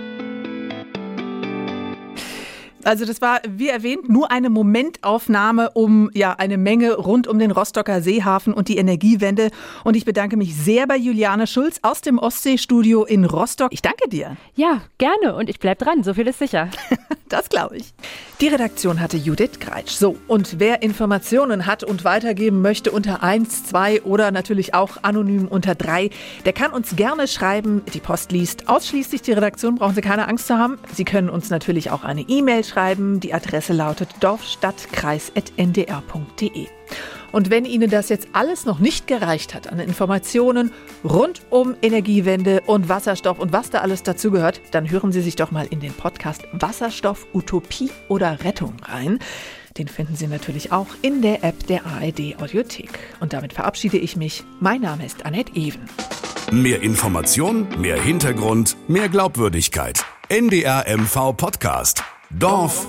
Also 2.87 3.03
das 3.03 3.19
war, 3.19 3.41
wie 3.45 3.67
erwähnt, 3.67 4.07
nur 4.07 4.31
eine 4.31 4.49
Momentaufnahme 4.49 5.71
um 5.71 6.09
ja 6.13 6.35
eine 6.37 6.57
Menge 6.57 6.95
rund 6.95 7.27
um 7.27 7.37
den 7.37 7.51
Rostocker 7.51 8.01
Seehafen 8.01 8.53
und 8.53 8.69
die 8.69 8.77
Energiewende. 8.77 9.49
Und 9.83 9.97
ich 9.97 10.05
bedanke 10.05 10.37
mich 10.37 10.55
sehr 10.55 10.87
bei 10.87 10.95
Juliane 10.95 11.47
Schulz 11.47 11.79
aus 11.81 11.99
dem 11.99 12.17
Ostseestudio 12.17 13.03
in 13.03 13.25
Rostock. 13.25 13.73
Ich 13.73 13.81
danke 13.81 14.07
dir. 14.07 14.37
Ja, 14.55 14.83
gerne. 14.99 15.35
Und 15.35 15.49
ich 15.49 15.59
bleib 15.59 15.79
dran. 15.79 16.03
So 16.03 16.13
viel 16.13 16.27
ist 16.27 16.39
sicher. 16.39 16.69
das 17.27 17.49
glaube 17.49 17.75
ich. 17.75 17.93
Die 18.39 18.47
Redaktion 18.47 19.01
hatte 19.01 19.17
Judith 19.17 19.59
Greitsch. 19.59 19.91
So, 19.91 20.15
und 20.27 20.61
wer 20.61 20.81
Informationen 20.81 21.65
hat 21.65 21.83
und 21.83 22.05
weitergeben 22.05 22.61
möchte 22.61 22.91
unter 22.91 23.21
1, 23.21 23.65
2 23.65 24.03
oder 24.03 24.31
natürlich 24.31 24.73
auch 24.73 25.03
anonym 25.03 25.49
unter 25.49 25.75
3, 25.75 26.09
der 26.45 26.53
kann 26.53 26.71
uns 26.71 26.95
gerne 26.95 27.27
schreiben. 27.27 27.81
Die 27.93 27.99
Post 27.99 28.31
liest 28.31 28.69
ausschließlich 28.69 29.23
die 29.23 29.33
Redaktion, 29.33 29.75
brauchen 29.75 29.95
Sie 29.95 30.01
keine 30.01 30.29
Angst 30.29 30.47
zu 30.47 30.57
haben. 30.57 30.77
Sie 30.93 31.03
können 31.03 31.29
uns 31.29 31.49
natürlich 31.49 31.91
auch 31.91 32.05
eine 32.05 32.21
E-Mail 32.21 32.63
schreiben 32.63 32.76
schreiben. 32.77 33.19
Die 33.19 33.33
Adresse 33.33 33.73
lautet 33.73 34.09
dorfstadtkreis.ndr.de. 34.19 36.67
Und 37.31 37.49
wenn 37.49 37.65
Ihnen 37.65 37.89
das 37.89 38.09
jetzt 38.09 38.27
alles 38.33 38.65
noch 38.65 38.77
nicht 38.79 39.07
gereicht 39.07 39.55
hat 39.55 39.67
an 39.67 39.79
Informationen 39.79 40.71
rund 41.03 41.41
um 41.49 41.75
Energiewende 41.81 42.61
und 42.67 42.87
Wasserstoff 42.87 43.39
und 43.39 43.51
was 43.51 43.71
da 43.71 43.79
alles 43.79 44.03
dazugehört, 44.03 44.61
dann 44.71 44.87
hören 44.89 45.11
Sie 45.11 45.21
sich 45.21 45.35
doch 45.35 45.51
mal 45.51 45.67
in 45.67 45.79
den 45.79 45.91
Podcast 45.91 46.43
Wasserstoff, 46.53 47.25
Utopie 47.33 47.89
oder 48.09 48.43
Rettung 48.43 48.75
rein. 48.83 49.17
Den 49.77 49.87
finden 49.87 50.15
Sie 50.15 50.27
natürlich 50.27 50.71
auch 50.71 50.87
in 51.01 51.23
der 51.23 51.43
App 51.43 51.65
der 51.67 51.85
ARD 51.85 52.39
Audiothek. 52.39 52.99
Und 53.19 53.33
damit 53.33 53.53
verabschiede 53.53 53.97
ich 53.97 54.15
mich. 54.15 54.43
Mein 54.59 54.81
Name 54.81 55.03
ist 55.05 55.25
Annette 55.25 55.51
Even. 55.55 55.81
Mehr 56.51 56.81
Information, 56.81 57.67
mehr 57.81 57.99
Hintergrund, 57.99 58.77
mehr 58.87 59.09
Glaubwürdigkeit. 59.09 60.05
NDR 60.29 60.85
MV 60.87 61.33
Podcast. 61.35 62.03
Dorf, 62.29 62.87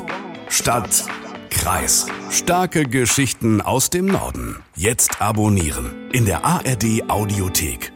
Stadt, 0.49 1.05
Kreis. 1.49 2.07
Starke 2.31 2.83
Geschichten 2.83 3.61
aus 3.61 3.89
dem 3.89 4.07
Norden. 4.07 4.57
Jetzt 4.75 5.23
abonnieren 5.23 6.11
in 6.13 6.27
der 6.27 6.45
ARD 6.45 7.09
Audiothek. 7.09 7.93